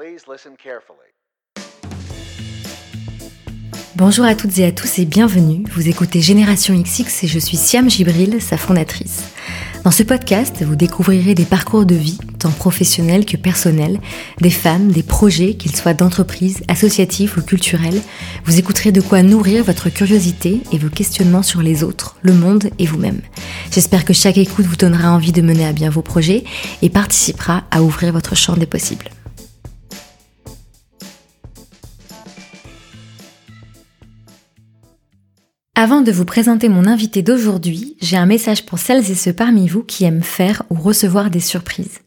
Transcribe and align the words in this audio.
Please 0.00 0.24
listen 0.26 0.56
carefully. 0.56 1.12
Bonjour 3.96 4.24
à 4.24 4.34
toutes 4.34 4.56
et 4.56 4.64
à 4.64 4.72
tous 4.72 4.98
et 4.98 5.04
bienvenue. 5.04 5.62
Vous 5.72 5.90
écoutez 5.90 6.22
Génération 6.22 6.74
XX 6.74 7.24
et 7.24 7.26
je 7.26 7.38
suis 7.38 7.58
Siam 7.58 7.90
Gibril, 7.90 8.40
sa 8.40 8.56
fondatrice. 8.56 9.24
Dans 9.84 9.90
ce 9.90 10.02
podcast, 10.02 10.62
vous 10.62 10.74
découvrirez 10.74 11.34
des 11.34 11.44
parcours 11.44 11.84
de 11.84 11.96
vie, 11.96 12.18
tant 12.38 12.50
professionnels 12.50 13.26
que 13.26 13.36
personnels, 13.36 14.00
des 14.40 14.48
femmes, 14.48 14.90
des 14.90 15.02
projets, 15.02 15.52
qu'ils 15.52 15.76
soient 15.76 15.92
d'entreprise, 15.92 16.62
associatifs 16.68 17.36
ou 17.36 17.42
culturels. 17.42 18.00
Vous 18.46 18.58
écouterez 18.58 18.92
de 18.92 19.02
quoi 19.02 19.22
nourrir 19.22 19.64
votre 19.64 19.90
curiosité 19.90 20.62
et 20.72 20.78
vos 20.78 20.88
questionnements 20.88 21.42
sur 21.42 21.60
les 21.60 21.84
autres, 21.84 22.16
le 22.22 22.32
monde 22.32 22.70
et 22.78 22.86
vous-même. 22.86 23.20
J'espère 23.70 24.06
que 24.06 24.14
chaque 24.14 24.38
écoute 24.38 24.64
vous 24.64 24.76
donnera 24.76 25.10
envie 25.10 25.32
de 25.32 25.42
mener 25.42 25.66
à 25.66 25.74
bien 25.74 25.90
vos 25.90 26.00
projets 26.00 26.44
et 26.80 26.88
participera 26.88 27.64
à 27.70 27.82
ouvrir 27.82 28.14
votre 28.14 28.34
champ 28.34 28.56
des 28.56 28.64
possibles. 28.64 29.10
Avant 35.82 36.02
de 36.02 36.12
vous 36.12 36.26
présenter 36.26 36.68
mon 36.68 36.84
invité 36.84 37.22
d'aujourd'hui, 37.22 37.96
j'ai 38.02 38.18
un 38.18 38.26
message 38.26 38.66
pour 38.66 38.78
celles 38.78 39.10
et 39.10 39.14
ceux 39.14 39.32
parmi 39.32 39.66
vous 39.66 39.82
qui 39.82 40.04
aiment 40.04 40.22
faire 40.22 40.62
ou 40.68 40.74
recevoir 40.74 41.30
des 41.30 41.40
surprises. 41.40 42.00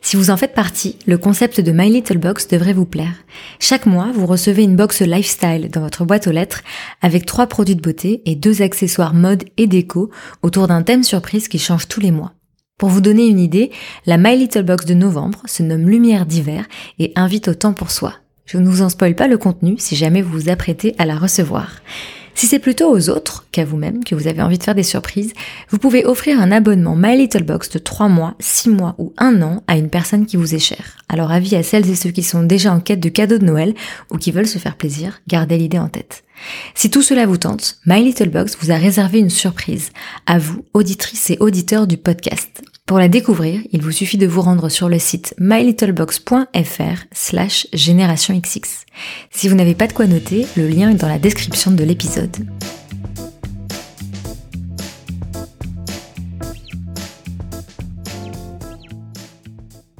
Si 0.00 0.16
vous 0.16 0.30
en 0.30 0.38
faites 0.38 0.54
partie, 0.54 0.96
le 1.06 1.18
concept 1.18 1.60
de 1.60 1.70
My 1.70 1.90
Little 1.90 2.16
Box 2.16 2.48
devrait 2.48 2.72
vous 2.72 2.86
plaire. 2.86 3.12
Chaque 3.60 3.84
mois, 3.84 4.08
vous 4.14 4.24
recevez 4.24 4.62
une 4.62 4.76
box 4.76 5.02
lifestyle 5.02 5.68
dans 5.70 5.82
votre 5.82 6.06
boîte 6.06 6.26
aux 6.26 6.32
lettres 6.32 6.62
avec 7.02 7.26
trois 7.26 7.48
produits 7.48 7.76
de 7.76 7.82
beauté 7.82 8.22
et 8.24 8.34
deux 8.34 8.62
accessoires 8.62 9.12
mode 9.12 9.44
et 9.58 9.66
déco 9.66 10.08
autour 10.40 10.66
d'un 10.66 10.82
thème 10.82 11.02
surprise 11.04 11.48
qui 11.48 11.58
change 11.58 11.86
tous 11.86 12.00
les 12.00 12.12
mois. 12.12 12.32
Pour 12.78 12.88
vous 12.88 13.02
donner 13.02 13.26
une 13.26 13.40
idée, 13.40 13.70
la 14.06 14.16
My 14.16 14.38
Little 14.38 14.62
Box 14.62 14.86
de 14.86 14.94
novembre 14.94 15.42
se 15.44 15.62
nomme 15.62 15.86
Lumière 15.86 16.24
d'hiver 16.24 16.64
et 16.98 17.12
invite 17.14 17.48
au 17.48 17.54
temps 17.54 17.74
pour 17.74 17.90
soi. 17.90 18.14
Je 18.46 18.56
ne 18.56 18.66
vous 18.66 18.80
en 18.80 18.88
spoil 18.88 19.14
pas 19.14 19.28
le 19.28 19.36
contenu 19.36 19.74
si 19.76 19.96
jamais 19.96 20.22
vous 20.22 20.32
vous 20.32 20.48
apprêtez 20.48 20.94
à 20.96 21.04
la 21.04 21.18
recevoir. 21.18 21.82
Si 22.38 22.46
c'est 22.46 22.60
plutôt 22.60 22.88
aux 22.88 23.10
autres 23.10 23.46
qu'à 23.50 23.64
vous-même 23.64 24.04
que 24.04 24.14
vous 24.14 24.28
avez 24.28 24.40
envie 24.42 24.58
de 24.58 24.62
faire 24.62 24.76
des 24.76 24.84
surprises, 24.84 25.32
vous 25.70 25.78
pouvez 25.78 26.06
offrir 26.06 26.40
un 26.40 26.52
abonnement 26.52 26.94
My 26.94 27.18
Little 27.18 27.42
Box 27.42 27.68
de 27.68 27.80
3 27.80 28.06
mois, 28.06 28.36
6 28.38 28.68
mois 28.68 28.94
ou 28.98 29.12
1 29.18 29.42
an 29.42 29.64
à 29.66 29.76
une 29.76 29.90
personne 29.90 30.24
qui 30.24 30.36
vous 30.36 30.54
est 30.54 30.60
chère. 30.60 30.98
Alors 31.08 31.32
avis 31.32 31.56
à 31.56 31.64
celles 31.64 31.90
et 31.90 31.96
ceux 31.96 32.12
qui 32.12 32.22
sont 32.22 32.44
déjà 32.44 32.72
en 32.72 32.78
quête 32.78 33.00
de 33.00 33.08
cadeaux 33.08 33.38
de 33.38 33.44
Noël 33.44 33.74
ou 34.12 34.18
qui 34.18 34.30
veulent 34.30 34.46
se 34.46 34.58
faire 34.58 34.76
plaisir, 34.76 35.20
gardez 35.26 35.58
l'idée 35.58 35.80
en 35.80 35.88
tête. 35.88 36.22
Si 36.76 36.90
tout 36.90 37.02
cela 37.02 37.26
vous 37.26 37.38
tente, 37.38 37.80
My 37.86 38.04
Little 38.04 38.30
Box 38.30 38.56
vous 38.60 38.70
a 38.70 38.76
réservé 38.76 39.18
une 39.18 39.30
surprise 39.30 39.90
à 40.26 40.38
vous, 40.38 40.64
auditrices 40.74 41.30
et 41.30 41.38
auditeurs 41.40 41.88
du 41.88 41.96
podcast. 41.96 42.62
Pour 42.88 42.98
la 42.98 43.08
découvrir, 43.08 43.60
il 43.70 43.82
vous 43.82 43.92
suffit 43.92 44.16
de 44.16 44.26
vous 44.26 44.40
rendre 44.40 44.70
sur 44.70 44.88
le 44.88 44.98
site 44.98 45.34
mylittlebox.fr 45.38 47.04
slash 47.12 47.66
générationxx. 47.74 48.86
Si 49.30 49.46
vous 49.46 49.54
n'avez 49.54 49.74
pas 49.74 49.86
de 49.86 49.92
quoi 49.92 50.06
noter, 50.06 50.46
le 50.56 50.66
lien 50.68 50.88
est 50.88 50.94
dans 50.94 51.06
la 51.06 51.18
description 51.18 51.70
de 51.70 51.84
l'épisode. 51.84 52.34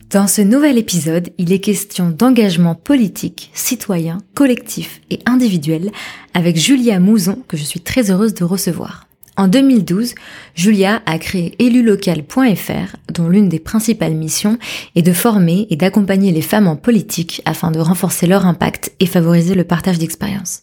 Dans 0.09 0.27
ce 0.27 0.41
nouvel 0.41 0.79
épisode, 0.79 1.29
il 1.37 1.53
est 1.53 1.61
question 1.61 2.09
d'engagement 2.09 2.75
politique, 2.75 3.51
citoyen, 3.53 4.17
collectif 4.35 5.03
et 5.11 5.19
individuel 5.27 5.91
avec 6.33 6.57
Julia 6.57 7.01
Mouzon 7.01 7.43
que 7.49 7.59
je 7.59 7.65
suis 7.65 7.81
très 7.81 8.11
heureuse 8.11 8.33
de 8.33 8.45
recevoir. 8.45 9.08
En 9.39 9.47
2012, 9.47 10.17
Julia 10.57 11.01
a 11.07 11.17
créé 11.17 11.55
élulocal.fr, 11.61 12.97
dont 13.15 13.29
l'une 13.29 13.49
des 13.49 13.61
principales 13.61 14.15
missions 14.15 14.59
est 14.97 15.03
de 15.03 15.13
former 15.13 15.69
et 15.71 15.77
d'accompagner 15.77 16.33
les 16.33 16.43
femmes 16.43 16.67
en 16.67 16.75
politique 16.75 17.41
afin 17.45 17.71
de 17.71 17.79
renforcer 17.79 18.27
leur 18.27 18.47
impact 18.47 18.91
et 18.99 19.07
favoriser 19.07 19.55
le 19.55 19.63
partage 19.63 20.01
d'expériences. 20.01 20.63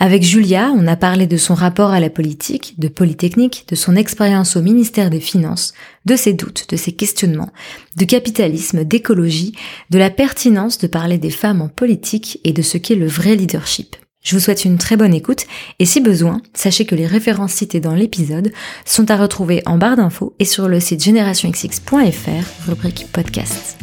Avec 0.00 0.24
Julia, 0.24 0.72
on 0.74 0.88
a 0.88 0.96
parlé 0.96 1.28
de 1.28 1.36
son 1.36 1.54
rapport 1.54 1.90
à 1.90 2.00
la 2.00 2.10
politique, 2.10 2.74
de 2.78 2.88
Polytechnique, 2.88 3.66
de 3.68 3.76
son 3.76 3.94
expérience 3.94 4.56
au 4.56 4.62
ministère 4.62 5.10
des 5.10 5.20
Finances, 5.20 5.72
de 6.04 6.16
ses 6.16 6.32
doutes, 6.32 6.68
de 6.70 6.76
ses 6.76 6.92
questionnements, 6.92 7.52
de 7.96 8.04
capitalisme, 8.04 8.82
d'écologie, 8.82 9.54
de 9.90 9.98
la 9.98 10.10
pertinence 10.10 10.78
de 10.78 10.88
parler 10.88 11.18
des 11.18 11.30
femmes 11.30 11.62
en 11.62 11.68
politique 11.68 12.40
et 12.42 12.52
de 12.52 12.62
ce 12.62 12.78
qu'est 12.78 12.96
le 12.96 13.06
vrai 13.06 13.36
leadership. 13.36 13.94
Je 14.28 14.34
vous 14.34 14.40
souhaite 14.40 14.66
une 14.66 14.76
très 14.76 14.98
bonne 14.98 15.14
écoute 15.14 15.46
et 15.78 15.86
si 15.86 16.02
besoin, 16.02 16.42
sachez 16.52 16.84
que 16.84 16.94
les 16.94 17.06
références 17.06 17.52
citées 17.52 17.80
dans 17.80 17.94
l'épisode 17.94 18.52
sont 18.84 19.10
à 19.10 19.16
retrouver 19.16 19.62
en 19.64 19.78
barre 19.78 19.96
d'infos 19.96 20.34
et 20.38 20.44
sur 20.44 20.68
le 20.68 20.80
site 20.80 21.02
generationxx.fr, 21.02 22.68
rubrique 22.68 23.06
podcast. 23.10 23.78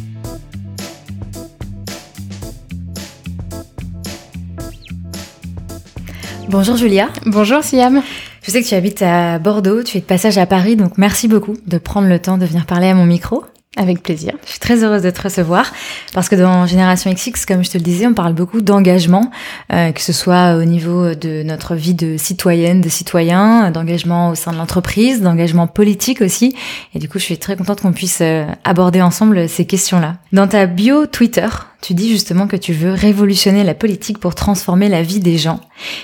Bonjour 6.48 6.76
Julia. 6.76 7.08
Bonjour 7.24 7.64
Siam. 7.64 8.00
Je 8.42 8.52
sais 8.52 8.62
que 8.62 8.68
tu 8.68 8.76
habites 8.76 9.02
à 9.02 9.40
Bordeaux, 9.40 9.82
tu 9.82 9.98
es 9.98 10.00
de 10.00 10.06
passage 10.06 10.38
à 10.38 10.46
Paris, 10.46 10.76
donc 10.76 10.96
merci 10.96 11.26
beaucoup 11.26 11.56
de 11.66 11.78
prendre 11.78 12.06
le 12.06 12.20
temps 12.20 12.38
de 12.38 12.46
venir 12.46 12.66
parler 12.66 12.86
à 12.86 12.94
mon 12.94 13.04
micro. 13.04 13.44
Avec 13.78 14.02
plaisir. 14.02 14.32
Je 14.46 14.52
suis 14.52 14.58
très 14.58 14.82
heureuse 14.82 15.02
de 15.02 15.10
te 15.10 15.20
recevoir 15.20 15.70
parce 16.14 16.30
que 16.30 16.34
dans 16.34 16.66
Génération 16.66 17.12
XX, 17.12 17.44
comme 17.44 17.62
je 17.62 17.70
te 17.70 17.76
le 17.76 17.82
disais, 17.82 18.06
on 18.06 18.14
parle 18.14 18.32
beaucoup 18.32 18.62
d'engagement, 18.62 19.30
euh, 19.70 19.92
que 19.92 20.00
ce 20.00 20.14
soit 20.14 20.56
au 20.56 20.64
niveau 20.64 21.14
de 21.14 21.42
notre 21.42 21.74
vie 21.74 21.92
de 21.92 22.16
citoyenne, 22.16 22.80
de 22.80 22.88
citoyen, 22.88 23.70
d'engagement 23.70 24.30
au 24.30 24.34
sein 24.34 24.52
de 24.52 24.56
l'entreprise, 24.56 25.20
d'engagement 25.20 25.66
politique 25.66 26.22
aussi. 26.22 26.56
Et 26.94 26.98
du 26.98 27.08
coup, 27.10 27.18
je 27.18 27.24
suis 27.24 27.36
très 27.36 27.54
contente 27.54 27.82
qu'on 27.82 27.92
puisse 27.92 28.20
euh, 28.22 28.46
aborder 28.64 29.02
ensemble 29.02 29.46
ces 29.46 29.66
questions-là. 29.66 30.16
Dans 30.32 30.48
ta 30.48 30.64
bio 30.64 31.04
Twitter, 31.04 31.48
tu 31.82 31.94
dis 31.94 32.08
justement 32.08 32.46
que 32.46 32.56
tu 32.56 32.72
veux 32.72 32.92
révolutionner 32.92 33.62
la 33.62 33.74
politique 33.74 34.18
pour 34.18 34.34
transformer 34.34 34.88
la 34.88 35.02
vie 35.02 35.20
des 35.20 35.36
gens. 35.36 35.60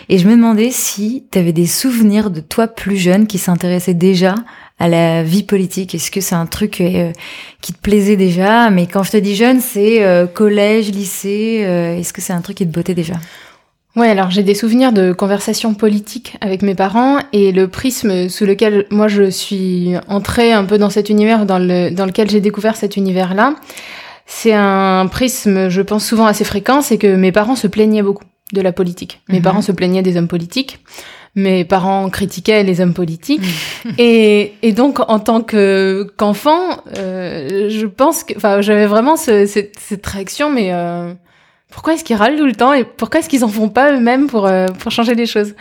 Et 0.08 0.18
je 0.18 0.28
me 0.28 0.36
demandais 0.36 0.70
si 0.70 1.24
tu 1.32 1.38
avais 1.38 1.52
des 1.52 1.66
souvenirs 1.66 2.30
de 2.30 2.40
toi 2.40 2.68
plus 2.68 2.98
jeune 2.98 3.26
qui 3.26 3.38
s'intéressait 3.38 3.94
déjà 3.94 4.34
à 4.78 4.88
la 4.88 5.22
vie 5.22 5.42
politique 5.42 5.94
Est-ce 5.94 6.10
que 6.10 6.20
c'est 6.20 6.34
un 6.34 6.46
truc 6.46 6.80
euh, 6.80 7.12
qui 7.60 7.72
te 7.72 7.78
plaisait 7.78 8.16
déjà? 8.16 8.70
Mais 8.70 8.86
quand 8.86 9.02
je 9.02 9.12
te 9.12 9.16
dis 9.16 9.34
jeune, 9.36 9.60
c'est 9.60 10.02
euh, 10.04 10.26
collège, 10.26 10.90
lycée. 10.90 11.62
Euh, 11.64 11.98
est-ce 11.98 12.12
que 12.12 12.20
c'est 12.20 12.32
un 12.32 12.40
truc 12.40 12.56
qui 12.56 12.66
te 12.66 12.72
bottait 12.72 12.94
déjà? 12.94 13.14
Ouais, 13.94 14.08
alors 14.08 14.30
j'ai 14.30 14.42
des 14.42 14.54
souvenirs 14.54 14.90
de 14.92 15.12
conversations 15.12 15.74
politiques 15.74 16.36
avec 16.40 16.62
mes 16.62 16.74
parents 16.74 17.18
et 17.34 17.52
le 17.52 17.68
prisme 17.68 18.30
sous 18.30 18.46
lequel 18.46 18.86
moi 18.90 19.06
je 19.06 19.28
suis 19.30 19.92
entrée 20.08 20.50
un 20.52 20.64
peu 20.64 20.78
dans 20.78 20.88
cet 20.88 21.10
univers, 21.10 21.44
dans, 21.44 21.58
le, 21.58 21.90
dans 21.90 22.06
lequel 22.06 22.30
j'ai 22.30 22.40
découvert 22.40 22.74
cet 22.74 22.96
univers-là, 22.96 23.54
c'est 24.24 24.54
un 24.54 25.06
prisme, 25.08 25.68
je 25.68 25.82
pense, 25.82 26.06
souvent 26.06 26.24
assez 26.24 26.44
fréquent, 26.44 26.80
c'est 26.80 26.96
que 26.96 27.16
mes 27.16 27.32
parents 27.32 27.54
se 27.56 27.66
plaignaient 27.66 28.00
beaucoup 28.02 28.24
de 28.54 28.62
la 28.62 28.72
politique. 28.72 29.20
Mes 29.28 29.38
Mhm. 29.38 29.42
parents 29.42 29.62
se 29.62 29.72
plaignaient 29.72 30.02
des 30.02 30.16
hommes 30.16 30.28
politiques. 30.28 30.78
Mes 31.34 31.64
parents 31.64 32.10
critiquaient 32.10 32.62
les 32.62 32.80
hommes 32.82 32.92
politiques. 32.94 33.40
et, 33.98 34.52
et 34.62 34.72
donc, 34.72 35.00
en 35.08 35.18
tant 35.18 35.40
que 35.42 36.06
qu'enfant, 36.18 36.82
euh, 36.98 37.70
je 37.70 37.86
pense 37.86 38.22
que, 38.24 38.34
enfin, 38.36 38.60
j'avais 38.60 38.86
vraiment 38.86 39.16
ce- 39.16 39.46
cette, 39.46 39.74
cette 39.78 40.06
réaction, 40.06 40.50
mais 40.50 40.72
euh, 40.72 41.14
pourquoi 41.72 41.94
est-ce 41.94 42.04
qu'ils 42.04 42.16
râlent 42.16 42.36
tout 42.36 42.46
le 42.46 42.54
temps 42.54 42.72
et 42.72 42.84
pourquoi 42.84 43.20
est-ce 43.20 43.28
qu'ils 43.28 43.44
en 43.44 43.48
font 43.48 43.68
pas 43.68 43.92
eux-mêmes 43.92 44.26
pour 44.28 44.46
euh, 44.46 44.66
pour 44.78 44.90
changer 44.92 45.14
les 45.14 45.26
choses? 45.26 45.54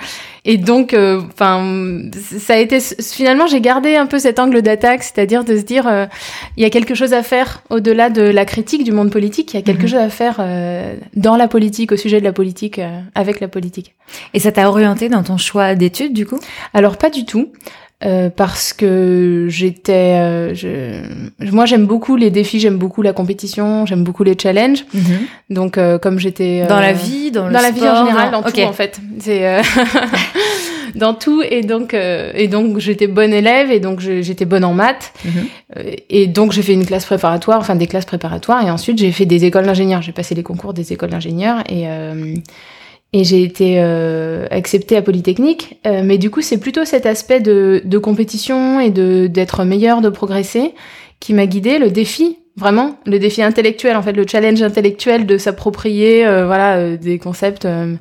Et 0.44 0.58
donc, 0.58 0.94
euh, 0.96 1.22
enfin, 1.34 2.02
ça 2.40 2.54
a 2.54 2.58
été 2.58 2.80
finalement, 2.80 3.46
j'ai 3.46 3.62
gardé 3.62 3.96
un 3.96 4.08
peu 4.08 4.18
cet 4.18 4.40
angle 4.40 4.62
d'attaque, 4.64 5.04
c'est-à-dire 5.04 5.44
de 5.44 5.56
se 5.56 5.62
dire, 5.62 5.88
euh, 5.88 6.06
il 6.58 6.64
y 6.64 6.66
a 6.66 6.72
quelque 6.72 6.96
chose 6.96 7.14
à 7.14 7.22
faire 7.22 7.62
au-delà 7.70 8.10
de 8.10 8.24
la 8.24 8.44
critique 8.46 8.84
du 8.84 8.92
monde 8.92 9.12
politique. 9.12 9.54
Il 9.54 9.58
y 9.58 9.60
a 9.60 9.64
quelque 9.64 9.84
Mhm. 9.84 9.90
chose 9.90 10.00
à 10.00 10.10
faire 10.10 10.38
euh, 10.40 10.96
dans 11.16 11.38
la 11.38 11.48
politique, 11.48 11.92
au 11.92 11.98
sujet 11.98 12.20
de 12.20 12.26
la 12.26 12.34
politique, 12.34 12.80
euh, 12.80 13.00
avec 13.14 13.40
la 13.40 13.48
politique. 13.48 13.94
Et 14.34 14.40
ça 14.40 14.52
t'a 14.52 14.68
orienté 14.68 15.10
dans 15.10 15.24
ton 15.24 15.38
choix 15.38 15.76
d'études 15.76 16.14
du 16.14 16.26
coup? 16.26 16.40
Alors 16.74 16.98
pas 16.98 17.10
du 17.12 17.24
tout. 17.26 17.50
Euh, 18.04 18.30
parce 18.36 18.74
que 18.74 19.46
j'étais, 19.50 19.92
euh, 20.20 20.54
je, 20.56 21.02
moi 21.52 21.66
j'aime 21.66 21.86
beaucoup 21.86 22.16
les 22.16 22.32
défis, 22.32 22.60
j'aime 22.60 22.78
beaucoup 22.78 23.02
la 23.02 23.14
compétition, 23.14 23.86
j'aime 23.86 24.04
beaucoup 24.04 24.24
les 24.24 24.36
challenges. 24.42 24.86
Donc 25.50 25.78
euh, 25.78 25.98
comme 26.00 26.18
j'étais 26.20 26.62
euh, 26.64 26.68
Dans 26.68 26.80
la 26.80 26.94
vie, 26.94 27.32
dans 27.32 27.48
le 27.48 27.53
dans 27.53 27.62
la 27.62 27.72
vie 27.72 27.88
en 27.88 28.06
général, 28.06 28.32
dans- 28.32 28.42
dans 28.42 28.48
Ok. 28.48 28.56
tout 28.56 28.62
en 28.62 28.74
fait. 28.74 29.00
C'est 29.20 29.46
euh, 29.48 29.62
dans 30.96 31.14
tout 31.14 31.42
et 31.42 31.62
donc 31.62 31.94
euh, 31.94 32.32
et 32.36 32.48
donc 32.48 32.80
j'étais 32.80 33.08
bonne 33.08 33.34
élève 33.34 33.72
et 33.72 33.80
donc 33.80 34.00
j'étais 34.00 34.46
bonne 34.46 34.64
en 34.66 34.74
maths 34.74 35.14
Mhm. 35.24 35.32
Euh, 35.78 35.92
et 36.09 36.28
donc 36.28 36.52
j'ai 36.52 36.62
fait 36.64 36.74
une 36.74 36.86
classe 36.86 37.06
préparatoire, 37.06 37.59
enfin 37.59 37.76
des 37.76 37.88
classes 37.88 38.06
préparatoires 38.06 38.66
et 38.66 38.72
ensuite 38.72 38.97
j'ai 38.97 39.12
fait 39.12 39.26
des 39.26 39.46
écoles 39.46 39.66
d'ingénieurs. 39.66 40.02
J'ai 40.02 40.12
passé 40.12 40.36
les 40.36 40.44
concours 40.44 40.74
des 40.74 40.92
écoles 40.92 41.12
d'ingénieurs 41.12 41.59
et 41.70 41.84
euh, 41.88 42.34
et 43.13 43.23
j'ai 43.23 43.43
été 43.43 43.75
euh, 43.79 44.47
acceptée 44.52 44.96
à 44.97 45.02
Polytechnique. 45.02 45.79
Euh, 45.85 46.02
mais 46.03 46.17
du 46.17 46.29
coup 46.29 46.41
c'est 46.41 46.58
plutôt 46.59 46.85
cet 46.85 47.05
aspect 47.05 47.40
de, 47.40 47.81
de 47.84 47.97
compétition 47.97 48.79
et 48.79 48.90
de 48.90 49.28
d'être 49.28 49.63
meilleur, 49.63 50.02
de 50.02 50.09
progresser 50.09 50.73
qui 51.19 51.34
m'a 51.34 51.46
guidée. 51.46 51.78
Le 51.78 51.91
défi 51.91 52.37
vraiment 52.58 52.97
le 53.05 53.19
défi 53.19 53.41
intellectuel 53.41 53.96
en 53.96 54.02
fait 54.02 54.13
le 54.13 54.25
challenge 54.28 54.61
intellectuel 54.61 55.25
de 55.25 55.37
s'approprier 55.37 56.25
euh, 56.25 56.46
voilà 56.46 56.75
euh, 56.78 56.97
des 56.97 57.17
concepts 57.17 57.66
euh, 57.66 57.96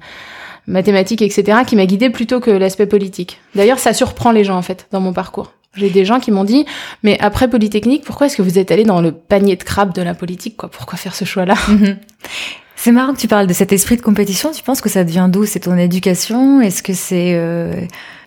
mathématiques 0.67 1.23
etc 1.23 1.59
qui 1.67 1.77
m'a 1.77 1.87
guidée 1.87 2.11
plutôt 2.11 2.41
que 2.41 2.51
l'aspect 2.51 2.87
politique 2.87 3.41
d'ailleurs 3.55 3.79
ça 3.79 3.93
surprend 3.93 4.33
les 4.33 4.45
gens 4.45 4.57
en 4.57 4.63
fait 4.63 4.89
dans 4.91 5.01
mon 5.01 5.13
parcours 5.13 5.53
j'ai 5.77 5.89
des 5.89 6.05
gens 6.05 6.19
qui 6.19 6.33
m'ont 6.33 6.45
dit 6.45 6.67
mais 7.05 7.17
après 7.21 7.49
polytechnique 7.49 8.03
pourquoi 8.05 8.27
est-ce 8.27 8.37
que 8.37 8.43
vous 8.43 8.59
êtes 8.59 8.73
allé 8.73 8.85
dans 8.85 9.01
le 9.01 9.13
panier 9.13 9.55
de 9.55 9.63
crabes 9.63 9.95
de 9.95 10.03
la 10.03 10.15
politique 10.15 10.57
quoi? 10.57 10.69
Pourquoi 10.69 10.99
faire 10.99 11.15
ce 11.15 11.25
choix 11.25 11.45
là 11.45 11.55
Mhm. 11.69 11.97
C'est 12.83 12.93
marrant 12.93 13.13
que 13.13 13.19
tu 13.19 13.29
parles 13.29 13.47
de 13.47 13.53
cet 13.53 13.75
esprit 13.75 13.99
de 13.99 14.01
compétition. 14.01 14.53
Tu 14.53 14.63
penses 14.63 14.81
que 14.81 14.89
ça 14.89 15.05
devient 15.05 15.29
d'où 15.31 15.45
C'est 15.45 15.61
ton 15.61 15.77
éducation? 15.77 16.63
Est-ce 16.63 16.83
que 16.83 16.95
c'est 16.95 17.35
euh, 17.35 17.75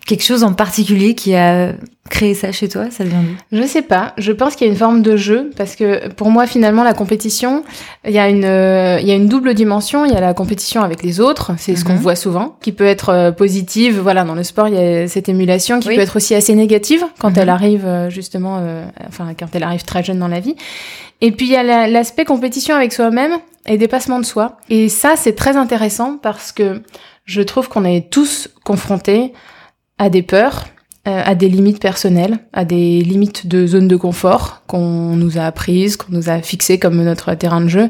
quelque 0.06 0.22
chose 0.24 0.42
en 0.44 0.52
particulier 0.52 1.14
qui 1.14 1.34
a 1.34 1.72
créé 2.10 2.34
ça 2.34 2.52
chez 2.52 2.68
toi 2.68 2.90
Ça 2.90 3.04
vient 3.04 3.22
d'où? 3.22 3.58
Je 3.58 3.66
sais 3.66 3.80
pas. 3.82 4.12
Je 4.18 4.32
pense 4.32 4.54
qu'il 4.56 4.66
y 4.66 4.70
a 4.70 4.72
une 4.72 4.78
forme 4.78 5.00
de 5.00 5.16
jeu 5.16 5.50
parce 5.56 5.74
que 5.76 6.08
pour 6.10 6.30
moi 6.30 6.46
finalement 6.46 6.84
la 6.84 6.92
compétition, 6.92 7.64
il 8.04 8.12
y 8.12 8.18
a 8.18 8.28
une 8.28 8.44
euh, 8.44 8.98
il 9.00 9.08
y 9.08 9.10
a 9.10 9.14
une 9.14 9.28
double 9.28 9.54
dimension. 9.54 10.04
Il 10.04 10.12
y 10.12 10.16
a 10.16 10.20
la 10.20 10.34
compétition 10.34 10.82
avec 10.82 11.02
les 11.02 11.20
autres, 11.20 11.52
c'est 11.56 11.74
ce 11.76 11.84
qu'on 11.84 11.94
Mhm. 11.94 12.00
voit 12.00 12.16
souvent, 12.16 12.56
qui 12.60 12.72
peut 12.72 12.84
être 12.86 13.08
euh, 13.08 13.32
positive. 13.32 13.98
Voilà, 14.00 14.24
dans 14.24 14.34
le 14.34 14.42
sport 14.44 14.68
il 14.68 14.74
y 14.74 14.78
a 14.78 15.08
cette 15.08 15.28
émulation 15.30 15.80
qui 15.80 15.88
Oui. 15.88 15.96
peut 15.96 16.02
être 16.02 16.16
aussi 16.16 16.34
assez 16.34 16.54
négative 16.54 17.02
quand 17.18 17.30
Mhm. 17.30 17.38
elle 17.38 17.48
arrive 17.48 17.86
euh, 17.86 18.10
justement, 18.10 18.58
euh, 18.60 18.84
enfin 19.08 19.28
quand 19.38 19.48
elle 19.54 19.62
arrive 19.62 19.84
très 19.84 20.02
jeune 20.04 20.18
dans 20.18 20.28
la 20.28 20.40
vie. 20.40 20.56
Et 21.22 21.32
puis 21.32 21.46
il 21.46 21.52
y 21.52 21.56
a 21.56 21.62
la- 21.62 21.86
l'aspect 21.88 22.26
compétition 22.26 22.74
avec 22.76 22.92
soi-même 22.92 23.32
et 23.66 23.78
dépassement 23.78 24.18
de 24.20 24.26
soi. 24.26 24.58
Et 24.68 24.90
ça 24.90 25.14
c'est 25.16 25.32
très 25.34 25.56
intéressant 25.56 26.18
parce 26.22 26.52
que 26.52 26.82
je 27.24 27.40
trouve 27.40 27.70
qu'on 27.70 27.86
est 27.86 28.10
tous 28.10 28.50
confrontés 28.64 29.32
à 29.98 30.10
des 30.10 30.22
peurs, 30.22 30.66
euh, 31.06 31.22
à 31.24 31.34
des 31.34 31.48
limites 31.48 31.80
personnelles, 31.80 32.38
à 32.52 32.64
des 32.64 33.00
limites 33.00 33.46
de 33.46 33.66
zone 33.66 33.88
de 33.88 33.96
confort 33.96 34.62
qu'on 34.66 35.16
nous 35.16 35.38
a 35.38 35.42
apprises, 35.42 35.96
qu'on 35.96 36.12
nous 36.12 36.28
a 36.30 36.40
fixées 36.40 36.78
comme 36.78 37.02
notre 37.02 37.34
terrain 37.34 37.60
de 37.60 37.68
jeu. 37.68 37.88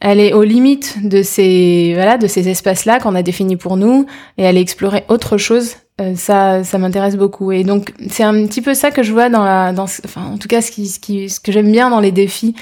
Elle 0.00 0.18
est 0.18 0.32
aux 0.32 0.42
limites 0.42 1.08
de 1.08 1.22
ces 1.22 1.92
voilà 1.94 2.18
de 2.18 2.26
ces 2.26 2.48
espaces-là 2.48 2.98
qu'on 2.98 3.14
a 3.14 3.22
définis 3.22 3.56
pour 3.56 3.76
nous 3.76 4.06
et 4.36 4.46
aller 4.46 4.60
explorer 4.60 5.04
autre 5.08 5.36
chose. 5.36 5.76
euh, 6.00 6.14
ça, 6.16 6.64
ça 6.64 6.78
m'intéresse 6.78 7.16
beaucoup. 7.16 7.52
Et 7.52 7.64
donc 7.64 7.92
c'est 8.08 8.24
un 8.24 8.46
petit 8.46 8.62
peu 8.62 8.74
ça 8.74 8.90
que 8.90 9.02
je 9.02 9.12
vois 9.12 9.28
dans 9.28 9.44
la, 9.44 9.72
dans, 9.72 9.84
enfin 10.04 10.24
en 10.24 10.38
tout 10.38 10.48
cas 10.48 10.60
ce 10.62 10.70
qui, 10.70 10.86
ce 10.86 10.98
qui, 10.98 11.28
ce 11.28 11.38
que 11.38 11.52
j'aime 11.52 11.70
bien 11.70 11.90
dans 11.90 12.00
les 12.00 12.12
défis 12.12 12.54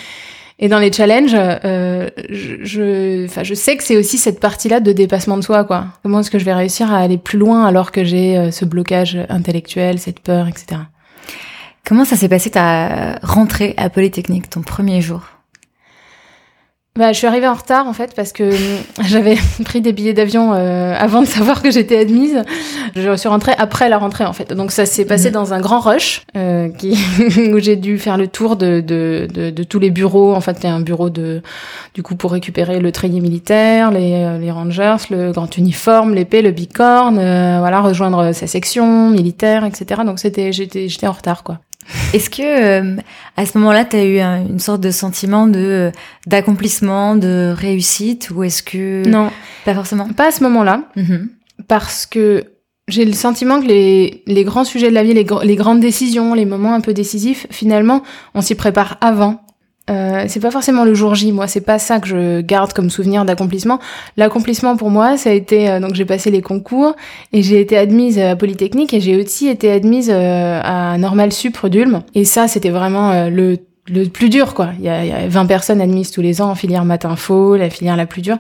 et 0.61 0.69
dans 0.69 0.79
les 0.79 0.93
challenges. 0.93 1.35
Euh, 1.35 2.09
je, 2.29 2.57
je, 2.63 3.43
je 3.43 3.55
sais 3.55 3.77
que 3.77 3.83
c'est 3.83 3.97
aussi 3.97 4.19
cette 4.19 4.39
partie-là 4.39 4.79
de 4.81 4.93
dépassement 4.93 5.37
de 5.37 5.43
soi, 5.43 5.65
quoi. 5.65 5.87
Comment 6.03 6.21
est-ce 6.21 6.31
que 6.31 6.39
je 6.39 6.45
vais 6.45 6.55
réussir 6.55 6.93
à 6.93 6.99
aller 6.99 7.19
plus 7.19 7.39
loin 7.39 7.65
alors 7.65 7.91
que 7.91 8.05
j'ai 8.05 8.37
euh, 8.37 8.51
ce 8.51 8.65
blocage 8.65 9.19
intellectuel, 9.29 9.99
cette 9.99 10.21
peur, 10.21 10.47
etc. 10.47 10.83
Comment 11.85 12.05
ça 12.05 12.15
s'est 12.15 12.29
passé 12.29 12.51
ta 12.51 13.19
rentrée 13.23 13.75
à 13.79 13.89
Polytechnique, 13.89 14.51
ton 14.51 14.61
premier 14.61 15.01
jour? 15.01 15.23
Bah, 16.99 17.13
je 17.13 17.19
suis 17.19 17.27
arrivée 17.29 17.47
en 17.47 17.55
retard 17.55 17.87
en 17.87 17.93
fait 17.93 18.15
parce 18.17 18.33
que 18.33 18.43
euh, 18.43 18.79
j'avais 19.07 19.37
pris 19.65 19.81
des 19.81 19.93
billets 19.93 20.13
d'avion 20.13 20.53
euh, 20.53 20.93
avant 20.99 21.21
de 21.23 21.27
savoir 21.27 21.63
que 21.63 21.71
j'étais 21.71 21.97
admise. 21.97 22.43
Je 22.97 23.17
suis 23.17 23.29
rentrée 23.29 23.55
après 23.57 23.89
la 23.89 23.97
rentrée 23.97 24.25
en 24.25 24.33
fait. 24.33 24.53
Donc 24.53 24.73
ça 24.73 24.87
s'est 24.87 25.05
passé 25.05 25.29
Mhm. 25.29 25.35
dans 25.35 25.55
un 25.55 25.61
grand 25.61 25.79
rush 25.79 26.23
euh, 26.37 26.69
qui, 26.69 26.99
où 27.55 27.59
j'ai 27.61 27.77
dû 27.77 27.97
faire 27.97 28.17
le 28.17 28.27
tour 28.27 28.57
de, 28.57 28.81
de, 28.81 29.29
de, 29.33 29.51
de 29.51 29.63
tous 29.63 29.79
les 29.79 29.91
bureaux. 29.91 30.35
En 30.35 30.41
fait, 30.41 30.57
il 30.63 30.65
y 30.65 30.69
a 30.69 30.75
un 30.75 30.81
bureau 30.81 31.11
de 31.11 31.43
du 31.95 32.03
coup 32.03 32.17
pour 32.17 32.33
récupérer 32.33 32.81
le 32.81 32.91
treillis 32.91 33.21
militaire, 33.21 33.93
les, 33.93 34.13
euh, 34.25 34.39
les 34.39 34.51
rangers, 34.51 34.97
le 35.11 35.31
grand 35.31 35.57
uniforme, 35.57 36.15
l'épée, 36.15 36.43
le 36.43 36.51
bicorne, 36.51 37.19
euh, 37.21 37.59
voilà, 37.61 37.81
rejoindre 37.83 38.33
sa 38.33 38.49
section 38.49 39.11
militaire, 39.11 39.65
etc. 39.65 40.03
Donc 40.05 40.19
c'était 40.19 40.53
j'étais 40.53 40.89
j'étais 40.89 41.07
en 41.07 41.13
retard 41.13 41.45
quoi. 41.45 41.59
Est-ce 42.13 42.31
que 42.31 42.43
euh, 42.43 42.97
à 43.37 43.47
ce 43.47 43.57
moment-là, 43.59 43.85
tu 43.85 43.97
as 43.97 44.05
eu 44.05 44.19
un- 44.21 44.47
une 44.47 44.59
sorte 44.59 44.81
de 44.81 44.91
sentiment 44.91 45.47
de 45.47 45.59
euh, 45.59 45.91
d'accomplissement, 46.27 47.17
de 47.17 47.53
réussite, 47.57 48.31
ou 48.31 48.43
est-ce 48.45 48.63
que 48.63 49.07
Non, 49.09 49.31
pas 49.65 49.75
forcément? 49.75 50.09
Pas 50.09 50.29
à 50.29 50.31
ce 50.31 50.43
moment-là. 50.45 50.83
Mhm. 50.97 51.29
parce 51.69 52.07
que 52.07 52.45
j'ai 52.89 53.05
le 53.05 53.13
sentiment 53.13 53.61
que 53.61 53.67
les, 53.67 54.23
les 54.27 54.45
grands 54.45 54.65
sujets 54.65 54.89
de 54.89 54.95
la 54.95 55.05
vie, 55.05 55.13
les 55.15 55.57
grandes 55.57 55.81
décisions, 55.81 56.35
les 56.35 56.47
moments 56.47 56.75
un 56.75 56.81
peu 56.81 56.93
décisifs, 56.95 57.47
finalement, 57.51 58.03
on 58.35 58.41
s'y 58.41 58.55
prépare 58.57 58.97
avant. 59.01 59.43
Euh, 59.91 60.25
c'est 60.29 60.41
pas 60.41 60.51
forcément 60.51 60.85
le 60.85 60.95
jour 60.95 61.15
J, 61.15 61.33
moi, 61.33 61.47
c'est 61.47 61.61
pas 61.61 61.79
ça 61.79 62.01
que 62.01 62.07
je 62.07 62.41
garde 62.41 62.73
comme 62.73 62.89
souvenir 62.89 63.25
d'accomplissement. 63.25 63.81
L'accomplissement 64.17 64.77
pour 64.77 64.91
moi, 64.91 65.17
ça 65.17 65.31
a 65.31 65.33
été 65.33 65.69
euh, 65.69 65.81
donc 65.81 65.95
j'ai 65.95 66.05
passé 66.05 66.31
les 66.31 66.43
concours 66.43 66.95
et 67.33 67.43
j'ai 67.43 67.61
été 67.61 67.77
admise 67.77 68.19
à 68.19 68.37
Polytechnique 68.37 68.95
et 68.95 69.01
j'ai 69.01 69.21
aussi 69.21 69.49
été 69.49 69.71
admise 69.71 70.11
euh, 70.11 70.61
à 70.63 70.97
Normal 70.97 71.33
Sup 71.33 71.67
Dulme. 71.67 72.03
Et 72.15 72.25
ça, 72.25 72.49
c'était 72.49 72.71
vraiment 72.71 73.11
euh, 73.11 73.29
le 73.29 73.59
le 73.89 74.07
plus 74.07 74.29
dur, 74.29 74.55
quoi. 74.55 74.71
Il 74.79 74.85
y, 74.85 74.89
a, 74.89 75.05
y 75.05 75.13
a 75.13 75.27
20 75.27 75.47
personnes 75.47 75.81
admises 75.81 76.11
tous 76.11 76.21
les 76.21 76.41
ans 76.41 76.51
en 76.51 76.55
filière 76.55 76.85
matin 76.85 77.17
faux, 77.17 77.57
la 77.57 77.71
filière 77.71 77.97
la 77.97 78.07
plus 78.07 78.23
dure. 78.23 78.39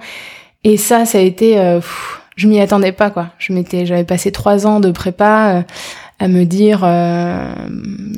Et 0.64 0.76
ça, 0.76 1.06
ça 1.06 1.18
a 1.18 1.20
été, 1.20 1.58
euh, 1.58 1.76
pff, 1.76 2.20
je 2.36 2.46
m'y 2.46 2.60
attendais 2.60 2.92
pas, 2.92 3.10
quoi. 3.10 3.28
Je 3.38 3.52
m'étais, 3.52 3.86
j'avais 3.86 4.04
passé 4.04 4.30
trois 4.30 4.66
ans 4.66 4.80
de 4.80 4.90
prépa 4.90 5.56
euh, 5.56 5.62
à 6.20 6.28
me 6.28 6.44
dire, 6.44 6.82
euh, 6.84 7.50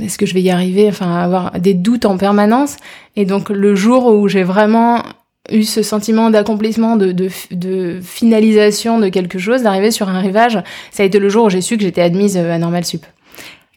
est-ce 0.03 0.19
que 0.19 0.27
je 0.27 0.35
vais 0.35 0.43
y 0.43 0.51
arriver, 0.51 0.89
enfin, 0.89 1.15
à 1.15 1.23
avoir 1.23 1.53
des 1.61 1.73
doutes 1.73 2.05
en 2.05 2.19
permanence. 2.19 2.77
Et 3.17 3.25
donc, 3.25 3.49
le 3.49 3.75
jour 3.77 4.07
où 4.15 4.27
j'ai 4.29 4.43
vraiment 4.43 5.03
eu 5.51 5.63
ce 5.63 5.83
sentiment 5.83 6.29
d'accomplissement, 6.29 6.97
de, 6.97 7.13
de, 7.13 7.29
de 7.53 8.01
finalisation 8.03 8.99
de 8.99 9.09
quelque 9.09 9.39
chose, 9.39 9.63
d'arriver 9.63 9.91
sur 9.93 10.09
un 10.09 10.19
rivage, 10.21 10.59
ça 10.91 11.03
a 11.05 11.07
été 11.07 11.19
le 11.21 11.29
jour 11.29 11.45
où 11.47 11.51
j'ai 11.51 11.61
su 11.61 11.77
que 11.77 11.83
j'étais 11.85 12.03
admise 12.03 12.37
euh, 12.37 12.53
à 12.53 12.59
Normal 12.59 12.85
Sup. 12.85 13.07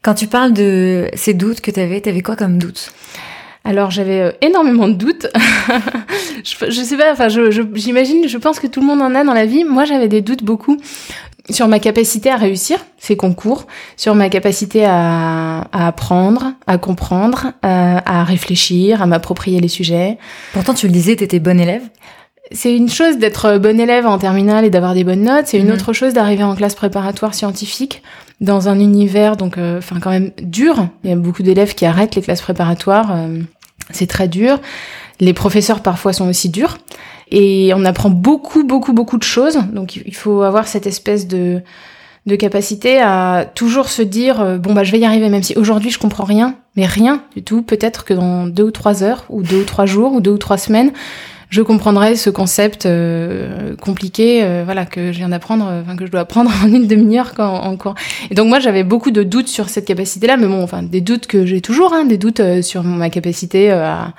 Quand 0.02 0.14
tu 0.16 0.28
parles 0.28 0.54
de 0.54 1.08
ces 1.14 1.34
doutes 1.34 1.62
que 1.62 1.72
tu 1.72 1.80
avais, 1.80 2.02
tu 2.02 2.10
avais 2.10 2.22
quoi 2.22 2.36
comme 2.36 2.58
doute 2.60 2.92
Alors 3.64 3.90
j'avais 3.90 4.22
euh, 4.22 4.32
énormément 4.42 4.88
de 4.88 4.94
doutes. 4.94 5.28
je, 6.44 6.70
je 6.70 6.82
sais 6.82 6.98
pas, 6.98 7.12
enfin 7.12 7.28
je- 7.30 7.50
je- 7.50 7.64
j'imagine, 7.74 8.28
je, 8.28 8.38
pense 8.38 8.60
que 8.60 8.68
tout 8.68 8.82
le 8.82 8.86
monde 8.86 9.02
en 9.02 9.16
a 9.16 9.24
dans 9.24 9.34
la 9.34 9.48
vie. 9.48 9.64
Moi 9.64 9.86
j'avais 9.86 10.08
des 10.08 10.22
doutes 10.22 10.44
beaucoup 10.44 10.78
sur 11.50 11.68
ma 11.68 11.80
capacité 11.80 12.32
à 12.32 12.38
réussir 12.38 12.80
ces 12.98 13.16
concours, 13.16 13.68
sur 13.98 14.16
ma 14.16 14.30
capacité 14.30 14.84
à, 14.86 15.62
à 15.72 15.88
apprendre, 15.88 16.54
à 16.66 16.78
comprendre, 16.78 17.52
à, 17.62 18.20
à 18.22 18.24
réfléchir, 18.24 19.02
à 19.02 19.06
m'approprier 19.06 19.60
les 19.62 19.68
sujets. 19.68 20.18
Pourtant, 20.54 20.74
tu 20.74 20.88
le 20.88 20.92
disais, 20.94 21.16
tu 21.16 21.24
étais 21.24 21.40
bonne 21.40 21.60
élève. 21.60 21.84
C'est 22.52 22.76
une 22.76 22.90
chose 22.90 23.18
d'être 23.18 23.58
bon 23.58 23.80
élève 23.80 24.06
en 24.06 24.18
terminale 24.20 24.66
et 24.66 24.70
d'avoir 24.70 24.94
des 24.94 25.04
bonnes 25.04 25.24
notes, 25.24 25.48
c'est 25.48 25.58
une 25.60 25.68
Mhm. 25.68 25.74
autre 25.74 25.94
chose 25.94 26.14
d'arriver 26.14 26.44
en 26.44 26.56
classe 26.56 26.76
préparatoire 26.76 27.34
scientifique 27.34 28.04
dans 28.42 28.68
un 28.70 28.80
univers 28.80 29.36
donc 29.38 29.58
euh, 29.58 29.80
enfin 29.80 30.00
quand 30.00 30.12
même 30.12 30.32
dur. 30.42 30.88
Il 31.04 31.10
y 31.10 31.14
a 31.14 31.16
beaucoup 31.16 31.42
d'élèves 31.42 31.74
qui 31.74 31.86
arrêtent 31.86 32.16
les 32.16 32.22
classes 32.22 32.42
préparatoires, 32.42 33.10
euh, 33.16 33.40
c'est 33.92 34.06
très 34.08 34.28
dur. 34.28 34.60
Les 35.20 35.34
professeurs 35.34 35.82
parfois 35.82 36.14
sont 36.14 36.28
aussi 36.28 36.50
durs 36.50 36.78
et 37.32 37.72
on 37.76 37.86
apprend 37.86 38.10
beaucoup 38.10 38.64
beaucoup 38.64 38.94
beaucoup 38.94 39.18
de 39.18 39.24
choses. 39.24 39.60
Donc 39.74 39.96
il 39.96 40.16
faut 40.16 40.42
avoir 40.42 40.68
cette 40.68 40.88
espèce 40.88 41.28
de 41.28 41.62
de 42.26 42.36
capacité 42.36 43.00
à 43.00 43.46
toujours 43.54 43.88
se 43.88 44.02
dire 44.02 44.42
euh, 44.42 44.58
bon 44.58 44.74
bah 44.74 44.84
je 44.84 44.92
vais 44.92 45.00
y 45.00 45.06
arriver 45.06 45.30
même 45.30 45.44
si 45.44 45.56
aujourd'hui 45.56 45.92
je 45.92 46.00
comprends 46.00 46.24
rien, 46.24 46.56
mais 46.76 46.86
rien 46.86 47.24
du 47.36 47.44
tout. 47.44 47.62
Peut-être 47.62 48.04
que 48.04 48.14
dans 48.14 48.48
deux 48.48 48.64
ou 48.64 48.72
trois 48.72 49.04
heures 49.04 49.26
ou 49.30 49.44
deux 49.44 49.62
ou 49.62 49.66
trois 49.66 49.86
jours 49.86 50.14
ou 50.14 50.22
deux 50.22 50.32
ou 50.32 50.38
trois 50.38 50.58
semaines 50.58 50.92
je 51.50 51.62
comprendrai 51.62 52.16
ce 52.16 52.30
concept 52.30 52.86
euh, 52.86 53.76
compliqué, 53.78 54.44
euh, 54.44 54.64
voilà, 54.66 54.86
que 54.86 55.12
je 55.12 55.18
viens 55.18 55.30
d'apprendre, 55.30 55.68
euh, 55.70 55.82
enfin 55.82 55.96
que 55.96 56.06
je 56.06 56.12
dois 56.12 56.22
apprendre 56.22 56.52
en 56.64 56.68
une 56.68 56.88
demi-heure 56.88 57.34
en 57.38 57.76
cours. 57.78 57.96
Et 58.30 58.36
donc 58.36 58.50
moi 58.50 58.60
j'avais 58.60 58.84
beaucoup 58.84 59.12
de 59.12 59.24
doutes 59.24 59.48
sur 59.48 59.70
cette 59.70 59.86
capacité-là, 59.86 60.38
mais 60.38 60.48
bon, 60.48 60.62
enfin 60.64 60.84
des 60.84 61.02
doutes 61.02 61.28
que 61.28 61.46
j'ai 61.46 61.62
toujours, 61.62 61.94
hein, 61.94 62.06
des 62.06 62.18
doutes 62.18 62.40
euh, 62.40 62.62
sur 62.62 62.84
ma 62.84 63.10
capacité 63.10 63.72
à, 63.72 64.14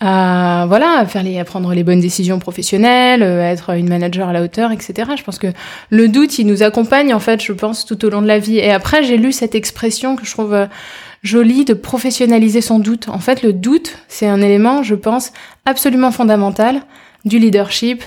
à 0.00 0.66
voilà, 0.68 0.98
à 0.98 1.06
faire 1.06 1.22
les, 1.22 1.38
à 1.38 1.44
prendre 1.44 1.72
les 1.72 1.82
bonnes 1.82 2.00
décisions 2.00 2.38
professionnelles, 2.38 3.22
euh, 3.22 3.42
à 3.42 3.46
être 3.46 3.70
une 3.70 3.88
manager 3.88 4.28
à 4.28 4.32
la 4.32 4.42
hauteur, 4.42 4.72
etc. 4.72 5.10
Je 5.16 5.22
pense 5.22 5.38
que 5.38 5.48
le 5.90 6.08
doute, 6.08 6.38
il 6.38 6.46
nous 6.46 6.62
accompagne 6.62 7.14
en 7.14 7.20
fait, 7.20 7.42
je 7.42 7.52
pense, 7.52 7.86
tout 7.86 8.04
au 8.04 8.10
long 8.10 8.20
de 8.20 8.26
la 8.26 8.38
vie. 8.38 8.58
Et 8.58 8.70
après 8.70 9.02
j'ai 9.02 9.16
lu 9.16 9.32
cette 9.32 9.54
expression 9.54 10.16
que 10.16 10.26
je 10.26 10.32
trouve 10.32 10.54
euh, 10.54 10.66
jolie 11.22 11.64
de 11.64 11.74
professionnaliser 11.74 12.60
son 12.60 12.78
doute. 12.78 13.08
En 13.08 13.18
fait, 13.18 13.42
le 13.42 13.52
doute, 13.52 13.98
c'est 14.08 14.26
un 14.26 14.40
élément, 14.40 14.82
je 14.82 14.94
pense, 14.94 15.32
absolument 15.64 16.12
fondamental 16.12 16.82
du 17.24 17.38
leadership, 17.38 18.04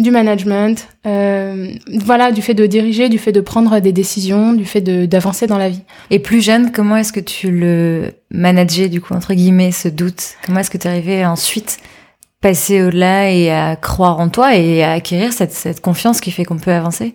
du 0.00 0.10
management, 0.10 0.88
euh, 1.06 1.72
voilà, 2.00 2.32
du 2.32 2.42
fait 2.42 2.54
de 2.54 2.66
diriger, 2.66 3.08
du 3.08 3.18
fait 3.18 3.32
de 3.32 3.40
prendre 3.40 3.78
des 3.80 3.92
décisions, 3.92 4.52
du 4.52 4.64
fait 4.64 4.80
de- 4.80 5.06
d'avancer 5.06 5.46
dans 5.46 5.58
la 5.58 5.68
vie. 5.68 5.82
Et 6.10 6.18
plus 6.18 6.42
jeune, 6.44 6.72
comment 6.72 6.96
est-ce 6.96 7.12
que 7.12 7.20
tu 7.20 7.50
le 7.50 8.12
manageais, 8.30 8.88
du 8.88 9.00
coup, 9.00 9.14
entre 9.14 9.34
guillemets, 9.34 9.72
ce 9.72 9.88
doute? 9.88 10.22
Comment 10.44 10.60
est-ce 10.60 10.70
que 10.70 10.78
tu 10.78 10.88
arrivais 10.88 11.22
à 11.22 11.30
ensuite 11.30 11.78
passer 12.40 12.82
au-delà 12.82 13.30
et 13.30 13.50
à 13.50 13.76
croire 13.76 14.18
en 14.18 14.28
toi 14.30 14.56
et 14.56 14.82
à 14.82 14.92
acquérir 14.92 15.32
cette, 15.32 15.52
cette 15.52 15.80
confiance 15.80 16.20
qui 16.20 16.30
fait 16.30 16.44
qu'on 16.44 16.58
peut 16.58 16.72
avancer? 16.72 17.14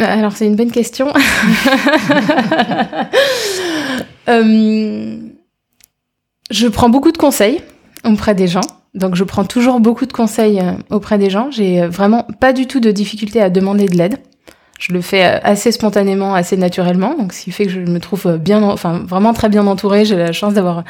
Euh, 0.00 0.04
Alors, 0.06 0.32
c'est 0.32 0.46
une 0.46 0.56
bonne 0.56 0.72
question. 0.72 1.12
Euh, 4.28 5.18
je 6.50 6.68
prends 6.68 6.88
beaucoup 6.88 7.10
de 7.10 7.18
conseils 7.18 7.60
auprès 8.04 8.36
des 8.36 8.46
gens. 8.46 8.60
Donc, 8.94 9.14
je 9.14 9.24
prends 9.24 9.44
toujours 9.44 9.80
beaucoup 9.80 10.04
de 10.06 10.12
conseils 10.12 10.60
euh, 10.60 10.72
auprès 10.90 11.18
des 11.18 11.30
gens. 11.30 11.50
J'ai 11.50 11.82
euh, 11.82 11.88
vraiment 11.88 12.26
pas 12.40 12.52
du 12.52 12.66
tout 12.66 12.78
de 12.80 12.90
difficulté 12.90 13.40
à 13.40 13.48
demander 13.50 13.86
de 13.86 13.96
l'aide. 13.96 14.18
Je 14.78 14.92
le 14.92 15.00
fais 15.00 15.24
euh, 15.24 15.38
assez 15.42 15.72
spontanément, 15.72 16.34
assez 16.34 16.56
naturellement. 16.56 17.14
Donc, 17.18 17.32
ce 17.32 17.42
qui 17.44 17.52
fait 17.52 17.64
que 17.66 17.72
je 17.72 17.80
me 17.80 18.00
trouve 18.00 18.36
bien, 18.36 18.62
en- 18.62 18.72
enfin, 18.72 19.02
vraiment 19.06 19.32
très 19.32 19.48
bien 19.48 19.66
entourée. 19.66 20.04
J'ai 20.04 20.16
la 20.16 20.32
chance 20.32 20.52
d'avoir 20.54 20.84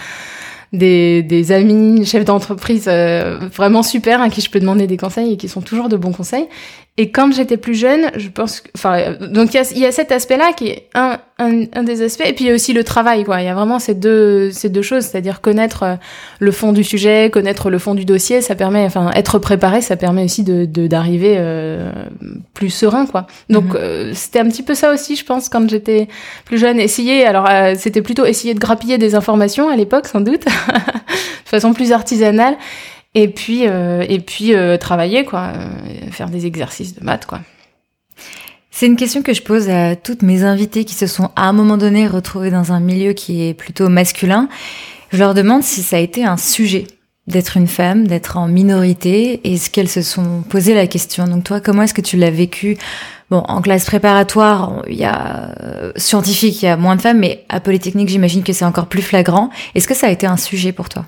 des, 0.72 1.22
des 1.22 1.52
amis, 1.52 2.04
chefs 2.06 2.24
d'entreprise 2.24 2.88
vraiment 2.88 3.82
super 3.82 4.22
à 4.22 4.30
qui 4.30 4.40
je 4.40 4.50
peux 4.50 4.58
demander 4.58 4.86
des 4.86 4.96
conseils 4.96 5.34
et 5.34 5.36
qui 5.36 5.48
sont 5.48 5.60
toujours 5.60 5.88
de 5.90 5.96
bons 5.98 6.12
conseils. 6.12 6.46
Et 6.98 7.10
quand 7.10 7.32
j'étais 7.32 7.56
plus 7.56 7.74
jeune, 7.74 8.10
je 8.16 8.28
pense 8.28 8.60
que, 8.60 8.68
enfin, 8.76 9.12
donc 9.18 9.54
il 9.54 9.56
y 9.56 9.60
a, 9.60 9.72
y 9.78 9.86
a, 9.86 9.92
cet 9.92 10.12
aspect-là 10.12 10.52
qui 10.52 10.68
est 10.68 10.90
un, 10.92 11.18
un, 11.38 11.62
un, 11.72 11.82
des 11.84 12.02
aspects, 12.02 12.26
et 12.26 12.34
puis 12.34 12.44
il 12.44 12.48
y 12.48 12.50
a 12.50 12.54
aussi 12.54 12.74
le 12.74 12.84
travail, 12.84 13.24
quoi. 13.24 13.40
Il 13.40 13.46
y 13.46 13.48
a 13.48 13.54
vraiment 13.54 13.78
ces 13.78 13.94
deux, 13.94 14.50
ces 14.50 14.68
deux 14.68 14.82
choses, 14.82 15.04
c'est-à-dire 15.04 15.40
connaître 15.40 15.82
euh, 15.84 15.94
le 16.38 16.52
fond 16.52 16.72
du 16.72 16.84
sujet, 16.84 17.30
connaître 17.32 17.70
le 17.70 17.78
fond 17.78 17.94
du 17.94 18.04
dossier, 18.04 18.42
ça 18.42 18.54
permet, 18.56 18.84
enfin, 18.84 19.10
être 19.14 19.38
préparé, 19.38 19.80
ça 19.80 19.96
permet 19.96 20.24
aussi 20.24 20.44
de 20.44 20.66
d'arriver 20.66 21.36
euh, 21.38 21.90
plus 22.52 22.68
serein, 22.68 23.06
quoi. 23.06 23.26
Donc 23.48 23.72
mhm. 23.72 23.76
euh, 23.76 24.12
c'était 24.14 24.40
un 24.40 24.48
petit 24.48 24.62
peu 24.62 24.74
ça 24.74 24.92
aussi, 24.92 25.16
je 25.16 25.24
pense, 25.24 25.48
quand 25.48 25.66
j'étais 25.70 26.08
plus 26.44 26.58
jeune. 26.58 26.78
Essayer, 26.78 27.24
alors 27.24 27.48
euh, 27.48 27.74
c'était 27.78 28.02
plutôt 28.02 28.26
essayer 28.26 28.52
de 28.52 28.60
grappiller 28.60 28.98
des 28.98 29.14
informations 29.14 29.70
à 29.70 29.76
l'époque, 29.76 30.08
sans 30.08 30.20
doute, 30.20 30.44
de 30.44 31.48
façon 31.48 31.72
plus 31.72 31.90
artisanale 31.92 32.56
et 33.14 33.28
puis 33.28 33.66
euh, 33.66 34.04
et 34.08 34.20
puis 34.20 34.54
euh, 34.54 34.76
travailler 34.76 35.24
quoi, 35.24 35.52
euh, 35.54 36.10
faire 36.10 36.28
des 36.28 36.46
exercices 36.46 36.94
de 36.94 37.04
maths 37.04 37.26
quoi. 37.26 37.40
C'est 38.70 38.86
une 38.86 38.96
question 38.96 39.22
que 39.22 39.34
je 39.34 39.42
pose 39.42 39.68
à 39.68 39.96
toutes 39.96 40.22
mes 40.22 40.44
invitées 40.44 40.84
qui 40.84 40.94
se 40.94 41.06
sont 41.06 41.30
à 41.36 41.46
un 41.46 41.52
moment 41.52 41.76
donné 41.76 42.06
retrouvées 42.06 42.50
dans 42.50 42.72
un 42.72 42.80
milieu 42.80 43.12
qui 43.12 43.46
est 43.46 43.54
plutôt 43.54 43.90
masculin. 43.90 44.48
Je 45.12 45.18
leur 45.18 45.34
demande 45.34 45.62
si 45.62 45.82
ça 45.82 45.96
a 45.96 45.98
été 45.98 46.24
un 46.24 46.38
sujet 46.38 46.86
d'être 47.26 47.58
une 47.58 47.68
femme, 47.68 48.08
d'être 48.08 48.38
en 48.38 48.48
minorité, 48.48 49.40
et 49.44 49.58
ce 49.58 49.70
qu'elles 49.70 49.90
se 49.90 50.02
sont 50.02 50.42
posé 50.48 50.74
la 50.74 50.86
question. 50.86 51.26
Donc 51.28 51.44
toi, 51.44 51.60
comment 51.60 51.82
est-ce 51.82 51.94
que 51.94 52.00
tu 52.00 52.16
l'as 52.16 52.30
vécu? 52.30 52.78
Bon, 53.30 53.44
en 53.46 53.60
classe 53.60 53.84
préparatoire, 53.84 54.82
il 54.88 54.96
y 54.96 55.04
a 55.04 55.54
scientifique, 55.96 56.62
il 56.62 56.64
y 56.64 56.68
a 56.68 56.76
moins 56.76 56.96
de 56.96 57.02
femmes, 57.02 57.18
mais 57.18 57.44
à 57.48 57.60
Polytechnique, 57.60 58.08
j'imagine 58.08 58.42
que 58.42 58.52
c'est 58.52 58.64
encore 58.64 58.86
plus 58.86 59.02
flagrant. 59.02 59.50
Est-ce 59.74 59.86
que 59.86 59.94
ça 59.94 60.08
a 60.08 60.10
été 60.10 60.26
un 60.26 60.38
sujet 60.38 60.72
pour 60.72 60.88
toi? 60.88 61.04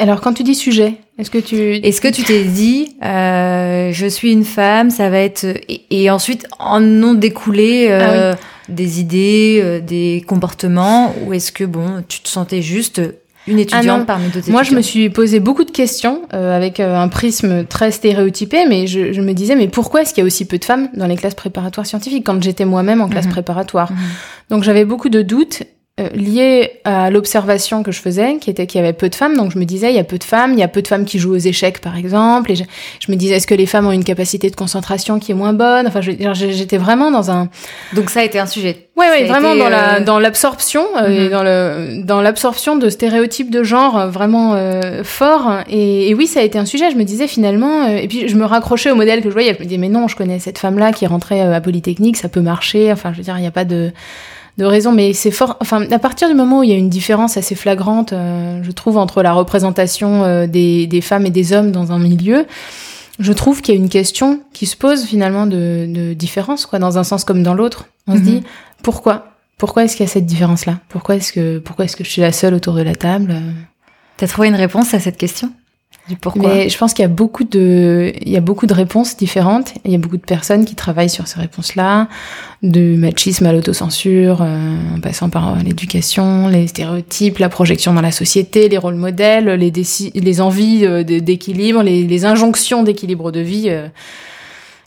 Alors, 0.00 0.20
quand 0.20 0.32
tu 0.32 0.42
dis 0.42 0.54
sujet, 0.54 0.94
est-ce 1.18 1.30
que 1.30 1.38
tu 1.38 1.76
est-ce 1.76 2.00
que 2.00 2.08
tu 2.08 2.22
t'es 2.22 2.44
dit 2.44 2.96
euh, 3.04 3.92
je 3.92 4.06
suis 4.06 4.32
une 4.32 4.44
femme, 4.44 4.90
ça 4.90 5.10
va 5.10 5.18
être 5.18 5.46
et, 5.68 6.10
ensuite 6.10 6.46
en 6.58 6.82
ont 6.82 7.14
découlé 7.14 7.88
euh, 7.90 8.32
ah 8.34 8.38
des 8.70 9.00
idées, 9.00 9.60
euh, 9.62 9.80
des 9.80 10.24
comportements 10.26 11.14
ou 11.24 11.32
est-ce 11.32 11.52
que 11.52 11.64
bon 11.64 12.02
tu 12.08 12.20
te 12.20 12.28
sentais 12.28 12.62
juste 12.62 13.02
une 13.46 13.58
ah 13.58 13.62
étudiante 13.62 14.06
parmi 14.06 14.26
d'autres 14.26 14.38
étudiants 14.38 14.52
Moi, 14.52 14.62
je 14.62 14.74
me 14.74 14.82
suis 14.82 15.10
posé 15.10 15.40
beaucoup 15.40 15.64
de 15.64 15.70
questions 15.70 16.22
euh, 16.32 16.56
avec 16.56 16.78
euh, 16.78 16.96
un 16.96 17.08
prisme 17.08 17.64
très 17.64 17.90
stéréotypé, 17.90 18.66
mais 18.68 18.86
je, 18.86 19.12
je 19.12 19.20
me 19.20 19.32
disais 19.32 19.56
mais 19.56 19.68
pourquoi 19.68 20.02
est-ce 20.02 20.14
qu'il 20.14 20.22
y 20.22 20.24
a 20.24 20.26
aussi 20.26 20.44
peu 20.46 20.58
de 20.58 20.64
femmes 20.64 20.88
dans 20.94 21.06
les 21.06 21.16
classes 21.16 21.34
préparatoires 21.34 21.86
scientifiques 21.86 22.24
quand 22.24 22.42
j'étais 22.42 22.64
moi-même 22.64 23.00
en 23.00 23.08
classe 23.08 23.26
mhm. 23.26 23.32
préparatoire? 23.32 23.92
Mhm. 23.92 23.98
Donc 24.50 24.62
j'avais 24.62 24.84
beaucoup 24.84 25.08
de 25.08 25.22
doutes 25.22 25.62
euh, 26.00 26.08
lié 26.14 26.80
à 26.84 27.10
l'observation 27.10 27.82
que 27.82 27.92
je 27.92 28.00
faisais, 28.00 28.36
qui 28.40 28.50
était 28.50 28.66
qu'il 28.66 28.80
y 28.80 28.82
avait 28.82 28.92
peu 28.92 29.08
de 29.08 29.14
femmes. 29.14 29.36
Donc 29.36 29.52
je 29.52 29.58
me 29.58 29.64
disais, 29.64 29.90
il 29.90 29.96
y 29.96 29.98
a 29.98 30.04
peu 30.04 30.18
de 30.18 30.24
femmes, 30.24 30.52
il 30.52 30.58
y 30.58 30.62
a 30.62 30.68
peu 30.68 30.82
de 30.82 30.88
femmes 30.88 31.04
qui 31.04 31.18
jouent 31.18 31.34
aux 31.34 31.38
échecs, 31.38 31.80
par 31.80 31.96
exemple. 31.96 32.52
Et 32.52 32.56
je, 32.56 32.64
je 33.00 33.12
me 33.12 33.16
disais, 33.16 33.34
est-ce 33.34 33.46
que 33.46 33.54
les 33.54 33.66
femmes 33.66 33.86
ont 33.86 33.92
une 33.92 34.04
capacité 34.04 34.50
de 34.50 34.56
concentration 34.56 35.18
qui 35.18 35.32
est 35.32 35.34
moins 35.34 35.52
bonne? 35.52 35.86
Enfin, 35.86 36.00
j'étais 36.00 36.78
vraiment 36.78 37.10
dans 37.10 37.30
un. 37.30 37.48
Donc 37.94 38.10
ça 38.10 38.20
a 38.20 38.22
été 38.24 38.38
un 38.38 38.46
sujet. 38.46 38.88
Oui, 38.96 39.06
oui, 39.12 39.26
vraiment 39.26 39.54
dans 39.54 39.68
la 39.68 39.94
euh, 39.94 40.04
dans 40.04 40.18
l'absorption, 40.18 40.84
euh, 40.96 41.08
mm-hmm. 41.08 41.30
dans 41.30 41.42
le 41.42 42.02
dans 42.04 42.20
l'absorption 42.20 42.76
de 42.76 42.88
stéréotypes 42.88 43.50
de 43.50 43.62
genre 43.62 44.08
vraiment 44.08 44.56
forts. 45.04 45.60
Et, 45.68 46.08
et, 46.10 46.14
oui, 46.14 46.26
ça 46.26 46.40
a 46.40 46.42
été 46.42 46.58
un 46.58 46.66
sujet. 46.66 46.90
Je 46.90 46.96
me 46.96 47.04
disais 47.04 47.26
finalement, 47.26 47.86
et 47.86 48.08
puis 48.08 48.28
je 48.28 48.36
me 48.36 48.44
raccrochais 48.44 48.90
au 48.90 48.96
modèle 48.96 49.22
que 49.22 49.28
je 49.28 49.34
voyais. 49.34 49.54
Je 49.54 49.58
me 49.58 49.64
disais, 49.64 49.78
mais 49.78 49.88
non, 49.88 50.08
je 50.08 50.16
connais 50.16 50.38
cette 50.38 50.58
femme-là 50.58 50.92
qui 50.92 51.06
rentrait 51.06 51.40
à 51.40 51.60
Polytechnique, 51.60 52.16
ça 52.16 52.28
peut 52.28 52.40
marcher. 52.40 52.92
Enfin, 52.92 53.12
je 53.12 53.18
veux 53.18 53.24
dire, 53.24 53.36
il 53.38 53.42
n'y 53.42 53.46
a 53.46 53.52
pas 53.52 53.64
de 53.64 53.92
de 54.58 54.64
raison, 54.64 54.92
mais 54.92 55.12
c'est 55.12 55.30
fort. 55.30 55.56
Enfin, 55.60 55.90
à 55.90 55.98
partir 55.98 56.28
du 56.28 56.34
moment 56.34 56.60
où 56.60 56.62
il 56.62 56.70
y 56.70 56.72
a 56.72 56.76
une 56.76 56.88
différence 56.88 57.36
assez 57.36 57.54
flagrante, 57.54 58.12
euh, 58.12 58.62
je 58.62 58.70
trouve, 58.70 58.98
entre 58.98 59.22
la 59.22 59.32
représentation 59.32 60.24
euh, 60.24 60.46
des, 60.46 60.86
des, 60.86 61.00
femmes 61.00 61.26
et 61.26 61.30
des 61.30 61.52
hommes 61.52 61.72
dans 61.72 61.92
un 61.92 61.98
milieu, 61.98 62.46
je 63.18 63.32
trouve 63.32 63.62
qu'il 63.62 63.74
y 63.74 63.78
a 63.78 63.80
une 63.80 63.88
question 63.88 64.40
qui 64.52 64.66
se 64.66 64.76
pose 64.76 65.04
finalement 65.04 65.46
de, 65.46 65.86
de 65.88 66.12
différence, 66.12 66.66
quoi, 66.66 66.78
dans 66.78 66.98
un 66.98 67.04
sens 67.04 67.24
comme 67.24 67.42
dans 67.42 67.54
l'autre. 67.54 67.86
On 68.06 68.14
se 68.14 68.20
mhm. 68.20 68.24
dit 68.24 68.42
pourquoi? 68.82 69.26
Pourquoi 69.58 69.84
est-ce 69.84 69.96
qu'il 69.96 70.06
y 70.06 70.08
a 70.08 70.12
cette 70.12 70.26
différence-là? 70.26 70.80
Pourquoi 70.88 71.16
est-ce 71.16 71.32
que 71.32 71.58
pourquoi 71.58 71.84
est-ce 71.84 71.96
que 71.96 72.04
je 72.04 72.08
suis 72.08 72.22
la 72.22 72.32
seule 72.32 72.54
autour 72.54 72.74
de 72.74 72.82
la 72.82 72.94
table? 72.94 73.34
T'as 74.16 74.26
trouvé 74.26 74.48
une 74.48 74.54
réponse 74.54 74.94
à 74.94 75.00
cette 75.00 75.18
question? 75.18 75.52
Mais 76.36 76.68
je 76.68 76.76
pense 76.76 76.92
qu'il 76.92 77.02
y 77.02 77.06
a 77.06 77.08
beaucoup 77.08 77.44
de, 77.44 78.12
il 78.20 78.28
y 78.28 78.36
a 78.36 78.40
beaucoup 78.40 78.66
de 78.66 78.74
réponses 78.74 79.16
différentes. 79.16 79.74
Il 79.84 79.92
y 79.92 79.94
a 79.94 79.98
beaucoup 79.98 80.16
de 80.16 80.22
personnes 80.22 80.64
qui 80.64 80.74
travaillent 80.74 81.10
sur 81.10 81.26
ces 81.26 81.38
réponses-là, 81.38 82.08
de 82.62 82.96
machisme 82.96 83.46
à 83.46 83.52
l'autocensure, 83.52 84.42
euh, 84.42 84.96
en 84.96 85.00
passant 85.00 85.30
par 85.30 85.56
l'éducation, 85.62 86.48
les 86.48 86.66
stéréotypes, 86.66 87.38
la 87.38 87.48
projection 87.48 87.92
dans 87.92 88.00
la 88.00 88.12
société, 88.12 88.68
les 88.68 88.78
rôles 88.78 88.96
modèles, 88.96 89.50
les, 89.50 90.40
envies 90.40 90.84
euh, 90.84 91.04
d'équilibre, 91.04 91.82
les, 91.82 92.04
les, 92.04 92.24
injonctions 92.24 92.82
d'équilibre 92.82 93.30
de 93.30 93.40
vie. 93.40 93.66
Euh. 93.68 93.88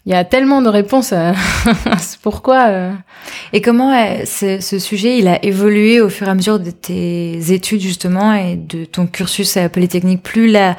Il 0.05 0.12
y 0.12 0.15
a 0.15 0.25
tellement 0.25 0.62
de 0.62 0.69
réponses 0.69 1.13
à, 1.13 1.33
pourquoi. 2.22 2.91
Et 3.53 3.62
comment 3.62 3.93
ce, 4.25 4.60
ce, 4.60 4.79
sujet 4.79 5.17
il 5.17 5.27
a 5.27 5.43
évolué 5.45 6.01
au 6.01 6.10
fur 6.10 6.27
et 6.27 6.31
à 6.31 6.36
mesure 6.36 6.60
de 6.60 6.72
tes 6.72 7.53
études 7.53 7.81
justement 7.81 8.33
et 8.33 8.55
de 8.55 8.86
ton 8.86 9.07
cursus 9.07 9.55
à 9.57 9.69
Polytechnique? 9.69 10.22
Plus 10.22 10.51
la 10.51 10.75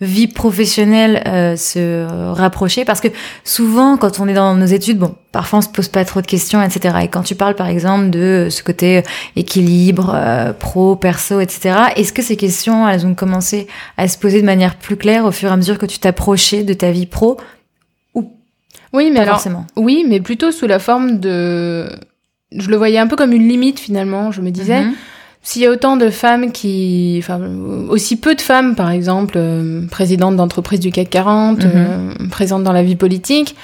vie 0.00 0.26
professionnelle 0.26 1.22
euh, 1.26 1.56
se 1.56 2.32
rapprocher 2.32 2.84
parce 2.84 3.00
que 3.00 3.08
souvent 3.44 3.96
quand 3.96 4.20
on 4.20 4.28
est 4.28 4.34
dans 4.34 4.54
nos 4.54 4.66
études 4.66 4.98
bon 4.98 5.14
parfois 5.32 5.60
on 5.60 5.62
se 5.62 5.70
pose 5.70 5.88
pas 5.88 6.04
trop 6.04 6.20
de 6.20 6.26
questions 6.26 6.62
etc 6.62 6.96
et 7.04 7.08
quand 7.08 7.22
tu 7.22 7.34
parles 7.34 7.54
par 7.54 7.68
exemple 7.68 8.10
de 8.10 8.48
ce 8.50 8.62
côté 8.62 9.02
équilibre 9.36 10.12
euh, 10.14 10.52
pro 10.52 10.96
perso 10.96 11.40
etc 11.40 11.76
est-ce 11.96 12.12
que 12.12 12.20
ces 12.20 12.36
questions 12.36 12.86
elles 12.86 13.06
ont 13.06 13.14
commencé 13.14 13.68
à 13.96 14.06
se 14.06 14.18
poser 14.18 14.42
de 14.42 14.46
manière 14.46 14.76
plus 14.76 14.96
claire 14.96 15.24
au 15.24 15.32
fur 15.32 15.48
et 15.48 15.52
à 15.52 15.56
mesure 15.56 15.78
que 15.78 15.86
tu 15.86 15.98
t'approchais 15.98 16.62
de 16.62 16.74
ta 16.74 16.90
vie 16.90 17.06
pro? 17.06 17.38
Oui 18.92 19.10
mais 19.12 19.20
alors 19.20 19.34
forcément. 19.34 19.66
oui 19.76 20.04
mais 20.08 20.20
plutôt 20.20 20.52
sous 20.52 20.66
la 20.66 20.78
forme 20.78 21.18
de 21.18 21.88
je 22.52 22.68
le 22.68 22.76
voyais 22.76 22.98
un 22.98 23.06
peu 23.06 23.16
comme 23.16 23.32
une 23.32 23.48
limite 23.48 23.78
finalement 23.78 24.32
je 24.32 24.40
me 24.40 24.50
disais 24.50 24.82
mm-hmm. 24.82 24.92
S'il 25.46 25.62
y 25.62 25.66
a 25.66 25.70
autant 25.70 25.96
de 25.96 26.10
femmes 26.10 26.50
qui, 26.50 27.20
enfin, 27.22 27.38
aussi 27.88 28.16
peu 28.16 28.34
de 28.34 28.40
femmes, 28.40 28.74
par 28.74 28.90
exemple, 28.90 29.34
euh, 29.36 29.86
présidentes 29.86 30.34
d'entreprises 30.34 30.80
du 30.80 30.90
CAC 30.90 31.08
40, 31.08 31.58
mhm. 31.58 31.70
euh, 31.72 32.28
présentes 32.32 32.64
dans 32.64 32.72
la 32.72 32.82
vie 32.82 32.96
politique, 32.96 33.54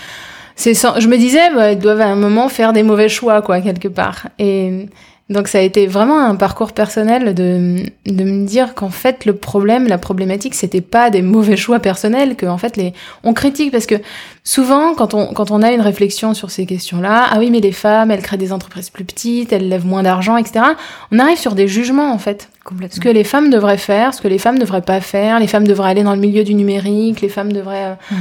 c'est, 0.55 0.75
je 0.75 1.09
me 1.09 1.17
disais, 1.17 1.53
bah, 1.53 1.73
elles 1.73 1.81
doivent 1.81 2.01
à 2.01 2.07
un 2.07 2.15
moment 2.15 2.49
faire 2.49 2.73
des 2.73 2.85
mauvais 2.85 3.09
choix, 3.09 3.43
quoi, 3.43 3.61
quelque 3.61 3.89
part. 3.89 4.29
Et 4.39 4.87
donc 5.33 5.49
ça 5.49 5.59
a 5.59 5.61
été 5.63 5.87
vraiment 5.87 6.19
un 6.21 6.37
parcours 6.37 6.73
personnel 6.73 7.35
de, 7.35 7.83
de 8.07 8.25
me 8.25 8.47
dire 8.47 8.75
qu'en 8.75 8.91
fait 8.91 9.25
le 9.25 9.35
problème, 9.35 9.89
la 9.89 9.99
problématique, 9.99 10.55
c'était 10.55 10.81
pas 10.81 11.11
des 11.11 11.23
mauvais 11.23 11.57
choix 11.57 11.81
personnels, 11.81 12.37
que 12.37 12.47
en 12.47 12.59
fait 12.59 12.77
les 12.77 12.93
on 13.25 13.33
critique 13.33 13.73
parce 13.73 13.87
que 13.87 13.97
souvent 14.45 14.95
quand 14.95 15.15
on 15.15 15.33
quand 15.33 15.51
on 15.51 15.63
a 15.63 15.73
une 15.73 15.81
réflexion 15.81 16.35
sur 16.35 16.51
ces 16.51 16.67
questions-là, 16.67 17.27
ah 17.31 17.39
oui 17.39 17.51
mais 17.51 17.61
les 17.61 17.73
femmes 17.73 18.11
elles 18.11 18.23
créent 18.23 18.37
des 18.37 18.53
entreprises 18.53 18.91
plus 18.91 19.05
petites, 19.05 19.53
elles 19.53 19.69
lèvent 19.69 19.87
moins 19.87 20.03
d'argent, 20.03 20.37
etc. 20.37 20.65
On 21.11 21.19
arrive 21.19 21.39
sur 21.39 21.55
des 21.55 21.69
jugements 21.69 22.13
en 22.13 22.19
fait. 22.19 22.49
Ce 22.91 23.01
que 23.01 23.09
les 23.09 23.25
femmes 23.25 23.51
devraient 23.51 23.77
faire, 23.77 24.15
ce 24.15 24.21
que 24.21 24.29
les 24.29 24.39
femmes 24.39 24.55
ne 24.55 24.61
devraient 24.61 24.83
pas 24.83 25.01
faire, 25.01 25.41
les 25.41 25.49
femmes 25.49 25.67
devraient 25.67 25.91
aller 25.91 26.05
dans 26.05 26.15
le 26.15 26.21
milieu 26.21 26.45
du 26.45 26.55
numérique, 26.55 27.21
les 27.21 27.29
femmes 27.29 27.53
devraient 27.53 27.87
euh, 27.87 27.95
mm. 28.15 28.17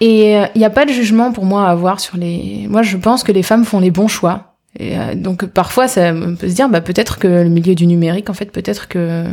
Et 0.00 0.32
il 0.32 0.36
euh, 0.36 0.46
n'y 0.56 0.64
a 0.64 0.70
pas 0.70 0.86
de 0.86 0.92
jugement 0.92 1.30
pour 1.30 1.44
moi 1.44 1.66
à 1.66 1.70
avoir 1.70 2.00
sur 2.00 2.16
les. 2.16 2.66
Moi, 2.68 2.82
je 2.82 2.96
pense 2.96 3.22
que 3.22 3.32
les 3.32 3.42
femmes 3.42 3.64
font 3.64 3.80
les 3.80 3.90
bons 3.90 4.08
choix 4.08 4.49
et 4.78 4.96
euh, 4.98 5.14
donc 5.14 5.46
parfois, 5.46 5.88
ça 5.88 6.12
on 6.14 6.36
peut 6.36 6.48
se 6.48 6.54
dire, 6.54 6.68
bah, 6.68 6.80
peut-être 6.80 7.18
que 7.18 7.26
le 7.26 7.48
milieu 7.48 7.74
du 7.74 7.86
numérique, 7.86 8.30
en 8.30 8.34
fait, 8.34 8.52
peut-être 8.52 8.88
que, 8.88 9.24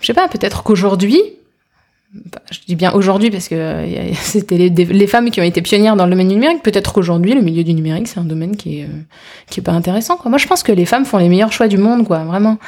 je 0.00 0.06
sais 0.06 0.14
pas, 0.14 0.28
peut-être 0.28 0.62
qu'aujourd'hui, 0.62 1.20
bah, 2.12 2.40
je 2.52 2.60
dis 2.66 2.76
bien 2.76 2.92
aujourd'hui 2.92 3.30
parce 3.30 3.48
que 3.48 3.56
euh, 3.56 4.14
c'était 4.22 4.56
les, 4.56 5.06
femmes 5.08 5.30
qui 5.30 5.40
ont 5.40 5.44
été 5.44 5.62
pionnières 5.62 5.96
dans 5.96 6.04
le 6.04 6.10
domaine 6.10 6.28
numérique. 6.28 6.62
Peut-être 6.62 6.92
qu'aujourd'hui, 6.92 7.34
le 7.34 7.42
milieu 7.42 7.64
du 7.64 7.74
numérique, 7.74 8.06
c'est 8.06 8.20
un 8.20 8.24
domaine 8.24 8.56
qui 8.56 8.80
est, 8.80 8.84
euh, 8.84 9.02
qui 9.50 9.60
est 9.60 9.64
pas 9.64 9.72
intéressant. 9.72 10.16
Quoi. 10.16 10.30
Moi, 10.30 10.38
je 10.38 10.46
pense 10.46 10.62
que 10.62 10.72
les 10.72 10.86
femmes 10.86 11.04
font 11.04 11.18
les 11.18 11.28
meilleurs 11.28 11.52
choix 11.52 11.66
du 11.66 11.78
monde, 11.78 12.06
quoi, 12.06 12.24
vraiment. 12.24 12.58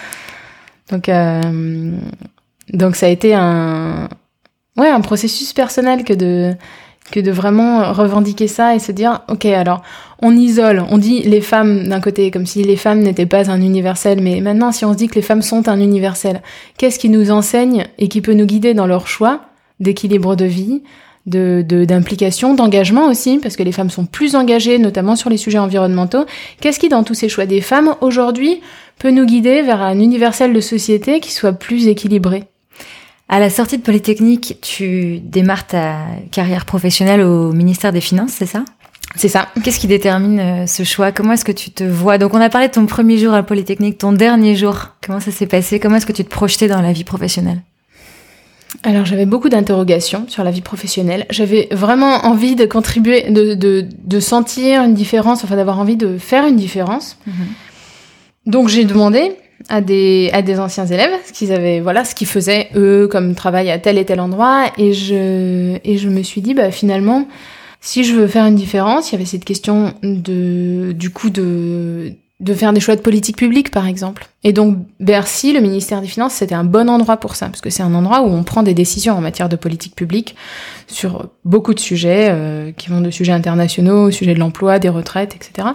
Donc, 0.91 1.11
donc 2.73 2.95
ça 2.95 3.07
a 3.07 3.09
été 3.09 3.35
un, 3.35 4.09
ouais, 4.77 4.89
un 4.89 5.01
processus 5.01 5.53
personnel 5.53 6.05
que 6.05 6.13
de 6.13 6.55
que 7.11 7.21
de 7.21 7.31
vraiment 7.31 7.93
revendiquer 7.93 8.49
ça 8.49 8.75
et 8.75 8.79
se 8.79 8.93
dire, 8.93 9.21
ok, 9.29 9.45
alors 9.47 9.83
on 10.23 10.37
isole, 10.37 10.85
on 10.91 10.99
dit 10.99 11.23
les 11.23 11.41
femmes 11.41 11.89
d'un 11.89 12.01
côté, 12.01 12.31
comme 12.31 12.47
si 12.47 12.63
les 12.63 12.77
femmes 12.77 13.01
n'étaient 13.01 13.27
pas 13.27 13.51
un 13.51 13.61
universel, 13.61 14.21
mais 14.23 14.41
maintenant 14.41 14.73
si 14.73 14.85
on 14.85 14.93
se 14.93 14.99
dit 14.99 15.09
que 15.09 15.15
les 15.15 15.23
femmes 15.23 15.43
sont 15.43 15.69
un 15.69 15.81
universel, 15.81 16.43
qu'est-ce 16.79 16.99
qui 16.99 17.09
nous 17.09 17.31
enseigne 17.31 17.87
et 17.99 18.09
qui 18.09 18.21
peut 18.21 18.35
nous 18.35 18.47
guider 18.47 18.75
dans 18.75 18.87
leur 18.87 19.07
choix 19.07 19.41
d'équilibre 19.81 20.37
de 20.37 20.47
vie, 20.47 20.83
de 21.27 21.85
d'implication, 21.85 22.55
d'engagement 22.55 23.09
aussi, 23.09 23.39
parce 23.39 23.57
que 23.57 23.63
les 23.63 23.73
femmes 23.73 23.91
sont 23.91 24.07
plus 24.07 24.37
engagées, 24.37 24.79
notamment 24.79 25.17
sur 25.17 25.29
les 25.29 25.37
sujets 25.37 25.59
environnementaux. 25.59 26.25
Qu'est-ce 26.61 26.79
qui, 26.79 26.89
dans 26.89 27.03
tous 27.03 27.15
ces 27.15 27.29
choix 27.29 27.47
des 27.47 27.61
femmes, 27.61 27.97
aujourd'hui, 28.01 28.61
peut 28.99 29.11
nous 29.11 29.27
guider 29.27 29.63
vers 29.63 29.83
un 29.83 29.99
universel 29.99 30.53
de 30.53 30.61
société 30.61 31.21
qui 31.21 31.33
soit 31.33 31.53
plus 31.53 31.89
équilibré? 31.89 32.45
À 33.29 33.41
la 33.41 33.51
sortie 33.51 33.79
de 33.79 33.83
Polytechnique, 33.83 34.59
tu 34.63 35.19
démarres 35.21 35.67
ta 35.67 35.99
carrière 36.31 36.65
professionnelle 36.65 37.23
au 37.23 37.53
ministère 37.53 37.93
des 37.93 38.01
Finances, 38.01 38.33
c'est 38.33 38.47
ça? 38.47 38.65
C'est 39.15 39.29
ça. 39.29 39.49
Qu'est-ce 39.65 39.79
qui 39.79 39.87
détermine 39.87 40.39
euh, 40.41 40.67
ce 40.67 40.83
choix? 40.83 41.11
Comment 41.11 41.33
est-ce 41.33 41.45
que 41.45 41.53
tu 41.53 41.71
te 41.71 41.85
vois? 41.85 42.19
Donc 42.19 42.35
on 42.35 42.41
a 42.41 42.51
parlé 42.51 42.69
de 42.69 42.73
ton 42.73 42.85
premier 42.87 43.17
jour 43.17 43.33
à 43.33 43.43
Polytechnique, 43.43 43.99
ton 43.99 44.13
dernier 44.13 44.57
jour. 44.57 44.89
Comment 45.05 45.21
ça 45.21 45.31
s'est 45.31 45.47
passé? 45.47 45.81
Comment 45.81 45.97
est-ce 45.97 46.07
que 46.07 46.13
tu 46.13 46.25
te 46.25 46.29
projetais 46.29 46.69
dans 46.69 46.83
la 46.83 46.93
vie 46.93 47.05
professionnelle? 47.05 47.63
Alors 48.83 49.07
j'avais 49.07 49.25
beaucoup 49.25 49.49
d'interrogations 49.49 50.27
sur 50.29 50.45
la 50.45 50.51
vie 50.51 50.61
professionnelle. 50.61 51.25
J'avais 51.31 51.69
vraiment 51.71 52.27
envie 52.27 52.57
de 52.57 52.67
contribuer, 52.67 53.31
de, 53.31 53.55
de, 53.55 53.87
de 54.05 54.21
sentir 54.21 54.83
une 54.83 54.95
différence, 54.95 55.45
enfin 55.45 55.57
d'avoir 55.57 55.79
envie 55.79 55.97
de 55.97 56.19
faire 56.19 56.47
une 56.47 56.57
différence. 56.57 57.17
Mhm. 57.27 57.35
Donc 58.47 58.69
j'ai 58.69 58.85
demandé 58.85 59.33
à 59.69 59.81
des, 59.81 60.31
à 60.33 60.43
des 60.43 60.59
anciens 60.61 60.87
élèves 60.87 61.13
ce 61.27 61.33
qu'ils 61.33 61.53
avaient, 61.53 61.81
voilà, 61.81 62.05
ce 62.05 62.15
qu'ils 62.15 62.27
faisaient 62.27 62.69
eux 62.75 63.09
comme 63.11 63.35
travail 63.35 63.71
à 63.71 63.79
tel 63.79 63.99
et 63.99 64.05
tel 64.05 64.21
endroit. 64.21 64.67
Et 64.79 64.93
je, 64.93 65.79
et 65.85 65.99
je 65.99 66.09
me 66.09 66.23
suis 66.23 66.41
dit, 66.41 66.55
bah 66.55 66.71
finalement, 66.71 67.27
si 67.81 68.05
je 68.05 68.15
veux 68.15 68.27
faire 68.27 68.47
une 68.47 68.55
différence, 68.55 69.11
il 69.11 69.15
y 69.15 69.17
avait 69.17 69.25
cette 69.25 69.45
question 69.45 69.95
de, 70.03 70.93
du 70.93 71.11
coup 71.11 71.31
de, 71.31 72.13
de 72.41 72.53
faire 72.53 72.73
des 72.73 72.81
choix 72.81 72.97
de 72.97 73.01
politique 73.01 73.37
publique, 73.37 73.71
par 73.71 73.87
exemple. 73.87 74.29
Et 74.45 74.53
donc, 74.53 74.77
Bercy, 75.01 75.53
le 75.53 75.61
ministère 75.61 76.03
des 76.03 76.07
Finances, 76.07 76.35
c'était 76.35 76.55
un 76.55 76.65
bon 76.65 76.91
endroit 76.91 77.17
pour 77.17 77.35
ça, 77.35 77.47
parce 77.47 77.61
que 77.61 77.71
c'est 77.71 77.83
un 77.83 77.95
endroit 77.95 78.23
où 78.23 78.27
on 78.27 78.43
prend 78.43 78.63
des 78.63 78.75
décisions 78.75 79.15
en 79.15 79.21
matière 79.21 79.49
de 79.49 79.57
politique 79.57 79.95
publique 79.95 80.37
sur 80.87 81.29
beaucoup 81.45 81.73
de 81.73 81.81
sujets, 81.81 82.29
euh, 82.31 82.73
qui 82.73 82.91
vont 82.91 83.01
de 83.01 83.11
sujets 83.11 83.33
internationaux, 83.33 84.09
au 84.09 84.11
sujet 84.11 84.35
de 84.35 84.39
l'emploi, 84.39 84.79
des 84.79 84.91
retraites, 84.91 85.35
etc. 85.35 85.69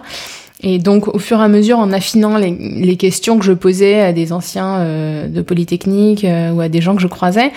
Et 0.62 0.78
donc, 0.78 1.08
au 1.08 1.18
fur 1.18 1.40
et 1.40 1.42
à 1.42 1.48
mesure, 1.48 1.78
en 1.78 1.92
affinant 1.92 2.38
les, 2.38 2.50
les 2.50 2.96
questions 2.96 3.38
que 3.38 3.44
je 3.44 3.52
posais 3.52 4.00
à 4.00 4.12
des 4.12 4.32
anciens 4.32 4.76
euh, 4.76 5.28
de 5.28 5.42
Polytechnique 5.42 6.24
euh, 6.24 6.52
ou 6.52 6.60
à 6.60 6.68
des 6.68 6.80
gens 6.80 6.94
que 6.94 7.02
je 7.02 7.08
croisais, 7.08 7.50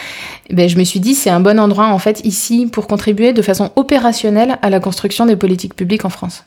ben, 0.49 0.67
je 0.67 0.77
me 0.77 0.83
suis 0.83 0.99
dit, 0.99 1.13
c'est 1.13 1.29
un 1.29 1.39
bon 1.39 1.59
endroit, 1.59 1.87
en 1.87 1.99
fait, 1.99 2.21
ici, 2.25 2.67
pour 2.71 2.87
contribuer 2.87 3.31
de 3.31 3.41
façon 3.43 3.71
opérationnelle 3.75 4.57
à 4.63 4.69
la 4.71 4.79
construction 4.79 5.27
des 5.27 5.35
politiques 5.35 5.75
publiques 5.75 6.05
en 6.05 6.09
France. 6.09 6.45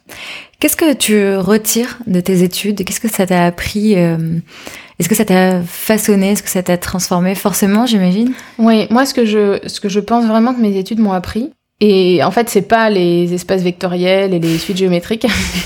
Qu'est-ce 0.58 0.76
que 0.76 0.94
tu 0.94 1.36
retires 1.36 1.98
de 2.08 2.20
tes 2.20 2.42
études? 2.42 2.84
Qu'est-ce 2.84 3.00
que 3.00 3.08
ça 3.08 3.26
t'a 3.26 3.44
appris 3.44 3.94
euh, 3.96 4.16
Est-ce 4.98 5.08
que 5.08 5.14
ça 5.14 5.24
t'a 5.24 5.62
façonné? 5.62 6.32
Est-ce 6.32 6.42
que 6.42 6.50
ça 6.50 6.64
t'a 6.64 6.76
transformé? 6.76 7.36
Forcément, 7.36 7.86
j'imagine. 7.86 8.32
Oui, 8.58 8.88
moi, 8.90 9.06
ce 9.06 9.14
que 9.14 9.24
je, 9.24 9.60
ce 9.66 9.80
que 9.80 9.88
je 9.88 10.00
pense 10.00 10.26
vraiment 10.26 10.52
que 10.52 10.60
mes 10.60 10.76
études 10.76 10.98
m'ont 10.98 11.12
appris, 11.12 11.52
et 11.80 12.24
en 12.24 12.32
fait, 12.32 12.48
c'est 12.48 12.62
pas 12.62 12.90
les 12.90 13.32
espaces 13.34 13.62
vectoriels 13.62 14.34
et 14.34 14.40
les 14.40 14.58
suites 14.58 14.78
géométriques. 14.78 15.26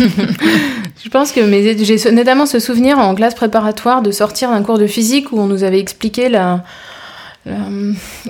je 1.03 1.09
pense 1.09 1.33
que 1.33 1.41
mes 1.41 1.83
j'ai 1.85 2.11
notamment 2.13 2.45
ce 2.45 2.59
souvenir 2.59 2.99
en 2.99 3.15
classe 3.15 3.35
préparatoire 3.35 4.03
de 4.03 4.11
sortir 4.11 4.51
d'un 4.51 4.63
cours 4.63 4.79
de 4.79 4.87
physique 4.87 5.33
où 5.33 5.41
on 5.41 5.47
nous 5.47 5.65
avait 5.65 5.81
expliqué 5.81 6.29
la, 6.29 6.65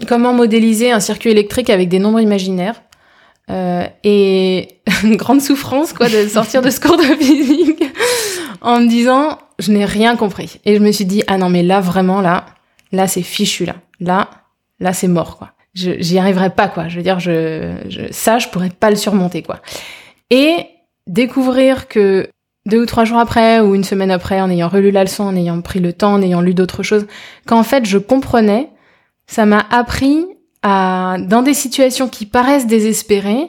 comment 0.08 0.32
modéliser 0.32 0.92
un 0.92 1.00
circuit 1.00 1.30
électrique 1.30 1.70
avec 1.70 1.88
des 1.88 1.98
nombres 1.98 2.20
imaginaires. 2.20 2.82
Euh, 3.50 3.84
et 4.04 4.68
une 5.02 5.16
grande 5.16 5.40
souffrance 5.40 5.92
quoi 5.92 6.08
de 6.08 6.28
sortir 6.28 6.62
de 6.62 6.70
ce 6.70 6.78
cours 6.78 6.96
de 6.96 7.02
physique 7.02 7.82
en 8.60 8.80
me 8.80 8.86
disant 8.86 9.36
je 9.58 9.72
n'ai 9.72 9.84
rien 9.84 10.14
compris 10.14 10.60
et 10.64 10.76
je 10.76 10.80
me 10.80 10.92
suis 10.92 11.04
dit 11.04 11.24
ah 11.26 11.38
non 11.38 11.50
mais 11.50 11.64
là 11.64 11.80
vraiment 11.80 12.20
là 12.20 12.46
là 12.92 13.08
c'est 13.08 13.22
fichu 13.22 13.64
là 13.64 13.74
là 13.98 14.30
là 14.78 14.92
c'est 14.92 15.08
mort 15.08 15.38
quoi 15.38 15.50
j'y 15.74 16.18
arriverai 16.18 16.50
pas 16.50 16.68
quoi 16.68 16.88
je 16.88 16.96
veux 16.96 17.02
dire 17.02 17.18
je, 17.20 17.74
je 17.88 18.02
ça 18.10 18.38
je 18.38 18.48
pourrais 18.48 18.70
pas 18.70 18.90
le 18.90 18.96
surmonter 18.96 19.42
quoi 19.42 19.60
et 20.30 20.66
découvrir 21.06 21.88
que 21.88 22.28
deux 22.66 22.82
ou 22.82 22.86
trois 22.86 23.04
jours 23.04 23.18
après 23.18 23.60
ou 23.60 23.74
une 23.74 23.84
semaine 23.84 24.10
après 24.10 24.40
en 24.40 24.50
ayant 24.50 24.68
relu 24.68 24.90
la 24.90 25.04
leçon 25.04 25.24
en 25.24 25.34
ayant 25.34 25.60
pris 25.62 25.80
le 25.80 25.92
temps 25.92 26.14
en 26.14 26.22
ayant 26.22 26.40
lu 26.40 26.54
d'autres 26.54 26.82
choses 26.82 27.06
qu'en 27.46 27.62
fait 27.62 27.86
je 27.86 27.98
comprenais 27.98 28.68
ça 29.26 29.46
m'a 29.46 29.64
appris 29.70 30.26
à, 30.62 31.16
dans 31.20 31.42
des 31.42 31.54
situations 31.54 32.08
qui 32.08 32.26
paraissent 32.26 32.66
désespérées, 32.66 33.48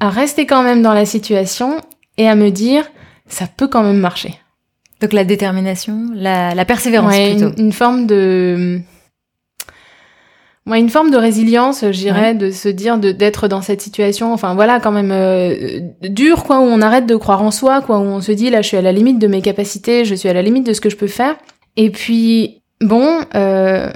à 0.00 0.10
rester 0.10 0.46
quand 0.46 0.62
même 0.62 0.82
dans 0.82 0.94
la 0.94 1.06
situation 1.06 1.80
et 2.16 2.28
à 2.28 2.34
me 2.34 2.50
dire, 2.50 2.84
ça 3.26 3.46
peut 3.46 3.68
quand 3.68 3.82
même 3.82 3.98
marcher. 3.98 4.34
Donc 5.00 5.12
la 5.12 5.24
détermination, 5.24 6.08
la, 6.14 6.54
la 6.54 6.64
persévérance 6.64 7.14
plutôt. 7.14 7.52
Une, 7.56 7.66
une, 7.66 7.72
forme 7.72 8.06
de, 8.06 8.80
ouais, 10.68 10.78
une 10.78 10.90
forme 10.90 11.10
de 11.10 11.16
résilience, 11.16 11.80
je 11.82 11.98
dirais, 11.98 12.34
de 12.34 12.50
se 12.50 12.68
dire 12.68 12.98
de 12.98 13.12
d'être 13.12 13.48
dans 13.48 13.62
cette 13.62 13.80
situation, 13.80 14.32
enfin 14.32 14.54
voilà, 14.54 14.80
quand 14.80 14.92
même 14.92 15.12
euh, 15.12 15.80
dur, 16.02 16.44
quoi, 16.44 16.60
où 16.60 16.64
on 16.64 16.80
arrête 16.80 17.06
de 17.06 17.16
croire 17.16 17.42
en 17.42 17.50
soi, 17.50 17.80
quoi, 17.80 17.98
où 17.98 18.02
on 18.02 18.20
se 18.20 18.32
dit 18.32 18.50
là, 18.50 18.62
je 18.62 18.68
suis 18.68 18.76
à 18.76 18.82
la 18.82 18.92
limite 18.92 19.18
de 19.18 19.26
mes 19.26 19.42
capacités, 19.42 20.04
je 20.04 20.14
suis 20.14 20.28
à 20.28 20.32
la 20.32 20.42
limite 20.42 20.66
de 20.66 20.72
ce 20.72 20.80
que 20.80 20.90
je 20.90 20.96
peux 20.96 21.06
faire. 21.06 21.36
Et 21.76 21.90
puis 21.90 22.62
bon, 22.80 23.20
euh, 23.34 23.90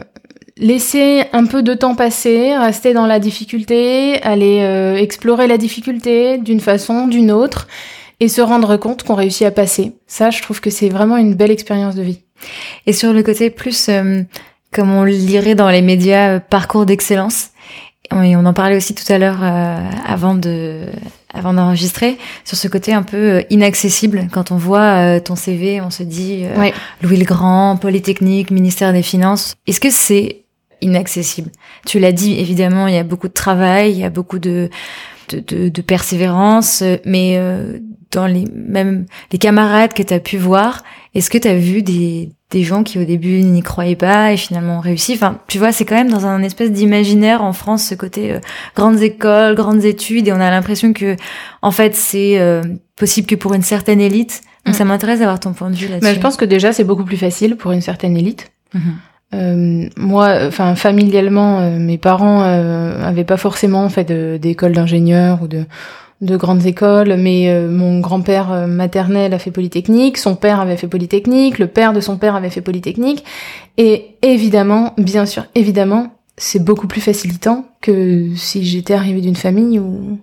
laisser 0.57 1.25
un 1.33 1.47
peu 1.47 1.63
de 1.63 1.75
temps 1.75 1.95
passer, 1.95 2.57
rester 2.57 2.93
dans 2.93 3.07
la 3.07 3.19
difficulté, 3.19 4.21
aller 4.23 4.61
euh, 4.63 4.97
explorer 4.97 5.47
la 5.47 5.59
difficulté 5.59 6.39
d'une 6.39 6.61
façon, 6.61 7.07
d'une 7.07 7.31
autre, 7.31 7.69
et 8.21 8.29
se 8.29 8.41
rendre 8.41 8.77
compte 8.77 9.03
qu'on 9.03 9.15
réussit 9.15 9.47
à 9.47 9.51
passer. 9.51 9.93
Ça, 10.07 10.31
je 10.31 10.41
trouve 10.43 10.61
que 10.61 10.71
c'est 10.71 10.89
vraiment 10.89 11.17
une 11.17 11.35
belle 11.35 11.51
expérience 11.51 11.97
de 11.97 12.03
vie. 12.03 12.21
Et 12.87 12.93
sur 12.93 13.13
le 13.13 13.23
côté 13.23 13.51
plus, 13.51 13.89
euh, 13.89 14.23
comme 14.73 14.91
on 14.91 15.05
lirait 15.05 15.55
dans 15.55 15.71
les 15.71 15.83
médias, 15.83 16.37
euh, 16.37 16.41
parcours 16.41 16.87
d'excellence, 16.87 17.51
et 18.11 18.37
on 18.37 18.45
en 18.45 18.53
parlait 18.53 18.77
aussi 18.77 18.95
tout 18.95 19.11
à 19.11 19.17
l'heure 19.17 19.43
avant 19.43 20.35
de 20.35 20.83
avant 21.33 21.55
d'enregistrer 21.55 22.19
sur 22.45 22.59
ce 22.59 22.69
côté 22.69 22.93
un 22.93 23.03
peu 23.03 23.43
inaccessible. 23.49 24.29
Quand 24.31 24.51
on 24.51 24.57
voit 24.57 25.19
ton 25.21 25.35
CV 25.35 25.81
on 25.81 25.89
se 25.89 26.03
dit 26.03 26.45
Louis 27.01 27.17
le 27.17 27.25
Grand 27.25 27.79
Polytechnique 27.81 28.51
ministère 28.51 28.93
des 28.93 29.01
Finances. 29.01 29.55
Est-ce 29.67 29.81
que 29.81 29.89
c'est 29.89 30.43
inaccessible? 30.83 31.51
Tu 31.87 32.01
l'as 32.01 32.13
dit, 32.13 32.39
évidemment, 32.39 32.87
il 32.87 32.95
y 32.95 32.99
a 32.99 33.05
beaucoup 33.05 33.29
de 33.29 33.33
travail, 33.33 33.93
il 33.93 33.99
y 33.99 34.05
a 34.05 34.11
beaucoup 34.11 34.39
de, 34.39 34.69
de, 35.37 35.69
de, 35.69 35.83
persévérance, 35.83 36.83
mais 37.05 37.37
euh, 37.37 37.79
dans 38.11 38.27
les 38.27 38.45
même 38.55 39.07
les 39.33 39.39
camarades 39.39 39.95
que 39.95 40.03
tu 40.03 40.15
as 40.15 40.21
pu 40.21 40.37
voir, 40.37 40.83
est-ce 41.15 41.31
que 41.31 41.39
tu 41.39 41.49
as 41.49 41.57
vu 41.57 41.83
des, 41.83 42.31
des 42.51 42.63
gens 42.63 42.83
qui 42.83 42.99
au 42.99 43.05
début 43.05 43.43
n'y 43.43 43.63
croyaient 43.63 43.97
pas 43.97 44.33
et 44.33 44.37
finalement 44.37 44.79
ont 44.79 44.81
réussi? 44.81 45.15
Enfin, 45.15 45.39
tu 45.49 45.59
vois, 45.59 45.73
c'est 45.73 45.85
quand 45.85 45.95
même 45.95 46.11
dans 46.11 46.27
un 46.27 46.43
espèce 46.43 46.71
d'imaginaire 46.71 47.43
en 47.43 47.53
France 47.53 47.85
ce 47.85 47.95
côté 47.95 48.33
euh, 48.33 48.41
grandes 48.77 49.03
écoles, 49.03 49.55
grandes 49.55 49.85
études 49.85 50.29
et 50.29 50.33
on 50.33 50.41
a 50.41 50.51
l'impression 50.51 50.93
que 50.93 51.17
en 51.63 51.71
fait 51.71 51.95
c'est 51.95 52.39
euh, 52.39 52.63
possible 52.97 53.27
que 53.27 53.35
pour 53.35 53.55
une 53.55 53.63
certaine 53.63 54.01
élite. 54.01 54.43
Donc 54.67 54.75
mm. 54.75 54.79
ça 54.79 54.85
m'intéresse 54.85 55.19
d'avoir 55.19 55.41
ton 55.41 55.53
point 55.53 55.71
de 55.71 55.77
vue 55.77 55.89
là-dessus. 55.89 56.07
Mais 56.07 56.15
je 56.15 56.21
pense 56.21 56.37
que 56.37 56.45
déjà 56.45 56.73
c'est 56.73 56.85
beaucoup 56.85 57.05
plus 57.05 57.17
facile 57.17 57.57
pour 57.57 57.73
une 57.73 57.81
certaine 57.81 58.17
élite. 58.17 58.53
Mm-hmm. 58.75 59.12
Euh, 59.35 59.89
moi, 59.97 60.39
enfin 60.47 60.75
familialement, 60.75 61.61
euh, 61.61 61.79
mes 61.79 61.99
parents 61.99 62.43
euh, 62.43 63.03
avaient 63.03 63.25
pas 63.25 63.37
forcément 63.37 63.89
fait 63.89 64.11
d'école 64.39 64.73
d'ingénieur 64.73 65.43
ou 65.43 65.49
de, 65.49 65.65
de 66.21 66.37
grandes 66.37 66.67
écoles, 66.67 67.17
mais 67.19 67.49
euh, 67.49 67.71
mon 67.71 68.01
grand-père 68.01 68.67
maternel 68.69 69.33
a 69.33 69.39
fait 69.39 69.51
Polytechnique, 69.51 70.19
son 70.19 70.35
père 70.35 70.61
avait 70.61 70.77
fait 70.77 70.89
Polytechnique, 70.89 71.59
le 71.59 71.67
père 71.67 71.93
de 71.93 72.01
son 72.01 72.19
père 72.19 72.35
avait 72.35 72.51
fait 72.51 72.61
Polytechnique, 72.61 73.25
et 73.79 74.17
évidemment, 74.21 74.93
bien 74.99 75.25
sûr, 75.25 75.47
évidemment, 75.55 76.13
c'est 76.37 76.63
beaucoup 76.63 76.87
plus 76.87 77.01
facilitant 77.01 77.67
que 77.81 78.29
si 78.37 78.65
j'étais 78.65 78.95
arrivée 78.95 79.21
d'une 79.21 79.37
famille 79.37 79.79
où 79.79 80.19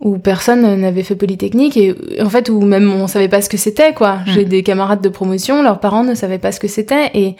où 0.00 0.18
personne 0.18 0.80
n'avait 0.80 1.02
fait 1.02 1.14
Polytechnique 1.14 1.76
et 1.76 1.94
en 2.20 2.28
fait 2.28 2.50
où 2.50 2.60
même 2.60 2.92
on 2.92 3.06
savait 3.06 3.28
pas 3.28 3.40
ce 3.40 3.48
que 3.48 3.56
c'était 3.56 3.94
quoi. 3.94 4.18
J'ai 4.26 4.44
mmh. 4.44 4.48
des 4.48 4.62
camarades 4.62 5.00
de 5.00 5.08
promotion, 5.08 5.62
leurs 5.62 5.80
parents 5.80 6.04
ne 6.04 6.14
savaient 6.14 6.38
pas 6.38 6.52
ce 6.52 6.60
que 6.60 6.68
c'était 6.68 7.10
et 7.14 7.36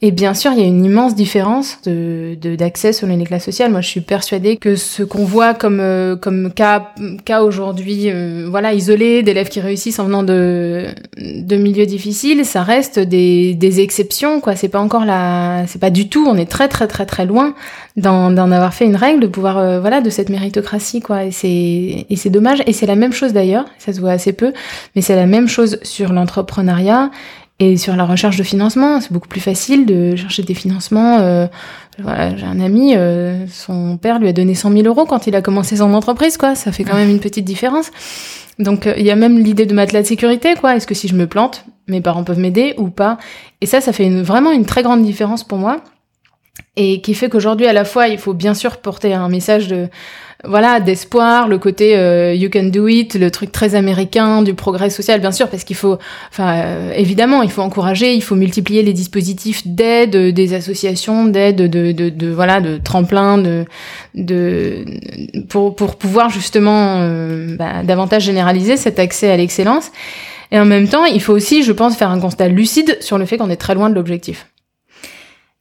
et 0.00 0.12
bien 0.12 0.32
sûr, 0.32 0.52
il 0.52 0.60
y 0.60 0.62
a 0.62 0.66
une 0.66 0.84
immense 0.84 1.16
différence 1.16 1.78
de 1.84 2.36
d'accès 2.54 2.92
sur 2.92 3.08
les 3.08 3.24
classes 3.24 3.44
sociales. 3.44 3.72
Moi, 3.72 3.80
je 3.80 3.88
suis 3.88 4.00
persuadée 4.00 4.56
que 4.56 4.76
ce 4.76 5.02
qu'on 5.02 5.24
voit 5.24 5.54
comme 5.54 5.80
euh, 5.80 6.14
comme 6.14 6.52
cas 6.52 6.94
cas 7.24 7.42
aujourd'hui, 7.42 8.08
euh, 8.08 8.46
voilà, 8.48 8.74
isolé 8.74 9.24
d'élèves 9.24 9.48
qui 9.48 9.60
réussissent 9.60 9.98
en 9.98 10.04
venant 10.04 10.22
de 10.22 10.86
de 11.18 11.56
milieux 11.56 11.86
difficiles, 11.86 12.44
ça 12.44 12.62
reste 12.62 13.00
des 13.00 13.54
des 13.54 13.80
exceptions, 13.80 14.40
quoi. 14.40 14.54
C'est 14.54 14.68
pas 14.68 14.78
encore 14.78 15.04
la, 15.04 15.64
c'est 15.66 15.80
pas 15.80 15.90
du 15.90 16.08
tout. 16.08 16.24
On 16.28 16.36
est 16.36 16.48
très 16.48 16.68
très 16.68 16.86
très 16.86 17.04
très 17.04 17.26
loin 17.26 17.54
d'en 17.96 18.30
d'en 18.30 18.52
avoir 18.52 18.74
fait 18.74 18.84
une 18.84 18.94
règle, 18.94 19.18
de 19.18 19.26
pouvoir 19.26 19.58
euh, 19.58 19.80
voilà 19.80 20.00
de 20.00 20.10
cette 20.10 20.28
méritocratie, 20.28 21.00
quoi. 21.00 21.24
Et 21.24 21.32
c'est 21.32 22.06
et 22.08 22.16
c'est 22.16 22.30
dommage. 22.30 22.62
Et 22.66 22.72
c'est 22.72 22.86
la 22.86 22.94
même 22.94 23.12
chose 23.12 23.32
d'ailleurs. 23.32 23.64
Ça 23.78 23.92
se 23.92 23.98
voit 23.98 24.12
assez 24.12 24.32
peu, 24.32 24.52
mais 24.94 25.02
c'est 25.02 25.16
la 25.16 25.26
même 25.26 25.48
chose 25.48 25.80
sur 25.82 26.12
l'entrepreneuriat 26.12 27.10
et 27.60 27.76
sur 27.76 27.96
la 27.96 28.04
recherche 28.04 28.36
de 28.36 28.44
financement, 28.44 29.00
c'est 29.00 29.12
beaucoup 29.12 29.26
plus 29.26 29.40
facile 29.40 29.84
de 29.84 30.14
chercher 30.14 30.44
des 30.44 30.54
financements. 30.54 31.18
Euh, 31.18 31.48
voilà, 31.98 32.36
j'ai 32.36 32.46
un 32.46 32.60
ami, 32.60 32.94
euh, 32.96 33.46
son 33.48 33.96
père 33.96 34.20
lui 34.20 34.28
a 34.28 34.32
donné 34.32 34.54
100 34.54 34.72
000 34.72 34.86
euros 34.86 35.06
quand 35.06 35.26
il 35.26 35.34
a 35.34 35.42
commencé 35.42 35.76
son 35.76 35.92
entreprise, 35.92 36.36
quoi. 36.36 36.54
Ça 36.54 36.70
fait 36.70 36.84
quand 36.84 36.94
même 36.94 37.10
une 37.10 37.18
petite 37.18 37.44
différence. 37.44 37.90
Donc 38.60 38.86
euh, 38.86 38.94
il 38.96 39.04
y 39.04 39.10
a 39.10 39.16
même 39.16 39.38
l'idée 39.38 39.66
de 39.66 39.74
matelas 39.74 40.02
de 40.02 40.06
sécurité, 40.06 40.54
quoi. 40.54 40.76
Est-ce 40.76 40.86
que 40.86 40.94
si 40.94 41.08
je 41.08 41.16
me 41.16 41.26
plante, 41.26 41.64
mes 41.88 42.00
parents 42.00 42.22
peuvent 42.22 42.38
m'aider 42.38 42.74
ou 42.78 42.90
pas? 42.90 43.18
Et 43.60 43.66
ça, 43.66 43.80
ça 43.80 43.92
fait 43.92 44.08
vraiment 44.08 44.52
une 44.52 44.64
très 44.64 44.84
grande 44.84 45.02
différence 45.02 45.42
pour 45.42 45.58
moi. 45.58 45.80
Et 46.76 47.00
qui 47.00 47.14
fait 47.14 47.28
qu'aujourd'hui, 47.28 47.66
à 47.66 47.72
la 47.72 47.84
fois, 47.84 48.06
il 48.06 48.18
faut 48.18 48.34
bien 48.34 48.54
sûr 48.54 48.76
porter 48.76 49.14
un 49.14 49.28
message 49.28 49.66
de 49.66 49.88
voilà 50.44 50.78
d'espoir, 50.78 51.48
le 51.48 51.58
côté 51.58 51.96
euh, 51.96 52.32
you 52.32 52.48
can 52.48 52.64
do 52.64 52.86
it, 52.86 53.16
le 53.16 53.28
truc 53.30 53.50
très 53.50 53.74
américain 53.74 54.42
du 54.42 54.54
progrès 54.54 54.88
social, 54.88 55.20
bien 55.20 55.32
sûr, 55.32 55.48
parce 55.48 55.64
qu'il 55.64 55.74
faut, 55.74 55.98
enfin 56.30 56.58
euh, 56.58 56.92
évidemment, 56.94 57.42
il 57.42 57.50
faut 57.50 57.62
encourager, 57.62 58.14
il 58.14 58.22
faut 58.22 58.36
multiplier 58.36 58.84
les 58.84 58.92
dispositifs 58.92 59.66
d'aide, 59.66 60.14
euh, 60.14 60.30
des 60.30 60.54
associations 60.54 61.24
d'aide, 61.24 61.56
de, 61.56 61.90
de, 61.90 62.08
de, 62.08 62.28
voilà, 62.28 62.60
de 62.60 62.78
tremplin, 62.78 63.38
de, 63.38 63.64
de 64.14 64.84
pour 65.48 65.74
pour 65.74 65.96
pouvoir 65.96 66.30
justement 66.30 67.00
bah, 67.58 67.82
davantage 67.82 68.22
généraliser 68.22 68.76
cet 68.76 69.00
accès 69.00 69.30
à 69.30 69.36
l'excellence. 69.36 69.90
Et 70.52 70.58
en 70.58 70.64
même 70.64 70.88
temps, 70.88 71.04
il 71.04 71.20
faut 71.20 71.32
aussi, 71.32 71.62
je 71.62 71.72
pense, 71.72 71.96
faire 71.96 72.10
un 72.10 72.20
constat 72.20 72.48
lucide 72.48 72.96
sur 73.00 73.18
le 73.18 73.26
fait 73.26 73.38
qu'on 73.38 73.50
est 73.50 73.56
très 73.56 73.74
loin 73.74 73.90
de 73.90 73.94
l'objectif. 73.94 74.46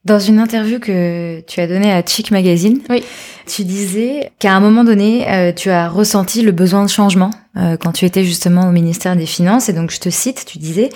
Dans 0.07 0.19
une 0.19 0.39
interview 0.39 0.79
que 0.79 1.41
tu 1.41 1.59
as 1.59 1.67
donnée 1.67 1.91
à 1.91 2.01
Chic 2.01 2.31
Magazine, 2.31 2.79
Oui. 2.89 3.03
tu 3.45 3.65
disais 3.65 4.31
qu'à 4.39 4.53
un 4.53 4.61
moment 4.61 4.85
donné, 4.85 5.29
euh, 5.29 5.51
tu 5.51 5.69
as 5.69 5.89
ressenti 5.89 6.43
le 6.43 6.53
besoin 6.53 6.85
de 6.85 6.89
changement 6.89 7.29
euh, 7.57 7.75
quand 7.75 7.91
tu 7.91 8.05
étais 8.05 8.23
justement 8.23 8.69
au 8.69 8.71
ministère 8.71 9.17
des 9.17 9.25
Finances. 9.25 9.67
Et 9.67 9.73
donc, 9.73 9.91
je 9.91 9.99
te 9.99 10.09
cite, 10.09 10.45
tu 10.45 10.59
disais, 10.59 10.91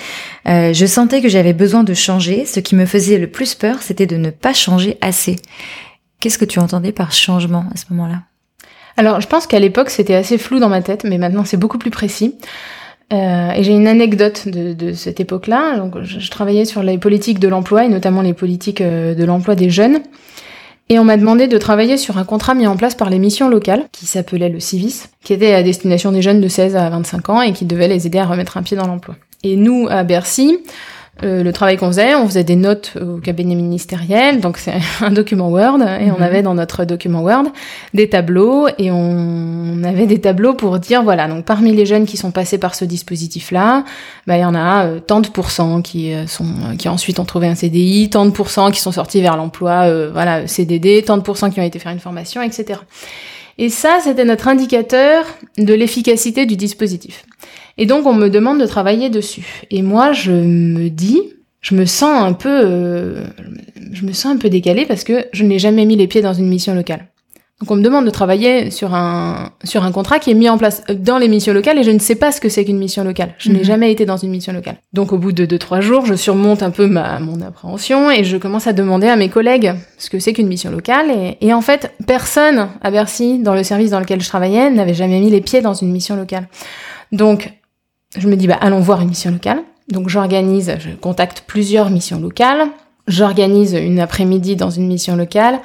euh, 0.48 0.72
je 0.72 0.86
sentais 0.86 1.22
que 1.22 1.28
j'avais 1.28 1.52
besoin 1.52 1.84
de 1.84 1.94
changer. 1.94 2.46
Ce 2.46 2.62
qui 2.62 2.74
me 2.74 2.86
faisait 2.86 3.18
le 3.18 3.28
plus 3.28 3.54
peur, 3.54 3.82
c'était 3.82 4.06
de 4.06 4.16
ne 4.16 4.30
pas 4.30 4.54
changer 4.54 4.98
assez. 5.02 5.36
Qu'est-ce 6.22 6.38
que 6.38 6.46
tu 6.46 6.60
entendais 6.60 6.94
par 6.94 7.12
changement 7.12 7.66
à 7.74 7.76
ce 7.76 7.84
moment-là? 7.90 8.22
Alors, 8.96 9.20
je 9.20 9.28
pense 9.28 9.46
qu'à 9.46 9.60
l'époque, 9.60 9.90
c'était 9.90 10.16
assez 10.16 10.38
flou 10.38 10.60
dans 10.60 10.70
ma 10.70 10.82
tête, 10.82 11.04
mais 11.04 11.18
maintenant, 11.18 11.44
c'est 11.44 11.58
beaucoup 11.58 11.80
plus 11.80 11.92
précis. 11.92 12.38
Euh, 13.12 13.52
et 13.52 13.64
j'ai 13.64 13.74
une 13.74 13.88
anecdote 13.88 14.48
de, 14.48 14.74
de 14.74 14.94
cette 14.94 15.20
époque-là. 15.20 15.78
Donc, 15.78 16.02
je, 16.02 16.20
je, 16.20 16.32
travaillais 16.32 16.66
sur 16.66 16.82
les 16.82 16.98
politiques 16.98 17.40
de 17.40 17.48
l'emploi 17.48 17.86
et 17.86 17.90
notamment 17.90 18.22
les 18.22 18.34
politiques 18.34 18.82
euh, 18.82 19.14
de 19.16 19.24
l'emploi 19.26 19.56
des 19.56 19.70
jeunes. 19.70 20.00
Et 20.90 21.00
on 21.00 21.04
m'a 21.04 21.18
demandé 21.18 21.48
de 21.48 21.58
travailler 21.58 21.98
sur 21.98 22.18
un 22.18 22.26
contrat 22.26 22.54
mis 22.54 22.68
en 22.68 22.76
place 22.76 22.96
par 22.96 23.10
les 23.10 23.20
missions 23.20 23.50
locales, 23.50 23.86
qui 23.92 24.06
s'appelait 24.06 24.50
le 24.50 24.60
CIVIS, 24.60 25.04
qui 25.24 25.34
était 25.34 25.54
à 25.54 25.64
destination 25.64 26.12
des 26.12 26.22
jeunes 26.22 26.42
de 26.42 26.48
16 26.48 26.76
à 26.76 26.90
25 26.90 27.30
ans 27.30 27.42
et 27.42 27.54
qui 27.54 27.66
devait 27.66 27.88
les 27.88 28.08
aider 28.08 28.20
à 28.20 28.26
remettre 28.26 28.58
un 28.58 28.64
pied 28.64 28.76
dans 28.76 28.88
l'emploi. 28.88 29.16
Et 29.44 29.56
nous, 29.56 29.88
à 29.90 30.04
Bercy, 30.04 30.60
euh, 31.24 31.44
le 31.44 31.54
travail 31.54 31.78
qu'on 31.78 31.88
faisait, 31.88 32.16
on 32.16 32.26
faisait 32.26 32.44
des 32.44 32.56
notes 32.56 32.94
au 33.00 33.18
cabinet 33.18 33.54
ministériel, 33.54 34.40
donc 34.40 34.58
c'est 34.58 34.74
un 35.02 35.12
document 35.12 35.50
Word, 35.50 35.82
et 35.82 36.10
on 36.10 36.22
avait 36.22 36.42
dans 36.42 36.56
notre 36.56 36.86
document 36.86 37.22
Word 37.22 37.46
des 37.94 38.10
tableaux, 38.10 38.68
et 38.78 38.92
on 38.92 39.84
avait 39.84 40.08
des 40.08 40.20
tableaux 40.20 40.54
pour 40.54 40.80
dire, 40.80 41.04
voilà, 41.04 41.28
donc 41.28 41.46
parmi 41.46 41.74
les 41.74 41.86
jeunes 41.86 42.06
qui 42.06 42.18
sont 42.18 42.32
passés 42.32 42.58
par 42.58 42.76
ce 42.76 42.86
dispositif-là, 42.86 43.84
bah, 44.26 44.38
il 44.38 44.42
y 44.42 44.46
en 44.46 44.56
a 44.56 44.86
euh, 44.86 45.00
tant 45.00 45.20
de 45.20 45.28
pourcents 45.28 45.82
qui 45.82 46.14
euh, 46.14 46.28
sont, 46.28 46.46
qui 46.80 46.90
ensuite 46.90 47.20
ont 47.20 47.26
trouvé 47.26 47.48
un 47.48 47.56
CDI, 47.56 48.10
tant 48.10 48.26
de 48.26 48.32
pourcents 48.32 48.72
qui 48.72 48.80
sont 48.80 48.92
sortis 48.92 49.22
vers 49.22 49.38
l'emploi, 49.38 49.84
euh, 49.88 50.10
voilà, 50.12 50.48
CDD, 50.48 51.04
tant 51.04 51.18
de 51.18 51.24
pourcents 51.24 51.50
qui 51.50 51.60
ont 51.60 51.64
été 51.64 51.78
faire 51.78 51.92
une 51.92 52.00
formation, 52.00 52.42
etc. 52.42 52.80
Et 53.58 53.70
ça, 53.70 54.00
c'était 54.04 54.26
notre 54.26 54.48
indicateur 54.48 55.26
de 55.58 55.74
l'efficacité 55.74 56.46
du 56.46 56.56
dispositif. 56.56 57.26
Et 57.78 57.86
donc 57.86 58.06
on 58.06 58.14
me 58.14 58.30
demande 58.30 58.60
de 58.60 58.66
travailler 58.66 59.10
dessus. 59.10 59.64
Et 59.72 59.82
moi 59.82 60.12
je 60.14 60.32
me 60.32 60.90
dis, 60.90 61.22
je 61.62 61.76
me 61.76 61.86
sens 61.86 62.22
un 62.24 62.34
peu, 62.34 62.50
euh, 62.50 63.24
je 63.92 64.06
me 64.06 64.14
sens 64.14 64.34
un 64.34 64.38
peu 64.38 64.50
décalée 64.50 64.86
parce 64.86 65.04
que 65.04 65.26
je 65.32 65.44
n'ai 65.44 65.60
jamais 65.60 65.86
mis 65.86 65.96
les 65.96 66.08
pieds 66.08 66.22
dans 66.22 66.34
une 66.34 66.48
mission 66.48 66.74
locale. 66.76 67.08
Donc 67.60 67.70
on 67.70 67.76
me 67.76 67.84
demande 67.84 68.06
de 68.06 68.10
travailler 68.10 68.72
sur 68.72 68.96
un 68.96 69.52
sur 69.64 69.84
un 69.84 69.92
contrat 69.92 70.18
qui 70.18 70.32
est 70.32 70.34
mis 70.34 70.50
en 70.50 70.58
place 70.58 70.82
dans 70.90 71.20
les 71.20 71.28
missions 71.28 71.54
locales 71.54 71.78
et 71.78 71.84
je 71.84 71.92
ne 71.92 72.00
sais 72.00 72.16
pas 72.16 72.32
ce 72.32 72.42
que 72.42 72.50
c'est 72.50 72.66
qu'une 72.66 72.80
mission 72.80 73.04
locale. 73.04 73.36
Je 73.38 73.52
n'ai 73.52 73.60
Mhm. 73.60 73.64
jamais 73.66 73.92
été 73.92 74.04
dans 74.08 74.18
une 74.18 74.32
mission 74.32 74.52
locale. 74.52 74.78
Donc 74.94 75.14
au 75.14 75.20
bout 75.20 75.32
de 75.32 75.46
deux 75.46 75.60
trois 75.60 75.80
jours, 75.80 76.04
je 76.08 76.16
surmonte 76.16 76.64
un 76.64 76.72
peu 76.72 76.88
ma 76.88 77.20
mon 77.20 77.40
appréhension 77.42 78.10
et 78.10 78.24
je 78.24 78.38
commence 78.38 78.66
à 78.66 78.74
demander 78.74 79.06
à 79.08 79.16
mes 79.16 79.30
collègues 79.30 79.74
ce 80.00 80.10
que 80.10 80.18
c'est 80.18 80.34
qu'une 80.34 80.48
mission 80.48 80.72
locale 80.72 81.12
et, 81.12 81.38
et 81.40 81.54
en 81.54 81.62
fait 81.62 81.92
personne 82.08 82.68
à 82.82 82.90
Bercy 82.90 83.38
dans 83.38 83.54
le 83.54 83.62
service 83.64 83.92
dans 83.92 84.00
lequel 84.00 84.22
je 84.22 84.28
travaillais 84.28 84.72
n'avait 84.72 84.96
jamais 84.96 85.20
mis 85.20 85.30
les 85.30 85.42
pieds 85.42 85.62
dans 85.62 85.76
une 85.76 85.92
mission 85.92 86.16
locale. 86.16 86.48
Donc 87.12 87.52
je 88.18 88.28
me 88.28 88.36
dis 88.36 88.48
bah 88.48 88.58
allons 88.62 88.80
voir 88.80 89.02
une 89.02 89.10
mission 89.10 89.32
locale. 89.32 89.60
Donc 89.90 90.10
j'organise, 90.10 90.76
je 90.80 90.90
contacte 90.92 91.44
plusieurs 91.48 91.90
missions 91.90 92.20
locales. 92.20 92.68
J'organise 93.08 93.74
une 93.74 94.00
après-midi 94.00 94.56
dans 94.56 94.70
une 94.70 94.88
mission 94.88 95.16
locale. 95.16 95.60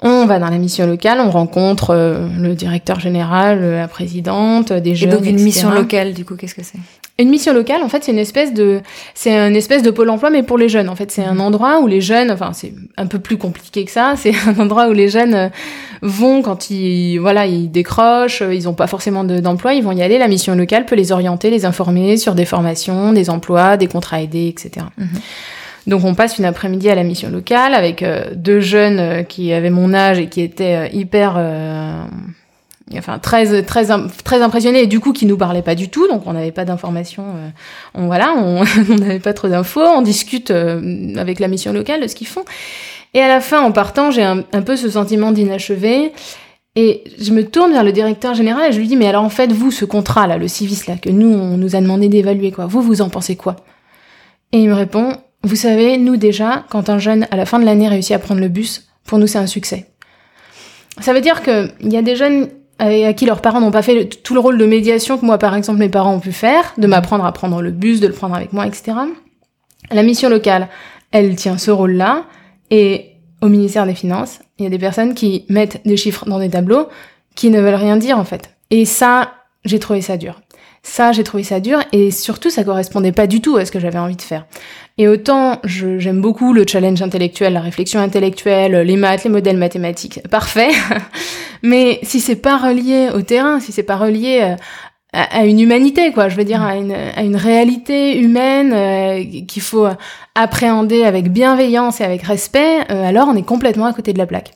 On 0.00 0.26
va 0.26 0.38
dans 0.38 0.48
la 0.50 0.58
mission 0.58 0.86
locale, 0.86 1.18
on 1.20 1.30
rencontre 1.30 1.90
euh, 1.90 2.28
le 2.38 2.54
directeur 2.54 3.00
général, 3.00 3.60
la 3.60 3.88
présidente, 3.88 4.72
des 4.72 4.90
Et 4.90 4.94
jeunes. 4.94 5.10
donc 5.10 5.20
une 5.22 5.30
etc. 5.30 5.44
mission 5.44 5.70
locale, 5.70 6.14
du 6.14 6.24
coup, 6.24 6.36
qu'est-ce 6.36 6.54
que 6.54 6.62
c'est? 6.62 6.78
Une 7.20 7.30
mission 7.30 7.52
locale, 7.52 7.82
en 7.82 7.88
fait, 7.88 8.04
c'est 8.04 8.12
une 8.12 8.18
espèce 8.18 8.54
de, 8.54 8.80
c'est 9.12 9.36
une 9.36 9.56
espèce 9.56 9.82
de 9.82 9.90
pôle 9.90 10.08
emploi, 10.08 10.30
mais 10.30 10.44
pour 10.44 10.56
les 10.56 10.68
jeunes. 10.68 10.88
En 10.88 10.94
fait, 10.94 11.10
c'est 11.10 11.24
un 11.24 11.40
endroit 11.40 11.80
où 11.80 11.88
les 11.88 12.00
jeunes, 12.00 12.30
enfin, 12.30 12.52
c'est 12.52 12.72
un 12.96 13.06
peu 13.06 13.18
plus 13.18 13.36
compliqué 13.38 13.84
que 13.84 13.90
ça. 13.90 14.14
C'est 14.16 14.32
un 14.46 14.56
endroit 14.60 14.88
où 14.88 14.92
les 14.92 15.08
jeunes 15.08 15.34
euh, 15.34 15.48
vont 16.00 16.42
quand 16.42 16.70
ils, 16.70 17.18
voilà, 17.18 17.46
ils 17.46 17.70
décrochent, 17.72 18.42
euh, 18.42 18.54
ils 18.54 18.68
ont 18.68 18.74
pas 18.74 18.86
forcément 18.86 19.24
de- 19.24 19.40
d'emploi, 19.40 19.74
ils 19.74 19.82
vont 19.82 19.90
y 19.92 20.00
aller. 20.02 20.16
La 20.18 20.28
mission 20.28 20.54
locale 20.54 20.86
peut 20.86 20.94
les 20.94 21.10
orienter, 21.10 21.50
les 21.50 21.64
informer 21.64 22.16
sur 22.18 22.36
des 22.36 22.44
formations, 22.44 23.12
des 23.12 23.30
emplois, 23.30 23.76
des 23.76 23.88
contrats 23.88 24.22
aidés, 24.22 24.46
etc. 24.46 24.86
Mhm. 24.96 25.08
Donc 25.88 26.04
on 26.04 26.14
passe 26.14 26.38
une 26.38 26.44
après-midi 26.44 26.88
à 26.90 26.94
la 26.94 27.02
mission 27.02 27.30
locale 27.30 27.74
avec 27.74 28.02
euh, 28.02 28.26
deux 28.34 28.60
jeunes 28.60 28.98
euh, 29.00 29.22
qui 29.22 29.52
avaient 29.52 29.70
mon 29.70 29.92
âge 29.94 30.18
et 30.18 30.28
qui 30.28 30.42
étaient 30.42 30.74
euh, 30.76 30.88
hyper, 30.92 31.34
euh, 31.38 32.04
enfin 32.96 33.18
très 33.18 33.62
très 33.62 33.86
très 34.24 34.42
impressionnés 34.42 34.82
et 34.82 34.86
du 34.86 35.00
coup 35.00 35.12
qui 35.12 35.26
nous 35.26 35.36
parlaient 35.36 35.62
pas 35.62 35.74
du 35.74 35.88
tout, 35.88 36.08
donc 36.08 36.22
on 36.26 36.32
n'avait 36.32 36.52
pas 36.52 36.64
d'informations. 36.64 37.24
euh, 37.24 37.48
on 37.94 38.06
voilà, 38.06 38.34
on 38.36 38.64
n'avait 38.96 39.20
pas 39.20 39.34
trop 39.34 39.48
d'infos. 39.48 39.82
On 39.82 40.02
discute 40.02 40.50
euh, 40.50 41.14
avec 41.16 41.40
la 41.40 41.48
mission 41.48 41.72
locale 41.72 42.00
de 42.00 42.06
ce 42.06 42.14
qu'ils 42.14 42.26
font. 42.26 42.44
Et 43.14 43.20
à 43.20 43.28
la 43.28 43.40
fin, 43.40 43.62
en 43.62 43.72
partant, 43.72 44.10
j'ai 44.10 44.22
un, 44.22 44.42
peu 44.42 44.76
ce 44.76 44.90
sentiment 44.90 45.32
d'inachevé. 45.32 46.12
Et 46.76 47.04
je 47.20 47.32
me 47.32 47.44
tourne 47.44 47.72
vers 47.72 47.82
le 47.82 47.92
directeur 47.92 48.34
général 48.34 48.70
et 48.70 48.72
je 48.72 48.78
lui 48.78 48.86
dis 48.86 48.96
mais 48.96 49.08
alors 49.08 49.24
en 49.24 49.30
fait 49.30 49.50
vous 49.50 49.72
ce 49.72 49.84
contrat 49.84 50.28
là, 50.28 50.36
le 50.36 50.46
civis 50.46 50.86
là 50.86 50.96
que 50.96 51.08
nous 51.08 51.26
on 51.26 51.56
nous 51.56 51.74
a 51.74 51.80
demandé 51.80 52.08
d'évaluer 52.08 52.52
quoi, 52.52 52.66
vous 52.66 52.82
vous 52.82 53.00
en 53.00 53.08
pensez 53.08 53.34
quoi? 53.34 53.56
Et 54.52 54.58
il 54.58 54.68
me 54.68 54.74
répond 54.74 55.16
vous 55.44 55.56
savez, 55.56 55.98
nous 55.98 56.16
déjà, 56.16 56.64
quand 56.68 56.90
un 56.90 56.98
jeune 56.98 57.26
à 57.30 57.36
la 57.36 57.46
fin 57.46 57.58
de 57.58 57.64
l'année 57.64 57.88
réussit 57.88 58.14
à 58.14 58.18
prendre 58.18 58.40
le 58.40 58.48
bus, 58.48 58.88
pour 59.04 59.18
nous 59.18 59.26
c'est 59.26 59.38
un 59.38 59.46
succès. 59.46 59.86
Ça 61.00 61.12
veut 61.12 61.20
dire 61.20 61.42
que 61.42 61.70
il 61.80 61.92
y 61.92 61.96
a 61.96 62.02
des 62.02 62.16
jeunes 62.16 62.48
à 62.78 62.86
à 62.86 63.12
qui 63.12 63.26
leurs 63.26 63.40
parents 63.40 63.60
n'ont 63.60 63.70
pas 63.70 63.82
fait 63.82 64.06
tout 64.22 64.34
le 64.34 64.40
rôle 64.40 64.58
de 64.58 64.66
médiation 64.66 65.18
que 65.18 65.24
moi 65.24 65.38
par 65.38 65.54
exemple 65.54 65.78
mes 65.78 65.88
parents 65.88 66.14
ont 66.14 66.20
pu 66.20 66.32
faire, 66.32 66.74
de 66.78 66.86
m'apprendre 66.86 67.24
à 67.24 67.32
prendre 67.32 67.60
le 67.60 67.70
bus, 67.70 68.00
de 68.00 68.06
le 68.06 68.12
prendre 68.12 68.34
avec 68.34 68.52
moi, 68.52 68.66
etc. 68.66 68.92
La 69.90 70.02
mission 70.02 70.28
locale, 70.28 70.68
elle 71.10 71.34
tient 71.36 71.58
ce 71.58 71.70
rôle-là, 71.70 72.24
et 72.70 73.12
au 73.40 73.48
ministère 73.48 73.86
des 73.86 73.94
Finances, 73.94 74.40
il 74.58 74.64
y 74.64 74.66
a 74.66 74.70
des 74.70 74.78
personnes 74.78 75.14
qui 75.14 75.44
mettent 75.48 75.80
des 75.84 75.96
chiffres 75.96 76.24
dans 76.26 76.38
des 76.38 76.50
tableaux 76.50 76.88
qui 77.34 77.50
ne 77.50 77.60
veulent 77.60 77.74
rien 77.74 77.96
dire 77.96 78.18
en 78.18 78.24
fait. 78.24 78.50
Et 78.70 78.84
ça, 78.84 79.32
j'ai 79.64 79.78
trouvé 79.78 80.00
ça 80.00 80.16
dur. 80.16 80.40
Ça, 80.88 81.12
j'ai 81.12 81.22
trouvé 81.22 81.42
ça 81.42 81.60
dur 81.60 81.80
et 81.92 82.10
surtout, 82.10 82.48
ça 82.48 82.64
correspondait 82.64 83.12
pas 83.12 83.26
du 83.26 83.42
tout 83.42 83.58
à 83.58 83.66
ce 83.66 83.70
que 83.70 83.78
j'avais 83.78 83.98
envie 83.98 84.16
de 84.16 84.22
faire. 84.22 84.46
Et 84.96 85.06
autant 85.06 85.60
j'aime 85.62 86.22
beaucoup 86.22 86.54
le 86.54 86.64
challenge 86.66 87.02
intellectuel, 87.02 87.52
la 87.52 87.60
réflexion 87.60 88.00
intellectuelle, 88.00 88.72
les 88.72 88.96
maths, 88.96 89.24
les 89.24 89.30
modèles 89.30 89.58
mathématiques, 89.58 90.20
parfait. 90.30 90.70
Mais 91.62 92.00
si 92.02 92.20
c'est 92.20 92.36
pas 92.36 92.56
relié 92.56 93.10
au 93.14 93.20
terrain, 93.20 93.60
si 93.60 93.70
c'est 93.70 93.82
pas 93.82 93.96
relié 93.96 94.40
euh, 94.42 94.56
à, 95.12 95.44
une 95.44 95.60
humanité, 95.60 96.10
quoi, 96.10 96.30
je 96.30 96.36
veux 96.36 96.44
dire 96.44 96.62
à 96.62 96.74
une, 96.74 96.92
à 96.92 97.22
une 97.22 97.36
réalité 97.36 98.18
humaine 98.18 98.72
euh, 98.72 99.42
qu'il 99.46 99.62
faut 99.62 99.88
appréhender 100.34 101.04
avec 101.04 101.30
bienveillance 101.30 102.00
et 102.00 102.04
avec 102.04 102.22
respect, 102.22 102.80
euh, 102.90 103.04
alors 103.06 103.28
on 103.28 103.36
est 103.36 103.46
complètement 103.46 103.86
à 103.86 103.92
côté 103.92 104.14
de 104.14 104.18
la 104.18 104.26
plaque. 104.26 104.52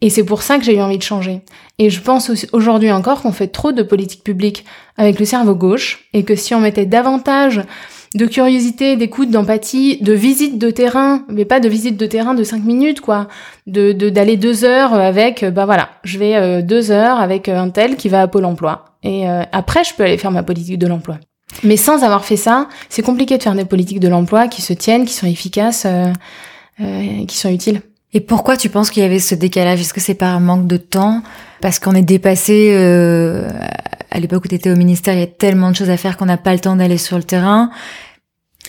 Et 0.00 0.08
c'est 0.08 0.24
pour 0.24 0.42
ça 0.42 0.58
que 0.58 0.64
j'ai 0.64 0.76
eu 0.76 0.80
envie 0.80 0.98
de 0.98 1.02
changer. 1.02 1.42
Et 1.78 1.90
je 1.90 2.00
pense 2.00 2.30
aujourd'hui 2.52 2.90
encore 2.90 3.22
qu'on 3.22 3.32
fait 3.32 3.48
trop 3.48 3.72
de 3.72 3.82
politique 3.82 4.24
publique 4.24 4.64
avec 4.96 5.18
le 5.18 5.24
cerveau 5.24 5.54
gauche 5.54 6.08
et 6.14 6.24
que 6.24 6.34
si 6.34 6.54
on 6.54 6.60
mettait 6.60 6.86
davantage 6.86 7.62
de 8.14 8.26
curiosité, 8.26 8.96
d'écoute, 8.96 9.30
d'empathie, 9.30 9.98
de 10.00 10.12
visite 10.12 10.58
de 10.58 10.70
terrain, 10.70 11.24
mais 11.28 11.44
pas 11.44 11.60
de 11.60 11.68
visite 11.68 11.96
de 11.96 12.06
terrain 12.06 12.34
de 12.34 12.42
cinq 12.42 12.64
minutes, 12.64 13.00
quoi. 13.00 13.28
De 13.66 13.92
d'aller 13.92 14.36
deux 14.36 14.64
heures 14.64 14.94
avec, 14.94 15.44
euh, 15.44 15.50
bah 15.50 15.64
voilà, 15.64 15.90
je 16.02 16.18
vais 16.18 16.34
euh, 16.34 16.60
deux 16.60 16.90
heures 16.90 17.20
avec 17.20 17.48
euh, 17.48 17.56
un 17.56 17.70
tel 17.70 17.96
qui 17.96 18.08
va 18.08 18.22
à 18.22 18.26
Pôle 18.26 18.46
Emploi. 18.46 18.86
Et 19.02 19.26
après, 19.26 19.82
je 19.82 19.94
peux 19.94 20.02
aller 20.02 20.18
faire 20.18 20.30
ma 20.30 20.42
politique 20.42 20.78
de 20.78 20.86
l'emploi. 20.86 21.16
Mais 21.64 21.78
sans 21.78 22.04
avoir 22.04 22.22
fait 22.22 22.36
ça, 22.36 22.68
c'est 22.90 23.00
compliqué 23.00 23.38
de 23.38 23.42
faire 23.42 23.54
des 23.54 23.64
politiques 23.64 23.98
de 23.98 24.08
l'emploi 24.08 24.46
qui 24.46 24.60
se 24.60 24.74
tiennent, 24.74 25.06
qui 25.06 25.14
sont 25.14 25.26
efficaces, 25.26 25.86
euh, 25.86 27.24
qui 27.26 27.36
sont 27.36 27.50
utiles. 27.50 27.80
Et 28.12 28.20
pourquoi 28.20 28.56
tu 28.56 28.68
penses 28.68 28.90
qu'il 28.90 29.02
y 29.02 29.06
avait 29.06 29.20
ce 29.20 29.34
décalage? 29.34 29.80
Est-ce 29.80 29.94
que 29.94 30.00
c'est 30.00 30.14
par 30.14 30.40
manque 30.40 30.66
de 30.66 30.76
temps? 30.76 31.22
Parce 31.60 31.78
qu'on 31.78 31.94
est 31.94 32.02
dépassé 32.02 32.70
euh, 32.72 33.48
à 34.10 34.18
l'époque 34.18 34.44
où 34.44 34.48
tu 34.48 34.54
étais 34.54 34.70
au 34.70 34.76
ministère, 34.76 35.14
il 35.14 35.20
y 35.20 35.24
a 35.24 35.28
tellement 35.28 35.70
de 35.70 35.76
choses 35.76 35.90
à 35.90 35.96
faire 35.96 36.16
qu'on 36.16 36.26
n'a 36.26 36.36
pas 36.38 36.52
le 36.52 36.58
temps 36.58 36.74
d'aller 36.76 36.98
sur 36.98 37.16
le 37.16 37.22
terrain. 37.22 37.70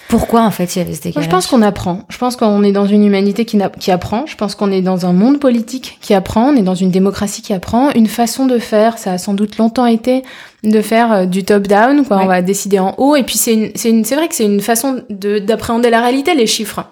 Pourquoi 0.08 0.41
en 0.43 0.51
fait 0.51 0.75
il 0.75 0.80
y 0.80 0.82
avait 0.82 0.93
ce 0.93 0.99
Moi, 0.99 1.04
décalage 1.06 1.25
je 1.25 1.30
pense 1.30 1.47
qu'on 1.47 1.62
apprend. 1.62 2.01
Je 2.10 2.17
pense 2.17 2.36
qu'on 2.36 2.63
est 2.63 2.73
dans 2.73 2.86
une 2.86 3.06
humanité 3.06 3.45
qui, 3.45 3.58
apprend. 3.91 4.25
Je 4.25 4.36
pense 4.36 4.56
qu'on 4.56 4.71
est 4.71 4.82
dans 4.82 5.06
un 5.06 5.13
monde 5.13 5.39
politique 5.39 5.97
qui 6.01 6.13
apprend. 6.13 6.49
On 6.49 6.56
est 6.56 6.63
dans 6.63 6.75
une 6.75 6.91
démocratie 6.91 7.41
qui 7.41 7.54
apprend. 7.54 7.91
Une 7.91 8.08
façon 8.08 8.45
de 8.45 8.60
faire, 8.60 8.97
ça 8.97 9.13
a 9.13 9.17
sans 9.17 9.34
doute 9.34 9.58
longtemps 9.58 9.86
été 9.86 10.23
de 10.63 10.82
faire 10.82 11.12
euh, 11.13 11.25
du 11.25 11.43
top-down. 11.43 12.06
Quoi, 12.06 12.17
Ouais. 12.17 12.23
on 12.23 12.27
va 12.27 12.41
décider 12.41 12.77
en 12.77 12.93
haut. 12.97 13.15
Et 13.15 13.23
puis 13.23 13.38
c'est 13.38 13.71
vrai 14.15 14.27
que 14.27 14.36
c'est 14.36 14.45
une 14.45 14.62
façon 14.62 15.01
de 15.10 15.39
d'appréhender 15.39 15.89
la 15.89 16.01
réalité, 16.01 16.36
les 16.36 16.47
chiffres. 16.47 16.86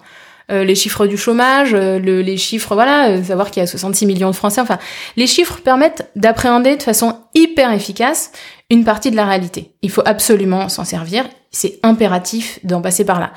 Euh, 0.50 0.64
les 0.64 0.74
chiffres 0.74 1.06
du 1.06 1.16
chômage, 1.16 1.74
euh, 1.74 1.98
le- 1.98 2.22
les 2.22 2.36
chiffres, 2.36 2.74
voilà, 2.74 3.10
euh, 3.10 3.22
savoir 3.22 3.50
qu'il 3.50 3.60
y 3.60 3.64
a 3.64 3.66
66 3.66 4.04
millions 4.06 4.30
de 4.30 4.34
Français. 4.36 4.60
Enfin, 4.60 4.78
les 5.16 5.26
chiffres 5.26 5.60
permettent 5.62 6.10
d'appréhender 6.16 6.76
de 6.76 6.82
façon 6.82 7.16
hyper 7.34 7.72
efficace 7.72 8.32
une 8.70 8.84
partie 8.84 9.10
de 9.10 9.16
la 9.16 9.24
réalité. 9.26 9.72
Il 9.82 9.90
faut 9.90 10.02
absolument 10.04 10.68
s'en 10.68 10.84
servir. 10.84 11.24
C'est 11.50 11.78
impératif 11.82 12.58
d'en 12.64 12.80
passer 12.80 13.04
par 13.04 13.20
là. 13.20 13.32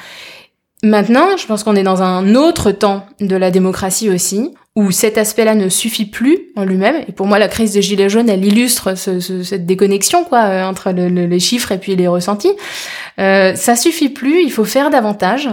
Maintenant, 0.83 1.37
je 1.37 1.45
pense 1.45 1.63
qu'on 1.63 1.75
est 1.77 1.83
dans 1.83 2.01
un 2.03 2.35
autre 2.35 2.71
temps 2.71 3.05
de 3.21 3.35
la 3.37 3.51
démocratie 3.51 4.09
aussi, 4.09 4.51
où 4.75 4.91
cet 4.91 5.17
aspect-là 5.17 5.55
ne 5.55 5.69
suffit 5.69 6.05
plus 6.05 6.47
en 6.57 6.65
lui-même. 6.65 6.95
Et 7.07 7.11
pour 7.13 7.25
moi, 7.27 7.39
la 7.39 7.47
crise 7.47 7.71
des 7.73 7.81
Gilets 7.81 8.09
jaunes, 8.09 8.27
elle 8.27 8.43
illustre 8.43 8.97
ce- 8.97 9.19
ce- 9.21 9.43
cette 9.43 9.65
déconnexion, 9.65 10.23
quoi, 10.25 10.65
entre 10.67 10.91
le- 10.91 11.07
le- 11.09 11.25
les 11.27 11.39
chiffres 11.39 11.71
et 11.71 11.77
puis 11.77 11.95
les 11.95 12.07
ressentis. 12.07 12.51
Euh, 13.19 13.55
ça 13.55 13.75
suffit 13.75 14.09
plus, 14.09 14.41
il 14.43 14.51
faut 14.51 14.65
faire 14.65 14.89
davantage. 14.89 15.47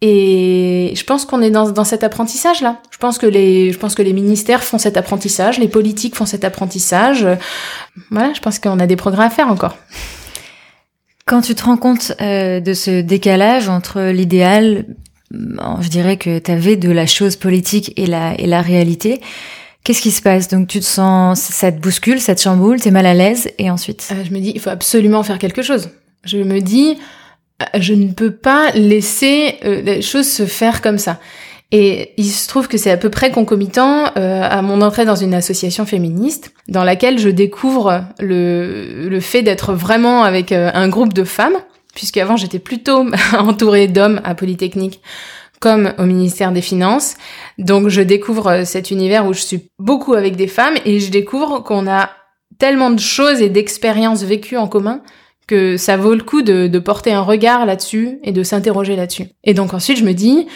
Et 0.00 0.92
je 0.94 1.04
pense 1.04 1.24
qu'on 1.24 1.40
est 1.40 1.50
dans, 1.50 1.70
dans 1.70 1.84
cet 1.84 2.04
apprentissage-là. 2.04 2.82
Je 2.90 2.98
pense 2.98 3.16
que 3.16 3.26
les, 3.26 3.72
je 3.72 3.78
pense 3.78 3.94
que 3.94 4.02
les 4.02 4.12
ministères 4.12 4.62
font 4.62 4.76
cet 4.76 4.96
apprentissage, 4.96 5.58
les 5.58 5.68
politiques 5.68 6.14
font 6.14 6.26
cet 6.26 6.44
apprentissage. 6.44 7.26
Voilà, 8.10 8.32
je 8.34 8.40
pense 8.40 8.58
qu'on 8.58 8.78
a 8.80 8.86
des 8.86 8.96
progrès 8.96 9.24
à 9.24 9.30
faire 9.30 9.48
encore. 9.48 9.76
Quand 11.26 11.40
tu 11.40 11.54
te 11.54 11.64
rends 11.64 11.78
compte 11.78 12.12
euh, 12.20 12.60
de 12.60 12.74
ce 12.74 13.00
décalage 13.00 13.70
entre 13.70 14.10
l'idéal, 14.10 14.84
je 15.32 15.88
dirais 15.88 16.18
que 16.18 16.38
tu 16.38 16.50
avais 16.50 16.76
de 16.76 16.90
la 16.90 17.06
chose 17.06 17.36
politique 17.36 17.94
et 17.96 18.06
la, 18.06 18.38
et 18.38 18.46
la 18.46 18.60
réalité, 18.60 19.22
qu'est-ce 19.84 20.02
qui 20.02 20.10
se 20.10 20.20
passe? 20.20 20.48
Donc 20.48 20.68
tu 20.68 20.80
te 20.80 20.84
sens, 20.84 21.40
ça 21.40 21.72
te 21.72 21.78
bouscule, 21.78 22.20
ça 22.20 22.34
te 22.34 22.42
chamboule, 22.42 22.78
t'es 22.78 22.90
mal 22.90 23.06
à 23.06 23.14
l'aise, 23.14 23.50
et 23.58 23.70
ensuite? 23.70 24.06
Euh, 24.12 24.22
Je 24.22 24.32
me 24.32 24.38
dis, 24.38 24.52
il 24.54 24.60
faut 24.60 24.70
absolument 24.70 25.22
faire 25.22 25.38
quelque 25.38 25.62
chose. 25.62 25.88
Je 26.24 26.38
me 26.38 26.60
dis, 26.60 26.98
je 27.78 27.94
ne 27.94 28.12
peux 28.12 28.30
pas 28.30 28.70
laisser 28.72 29.56
euh, 29.64 29.82
les 29.82 30.02
choses 30.02 30.28
se 30.28 30.46
faire 30.46 30.82
comme 30.82 30.98
ça. 30.98 31.18
Et 31.72 32.12
il 32.16 32.26
se 32.26 32.46
trouve 32.48 32.68
que 32.68 32.76
c'est 32.78 32.90
à 32.90 32.96
peu 32.96 33.10
près 33.10 33.30
concomitant 33.30 34.06
euh, 34.16 34.42
à 34.42 34.62
mon 34.62 34.80
entrée 34.80 35.04
dans 35.04 35.16
une 35.16 35.34
association 35.34 35.86
féministe, 35.86 36.52
dans 36.68 36.84
laquelle 36.84 37.18
je 37.18 37.28
découvre 37.28 38.04
le, 38.20 39.08
le 39.08 39.20
fait 39.20 39.42
d'être 39.42 39.72
vraiment 39.72 40.22
avec 40.22 40.52
un 40.52 40.88
groupe 40.88 41.12
de 41.12 41.24
femmes, 41.24 41.56
puisqu'avant 41.94 42.36
j'étais 42.36 42.60
plutôt 42.60 43.06
entourée 43.38 43.88
d'hommes 43.88 44.20
à 44.24 44.34
Polytechnique 44.34 45.00
comme 45.64 45.94
au 45.98 46.04
ministère 46.04 46.52
des 46.52 46.60
Finances. 46.60 47.14
Donc 47.58 47.88
je 47.88 48.02
découvre 48.02 48.64
cet 48.64 48.90
univers 48.90 49.26
où 49.26 49.32
je 49.32 49.40
suis 49.40 49.70
beaucoup 49.78 50.12
avec 50.12 50.36
des 50.36 50.46
femmes 50.46 50.74
et 50.84 51.00
je 51.00 51.10
découvre 51.10 51.60
qu'on 51.60 51.86
a 51.88 52.10
tellement 52.58 52.90
de 52.90 53.00
choses 53.00 53.40
et 53.40 53.48
d'expériences 53.48 54.22
vécues 54.22 54.58
en 54.58 54.68
commun 54.68 55.00
que 55.46 55.76
ça 55.76 55.96
vaut 55.96 56.14
le 56.14 56.22
coup 56.22 56.42
de, 56.42 56.66
de 56.66 56.78
porter 56.78 57.12
un 57.12 57.20
regard 57.20 57.66
là-dessus 57.66 58.18
et 58.22 58.32
de 58.32 58.42
s'interroger 58.42 58.96
là-dessus. 58.96 59.26
Et 59.44 59.54
donc 59.54 59.74
ensuite, 59.74 59.98
je 59.98 60.04
me 60.04 60.12
dis, 60.12 60.46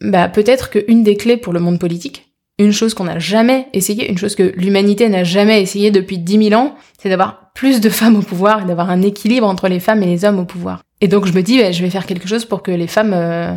bah 0.00 0.28
peut-être 0.28 0.70
qu'une 0.70 1.02
des 1.02 1.16
clés 1.16 1.36
pour 1.36 1.52
le 1.52 1.60
monde 1.60 1.78
politique, 1.78 2.26
une 2.58 2.72
chose 2.72 2.94
qu'on 2.94 3.04
n'a 3.04 3.18
jamais 3.18 3.68
essayé, 3.72 4.10
une 4.10 4.18
chose 4.18 4.34
que 4.34 4.54
l'humanité 4.56 5.08
n'a 5.08 5.24
jamais 5.24 5.60
essayé 5.60 5.90
depuis 5.90 6.18
10 6.18 6.48
000 6.50 6.60
ans, 6.60 6.74
c'est 6.98 7.08
d'avoir 7.08 7.52
plus 7.52 7.80
de 7.80 7.90
femmes 7.90 8.16
au 8.16 8.22
pouvoir 8.22 8.62
et 8.62 8.64
d'avoir 8.66 8.90
un 8.90 9.02
équilibre 9.02 9.46
entre 9.46 9.68
les 9.68 9.80
femmes 9.80 10.02
et 10.02 10.06
les 10.06 10.24
hommes 10.24 10.38
au 10.38 10.44
pouvoir. 10.44 10.82
Et 11.00 11.08
donc 11.08 11.26
je 11.26 11.32
me 11.32 11.42
dis, 11.42 11.58
bah, 11.58 11.72
je 11.72 11.82
vais 11.82 11.90
faire 11.90 12.06
quelque 12.06 12.28
chose 12.28 12.44
pour 12.44 12.62
que 12.62 12.70
les 12.70 12.86
femmes 12.86 13.12
euh, 13.14 13.54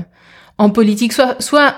en 0.58 0.70
politique 0.70 1.14
soient, 1.14 1.36
soit 1.40 1.76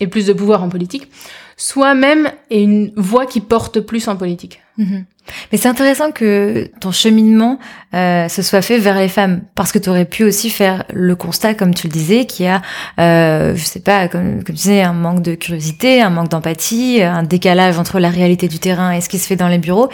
aient 0.00 0.08
plus 0.08 0.26
de 0.26 0.32
pouvoir 0.32 0.62
en 0.64 0.68
politique, 0.68 1.08
soit 1.56 1.94
même 1.94 2.30
aient 2.50 2.62
une 2.62 2.92
voix 2.96 3.26
qui 3.26 3.40
porte 3.40 3.80
plus 3.80 4.08
en 4.08 4.16
politique. 4.16 4.60
Mhm. 4.76 5.04
Mais 5.50 5.58
c'est 5.58 5.68
intéressant 5.68 6.10
que 6.10 6.70
ton 6.80 6.92
cheminement 6.92 7.58
euh, 7.94 8.28
se 8.28 8.42
soit 8.42 8.62
fait 8.62 8.78
vers 8.78 8.98
les 8.98 9.08
femmes, 9.08 9.42
parce 9.54 9.72
que 9.72 9.78
tu 9.78 9.88
aurais 9.88 10.04
pu 10.04 10.24
aussi 10.24 10.50
faire 10.50 10.84
le 10.92 11.16
constat, 11.16 11.54
comme 11.54 11.74
tu 11.74 11.86
le 11.86 11.92
disais, 11.92 12.26
qu'il 12.26 12.46
y 12.46 12.48
a, 12.48 12.62
euh, 12.98 13.54
je 13.56 13.64
sais 13.64 13.80
pas, 13.80 14.08
comme, 14.08 14.44
comme 14.44 14.54
tu 14.54 14.62
disais, 14.62 14.82
un 14.82 14.92
manque 14.92 15.22
de 15.22 15.34
curiosité, 15.34 16.02
un 16.02 16.10
manque 16.10 16.28
d'empathie, 16.28 17.02
un 17.02 17.22
décalage 17.22 17.78
entre 17.78 17.98
la 17.98 18.10
réalité 18.10 18.48
du 18.48 18.58
terrain 18.58 18.92
et 18.92 19.00
ce 19.00 19.08
qui 19.08 19.18
se 19.18 19.26
fait 19.26 19.36
dans 19.36 19.48
les 19.48 19.58
bureaux. 19.58 19.88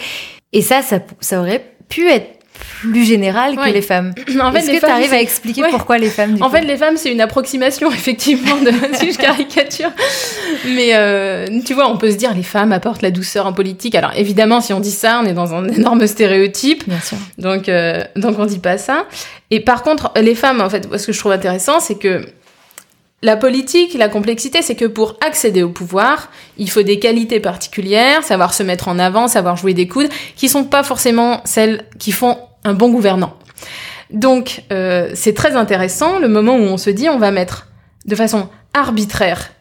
Et 0.53 0.63
ça, 0.63 0.83
ça, 0.83 0.99
ça 1.21 1.41
aurait 1.41 1.65
pu 1.89 2.09
être 2.09 2.40
plus 2.81 3.05
général 3.05 3.57
que 3.57 3.71
les 3.71 3.83
femmes. 3.83 4.15
En 4.41 4.53
fait, 4.53 4.61
Est-ce 4.61 4.71
que 4.71 4.87
tu 4.87 4.91
arrives 4.91 5.13
à 5.13 5.21
expliquer 5.21 5.63
pourquoi 5.71 5.99
les 5.99 6.09
femmes 6.09 6.39
En 6.41 6.49
fait, 6.49 6.63
les 6.63 6.77
femmes, 6.77 6.97
c'est 6.97 7.13
une 7.13 7.21
approximation, 7.21 7.91
effectivement, 7.93 8.57
de 8.57 8.71
si 8.95 9.13
je 9.13 9.19
caricature. 9.19 9.91
Mais 10.67 10.91
euh, 10.95 11.47
tu 11.65 11.75
vois, 11.75 11.91
on 11.91 11.99
peut 11.99 12.11
se 12.11 12.17
dire 12.17 12.35
les 12.35 12.43
femmes 12.43 12.73
apportent 12.73 13.03
la 13.03 13.11
douceur 13.11 13.47
en 13.47 13.53
politique. 13.53 13.95
Alors 13.95 14.13
évidemment, 14.17 14.61
si 14.61 14.73
on 14.73 14.81
dit 14.81 14.91
ça, 14.91 15.21
on 15.23 15.27
est 15.27 15.35
dans 15.35 15.55
un 15.55 15.69
énorme 15.69 16.07
stéréotype. 16.07 16.89
Bien 16.89 17.01
sûr. 17.01 17.19
Donc, 17.39 17.69
euh, 17.69 18.03
donc 18.17 18.39
on 18.39 18.47
dit 18.47 18.59
pas 18.59 18.79
ça. 18.79 19.07
Et 19.51 19.61
par 19.61 19.83
contre, 19.83 20.13
les 20.17 20.35
femmes, 20.35 20.61
en 20.61 20.71
fait, 20.71 20.89
ce 20.97 21.07
que 21.07 21.13
je 21.13 21.19
trouve 21.19 21.33
intéressant, 21.33 21.81
c'est 21.81 21.99
que 21.99 22.25
la 23.23 23.37
politique, 23.37 23.95
la 23.95 24.09
complexité, 24.09 24.63
c'est 24.63 24.77
que 24.77 24.87
pour 24.87 25.17
accéder 25.21 25.63
au 25.63 25.69
pouvoir, 25.69 26.31
il 26.57 26.71
faut 26.71 26.83
des 26.83 26.99
qualités 26.99 27.39
particulières, 27.39 28.25
savoir 28.25 28.55
se 28.55 28.63
mettre 28.63 28.89
en 28.89 28.99
avant, 28.99 29.29
savoir 29.29 29.57
jouer 29.59 29.75
des 29.75 29.87
coudes, 29.87 30.09
qui 30.37 30.49
sont 30.49 30.65
pas 30.65 30.83
forcément 30.83 31.43
celles 31.45 31.85
qui 31.99 32.13
font 32.13 32.39
un 32.65 32.75
bon 32.75 32.91
gouvernant. 32.91 33.35
Donc, 34.11 34.65
euh, 34.73 35.11
c'est 35.15 35.35
très 35.35 35.57
intéressant 35.57 36.19
le 36.19 36.29
moment 36.29 36.57
où 36.57 36.63
on 36.63 36.77
se 36.77 36.91
dit 36.91 37.09
on 37.09 37.19
va 37.19 37.31
mettre 37.31 37.69
de 38.07 38.15
façon 38.15 38.49
arbitraire, 38.75 39.53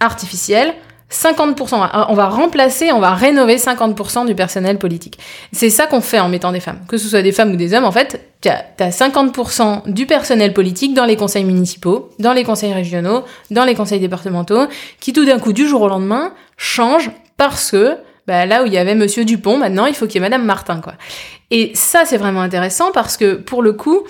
artificielle, 0.00 0.74
50%, 1.10 1.88
on 2.08 2.14
va 2.14 2.28
remplacer, 2.28 2.90
on 2.90 2.98
va 2.98 3.14
rénover 3.14 3.58
50% 3.58 4.26
du 4.26 4.34
personnel 4.34 4.76
politique. 4.76 5.18
C'est 5.52 5.70
ça 5.70 5.86
qu'on 5.86 6.00
fait 6.00 6.18
en 6.18 6.28
mettant 6.28 6.50
des 6.50 6.58
femmes. 6.58 6.80
Que 6.88 6.96
ce 6.96 7.08
soit 7.08 7.22
des 7.22 7.30
femmes 7.30 7.52
ou 7.52 7.56
des 7.56 7.74
hommes, 7.74 7.84
en 7.84 7.92
fait, 7.92 8.20
tu 8.40 8.48
as, 8.48 8.90
50% 8.90 9.92
du 9.92 10.06
personnel 10.06 10.52
politique 10.52 10.94
dans 10.94 11.04
les 11.04 11.14
conseils 11.14 11.44
municipaux, 11.44 12.10
dans 12.18 12.32
les 12.32 12.42
conseils 12.42 12.72
régionaux, 12.72 13.22
dans 13.52 13.64
les 13.64 13.76
conseils 13.76 14.00
départementaux, 14.00 14.66
qui 14.98 15.12
tout 15.12 15.24
d'un 15.24 15.38
coup, 15.38 15.52
du 15.52 15.68
jour 15.68 15.82
au 15.82 15.88
lendemain, 15.88 16.32
changent 16.56 17.12
parce 17.36 17.70
que 17.70 17.98
bah, 18.26 18.46
là 18.46 18.62
où 18.62 18.66
il 18.66 18.72
y 18.72 18.78
avait 18.78 18.94
Monsieur 18.94 19.24
Dupont, 19.24 19.58
maintenant 19.58 19.86
il 19.86 19.94
faut 19.94 20.06
qu'il 20.06 20.16
y 20.16 20.18
ait 20.18 20.28
Madame 20.28 20.44
Martin, 20.44 20.80
quoi. 20.80 20.94
Et 21.50 21.70
ça, 21.74 22.04
c'est 22.04 22.16
vraiment 22.16 22.40
intéressant 22.40 22.90
parce 22.92 23.16
que 23.16 23.34
pour 23.34 23.62
le 23.62 23.72
coup, 23.72 24.02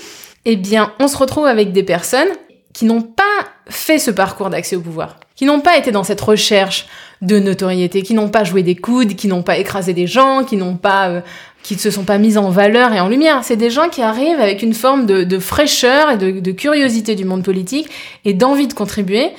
eh 0.47 0.57
bien, 0.57 0.93
on 1.01 1.09
se 1.09 1.17
retrouve 1.17 1.47
avec 1.47 1.73
des 1.73 1.83
personnes 1.83 2.29
qui 2.73 2.85
n'ont 2.85 3.03
pas 3.03 3.25
fait 3.69 3.99
ce 3.99 4.11
parcours 4.11 4.51
d'accès 4.51 4.77
au 4.77 4.81
pouvoir, 4.81 5.17
qui 5.35 5.45
n'ont 5.45 5.61
pas 5.61 5.77
été 5.77 5.91
dans 5.91 6.05
cette 6.05 6.21
recherche 6.21 6.87
de 7.23 7.39
notoriété, 7.39 8.03
qui 8.03 8.15
n'ont 8.15 8.29
pas 8.29 8.45
joué 8.45 8.63
des 8.63 8.77
coudes, 8.77 9.17
qui 9.17 9.29
n'ont 9.29 9.43
pas 9.43 9.59
écrasé 9.59 9.93
des 9.93 10.07
gens, 10.07 10.45
qui 10.45 10.57
n'ont 10.57 10.77
pas, 10.77 11.09
euh, 11.09 11.21
qui 11.63 11.75
ne 11.75 11.81
se 11.81 11.91
sont 11.91 12.05
pas 12.05 12.19
mis 12.19 12.39
en 12.39 12.51
valeur 12.51 12.93
et 12.93 13.01
en 13.01 13.09
lumière. 13.09 13.41
C'est 13.43 13.57
des 13.57 13.71
gens 13.71 13.89
qui 13.89 14.03
arrivent 14.03 14.41
avec 14.41 14.63
une 14.63 14.75
forme 14.75 15.07
de, 15.07 15.39
fraîcheur 15.39 16.13
et 16.13 16.17
de, 16.17 16.41
de 16.41 16.53
curiosité 16.53 17.15
du 17.15 17.25
monde 17.25 17.43
politique 17.43 17.89
et 18.25 18.35
d'envie 18.35 18.69
de 18.69 18.75
contribuer 18.75 19.31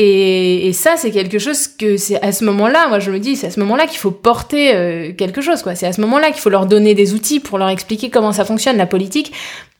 et, 0.00 0.68
et, 0.68 0.72
ça, 0.72 0.94
c'est 0.96 1.10
quelque 1.10 1.40
chose 1.40 1.66
que 1.66 1.96
c'est 1.96 2.22
à 2.22 2.30
ce 2.30 2.44
moment-là, 2.44 2.86
moi 2.86 3.00
je 3.00 3.10
me 3.10 3.18
dis, 3.18 3.34
c'est 3.34 3.48
à 3.48 3.50
ce 3.50 3.58
moment-là 3.58 3.88
qu'il 3.88 3.98
faut 3.98 4.12
porter 4.12 4.72
euh, 4.72 5.12
quelque 5.12 5.40
chose, 5.40 5.60
quoi. 5.64 5.74
C'est 5.74 5.88
à 5.88 5.92
ce 5.92 6.00
moment-là 6.02 6.30
qu'il 6.30 6.40
faut 6.40 6.50
leur 6.50 6.66
donner 6.66 6.94
des 6.94 7.14
outils 7.14 7.40
pour 7.40 7.58
leur 7.58 7.68
expliquer 7.68 8.08
comment 8.08 8.30
ça 8.30 8.44
fonctionne 8.44 8.76
la 8.76 8.86
politique, 8.86 9.32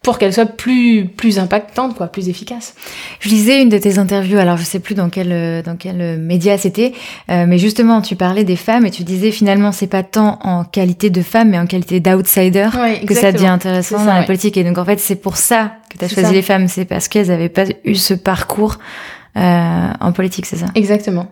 pour 0.03 0.19
qu'elle 0.19 0.33
soit 0.33 0.47
plus 0.47 1.07
plus 1.07 1.39
impactante, 1.39 1.97
quoi, 1.97 2.09
plus 2.09 2.29
efficace. 2.29 2.75
Je 3.21 3.29
lisais 3.29 3.63
une 3.63 3.69
de 3.69 3.79
tes 3.79 3.99
interviews, 3.99 4.39
alors 4.39 4.57
je 4.57 4.65
sais 4.65 4.81
plus 4.81 4.97
dans 4.97 5.09
quel 5.09 5.63
dans 5.63 5.77
quel 5.77 6.19
média 6.19 6.59
c'était, 6.59 6.95
euh, 7.31 7.47
mais 7.47 7.59
justement 7.59 8.01
tu 8.03 8.17
parlais 8.17 8.43
des 8.43 8.57
femmes 8.57 8.87
et 8.87 8.91
tu 8.91 9.05
disais 9.05 9.31
finalement 9.31 9.71
c'est 9.71 9.87
pas 9.87 10.03
tant 10.03 10.41
en 10.43 10.65
qualité 10.65 11.11
de 11.11 11.23
femme, 11.23 11.51
mais 11.51 11.61
en 11.61 11.67
qualité 11.67 12.01
d'outsider 12.01 12.69
que 13.07 13.15
ça 13.15 13.31
devient 13.31 13.47
intéressant 13.47 14.05
dans 14.05 14.15
la 14.15 14.25
politique. 14.25 14.57
Et 14.57 14.65
donc 14.65 14.79
en 14.79 14.85
fait 14.85 14.99
c'est 14.99 15.17
pour 15.17 15.37
ça 15.37 15.75
que 15.91 15.99
tu 15.99 16.05
as 16.05 16.09
choisi 16.09 16.33
les 16.33 16.43
femmes, 16.43 16.67
c'est 16.67 16.87
parce 16.87 17.07
qu'elles 17.07 17.31
avaient 17.31 17.49
pas 17.49 17.67
eu 17.85 17.95
ce 17.95 18.15
parcours 18.15 18.79
euh, 18.79 19.18
en 19.39 20.13
politique, 20.13 20.47
c'est 20.47 20.57
ça? 20.57 20.67
Exactement. 20.75 21.29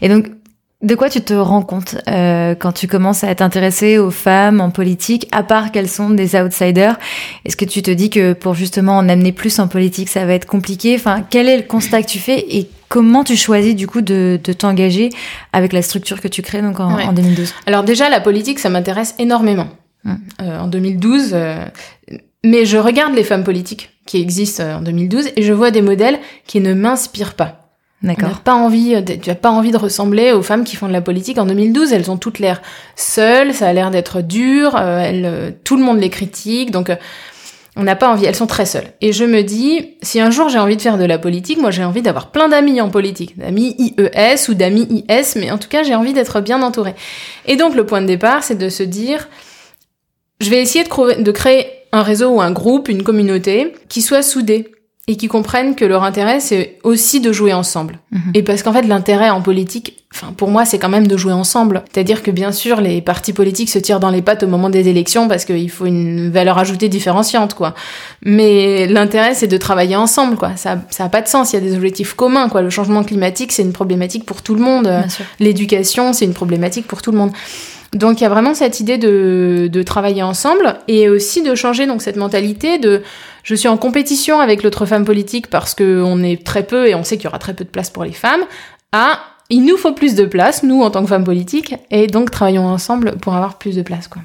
Et 0.00 0.08
donc, 0.08 0.26
de 0.82 0.96
quoi 0.96 1.08
tu 1.08 1.20
te 1.20 1.32
rends 1.32 1.62
compte 1.62 1.96
euh, 2.08 2.56
quand 2.56 2.72
tu 2.72 2.88
commences 2.88 3.22
à 3.22 3.32
t'intéresser 3.34 3.98
aux 3.98 4.10
femmes 4.10 4.60
en 4.60 4.70
politique, 4.70 5.28
à 5.30 5.44
part 5.44 5.70
qu'elles 5.70 5.88
sont 5.88 6.10
des 6.10 6.34
outsiders? 6.34 6.98
Est-ce 7.44 7.56
que 7.56 7.64
tu 7.64 7.82
te 7.82 7.90
dis 7.90 8.10
que 8.10 8.32
pour 8.32 8.54
justement 8.54 8.96
en 8.96 9.08
amener 9.08 9.30
plus 9.30 9.60
en 9.60 9.68
politique, 9.68 10.08
ça 10.08 10.24
va 10.24 10.34
être 10.34 10.46
compliqué? 10.46 10.96
Enfin, 10.96 11.24
quel 11.28 11.48
est 11.48 11.56
le 11.56 11.62
constat 11.62 12.02
que 12.02 12.08
tu 12.08 12.18
fais 12.18 12.44
et 12.56 12.68
comment 12.88 13.22
tu 13.22 13.36
choisis 13.36 13.76
du 13.76 13.86
coup 13.86 14.00
de, 14.00 14.40
de 14.42 14.52
t'engager 14.52 15.10
avec 15.52 15.72
la 15.72 15.82
structure 15.82 16.20
que 16.20 16.28
tu 16.28 16.42
crées 16.42 16.62
donc 16.62 16.80
en, 16.80 16.98
en 16.98 17.12
2012 17.12 17.54
Alors 17.66 17.84
déjà, 17.84 18.10
la 18.10 18.20
politique, 18.20 18.58
ça 18.58 18.68
m'intéresse 18.68 19.14
énormément. 19.20 19.68
Hum. 20.04 20.18
Euh, 20.40 20.58
en 20.58 20.66
2012, 20.66 21.30
euh, 21.32 21.64
mais 22.44 22.64
je 22.64 22.76
regarde 22.76 23.14
les 23.14 23.24
femmes 23.24 23.44
politiques 23.44 23.90
qui 24.06 24.20
existent 24.20 24.62
euh, 24.62 24.76
en 24.76 24.80
2012 24.80 25.30
et 25.36 25.42
je 25.42 25.52
vois 25.52 25.70
des 25.70 25.82
modèles 25.82 26.18
qui 26.46 26.60
ne 26.60 26.74
m'inspirent 26.74 27.34
pas. 27.34 27.58
D'accord. 28.02 28.40
Pas 28.40 28.54
envie, 28.54 28.96
euh, 28.96 29.02
tu 29.02 29.30
as 29.30 29.36
pas 29.36 29.50
envie 29.50 29.70
de 29.70 29.76
ressembler 29.76 30.32
aux 30.32 30.42
femmes 30.42 30.64
qui 30.64 30.74
font 30.74 30.88
de 30.88 30.92
la 30.92 31.00
politique 31.00 31.38
en 31.38 31.46
2012. 31.46 31.92
Elles 31.92 32.10
ont 32.10 32.16
toutes 32.16 32.40
l'air 32.40 32.60
seules, 32.96 33.54
ça 33.54 33.68
a 33.68 33.72
l'air 33.72 33.92
d'être 33.92 34.22
dur. 34.22 34.74
Euh, 34.76 34.98
elles, 34.98 35.56
tout 35.62 35.76
le 35.76 35.84
monde 35.84 36.00
les 36.00 36.10
critique, 36.10 36.72
donc 36.72 36.90
on 37.76 37.84
n'a 37.84 37.94
pas 37.94 38.10
envie. 38.10 38.24
Elles 38.24 38.34
sont 38.34 38.48
très 38.48 38.66
seules. 38.66 38.88
Et 39.00 39.12
je 39.12 39.24
me 39.24 39.42
dis, 39.42 39.96
si 40.02 40.20
un 40.20 40.32
jour 40.32 40.48
j'ai 40.48 40.58
envie 40.58 40.76
de 40.76 40.82
faire 40.82 40.98
de 40.98 41.04
la 41.04 41.18
politique, 41.18 41.58
moi 41.58 41.70
j'ai 41.70 41.84
envie 41.84 42.02
d'avoir 42.02 42.32
plein 42.32 42.48
d'amis 42.48 42.80
en 42.80 42.90
politique, 42.90 43.38
d'amis 43.38 43.76
IES 43.78 44.48
ou 44.48 44.54
d'amis 44.54 45.04
IS, 45.08 45.36
mais 45.36 45.52
en 45.52 45.58
tout 45.58 45.68
cas 45.68 45.84
j'ai 45.84 45.94
envie 45.94 46.12
d'être 46.12 46.40
bien 46.40 46.60
entourée. 46.60 46.96
Et 47.46 47.54
donc 47.54 47.76
le 47.76 47.86
point 47.86 48.02
de 48.02 48.06
départ, 48.06 48.42
c'est 48.42 48.58
de 48.58 48.68
se 48.68 48.82
dire, 48.82 49.28
je 50.40 50.50
vais 50.50 50.60
essayer 50.60 50.84
de, 50.84 51.22
de 51.22 51.30
créer 51.30 51.66
un 51.92 52.02
réseau 52.02 52.30
ou 52.30 52.40
un 52.40 52.50
groupe, 52.50 52.88
une 52.88 53.02
communauté 53.02 53.74
qui 53.88 54.02
soit 54.02 54.22
soudée 54.22 54.72
et 55.08 55.16
qui 55.16 55.26
comprennent 55.26 55.74
que 55.74 55.84
leur 55.84 56.04
intérêt 56.04 56.38
c'est 56.38 56.78
aussi 56.84 57.20
de 57.20 57.32
jouer 57.32 57.52
ensemble. 57.52 57.98
Mhm. 58.12 58.20
Et 58.34 58.42
parce 58.42 58.62
qu'en 58.62 58.72
fait 58.72 58.82
l'intérêt 58.82 59.30
en 59.30 59.42
politique, 59.42 60.04
enfin 60.14 60.32
pour 60.32 60.48
moi 60.48 60.64
c'est 60.64 60.78
quand 60.78 60.88
même 60.88 61.08
de 61.08 61.16
jouer 61.16 61.32
ensemble. 61.32 61.82
C'est-à-dire 61.92 62.22
que 62.22 62.30
bien 62.30 62.52
sûr 62.52 62.80
les 62.80 63.02
partis 63.02 63.32
politiques 63.32 63.68
se 63.68 63.80
tirent 63.80 63.98
dans 63.98 64.10
les 64.10 64.22
pattes 64.22 64.44
au 64.44 64.46
moment 64.46 64.70
des 64.70 64.88
élections 64.88 65.26
parce 65.26 65.44
qu'il 65.44 65.70
faut 65.70 65.86
une 65.86 66.30
valeur 66.30 66.56
ajoutée 66.56 66.88
différenciante 66.88 67.54
quoi. 67.54 67.74
Mais 68.24 68.86
l'intérêt 68.86 69.34
c'est 69.34 69.48
de 69.48 69.56
travailler 69.56 69.96
ensemble 69.96 70.36
quoi. 70.36 70.52
Ça 70.54 70.80
ça 70.88 71.04
a 71.04 71.08
pas 71.08 71.20
de 71.20 71.26
sens, 71.28 71.52
il 71.52 71.56
y 71.56 71.58
a 71.58 71.62
des 71.62 71.74
objectifs 71.74 72.14
communs 72.14 72.48
quoi. 72.48 72.62
Le 72.62 72.70
changement 72.70 73.02
climatique 73.02 73.50
c'est 73.50 73.62
une 73.62 73.72
problématique 73.72 74.24
pour 74.24 74.40
tout 74.40 74.54
le 74.54 74.62
monde. 74.62 74.88
L'éducation 75.40 76.12
c'est 76.12 76.26
une 76.26 76.34
problématique 76.34 76.86
pour 76.86 77.02
tout 77.02 77.10
le 77.10 77.18
monde. 77.18 77.32
Donc 77.92 78.20
il 78.20 78.24
y 78.24 78.26
a 78.26 78.30
vraiment 78.30 78.54
cette 78.54 78.80
idée 78.80 78.96
de, 78.96 79.68
de 79.70 79.82
travailler 79.82 80.22
ensemble 80.22 80.76
et 80.88 81.08
aussi 81.08 81.42
de 81.42 81.54
changer 81.54 81.86
donc 81.86 82.00
cette 82.00 82.16
mentalité 82.16 82.78
de 82.78 83.02
je 83.42 83.54
suis 83.54 83.68
en 83.68 83.76
compétition 83.76 84.40
avec 84.40 84.62
l'autre 84.62 84.86
femme 84.86 85.04
politique 85.04 85.48
parce 85.48 85.74
qu'on 85.74 86.22
est 86.22 86.42
très 86.44 86.62
peu 86.62 86.88
et 86.88 86.94
on 86.94 87.04
sait 87.04 87.16
qu'il 87.16 87.24
y 87.24 87.28
aura 87.28 87.38
très 87.38 87.54
peu 87.54 87.64
de 87.64 87.68
place 87.68 87.90
pour 87.90 88.04
les 88.04 88.12
femmes 88.12 88.42
à 88.92 89.20
il 89.50 89.64
nous 89.66 89.76
faut 89.76 89.92
plus 89.92 90.14
de 90.14 90.24
place, 90.24 90.62
nous 90.62 90.82
en 90.82 90.90
tant 90.90 91.02
que 91.02 91.08
femmes 91.08 91.24
politiques, 91.24 91.74
et 91.90 92.06
donc 92.06 92.30
travaillons 92.30 92.66
ensemble 92.66 93.18
pour 93.18 93.34
avoir 93.34 93.58
plus 93.58 93.76
de 93.76 93.82
place. 93.82 94.08
Quoi. 94.08 94.22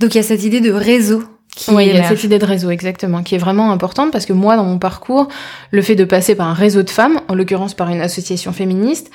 Donc 0.00 0.14
il 0.14 0.18
y 0.18 0.20
a 0.20 0.22
cette 0.22 0.44
idée 0.44 0.60
de 0.60 0.70
réseau 0.70 1.24
oui, 1.68 1.88
il 1.88 1.96
y 1.96 1.98
a 1.98 2.08
cette 2.08 2.24
idée 2.24 2.38
de 2.38 2.44
réseau, 2.44 2.70
exactement, 2.70 3.22
qui 3.22 3.34
est 3.34 3.38
vraiment 3.38 3.70
importante 3.72 4.12
parce 4.12 4.24
que 4.24 4.32
moi, 4.32 4.56
dans 4.56 4.64
mon 4.64 4.78
parcours, 4.78 5.28
le 5.72 5.82
fait 5.82 5.96
de 5.96 6.04
passer 6.04 6.34
par 6.34 6.46
un 6.46 6.54
réseau 6.54 6.82
de 6.82 6.90
femmes, 6.90 7.20
en 7.28 7.34
l'occurrence 7.34 7.74
par 7.74 7.88
une 7.90 8.00
association 8.00 8.52
féministe, 8.52 9.10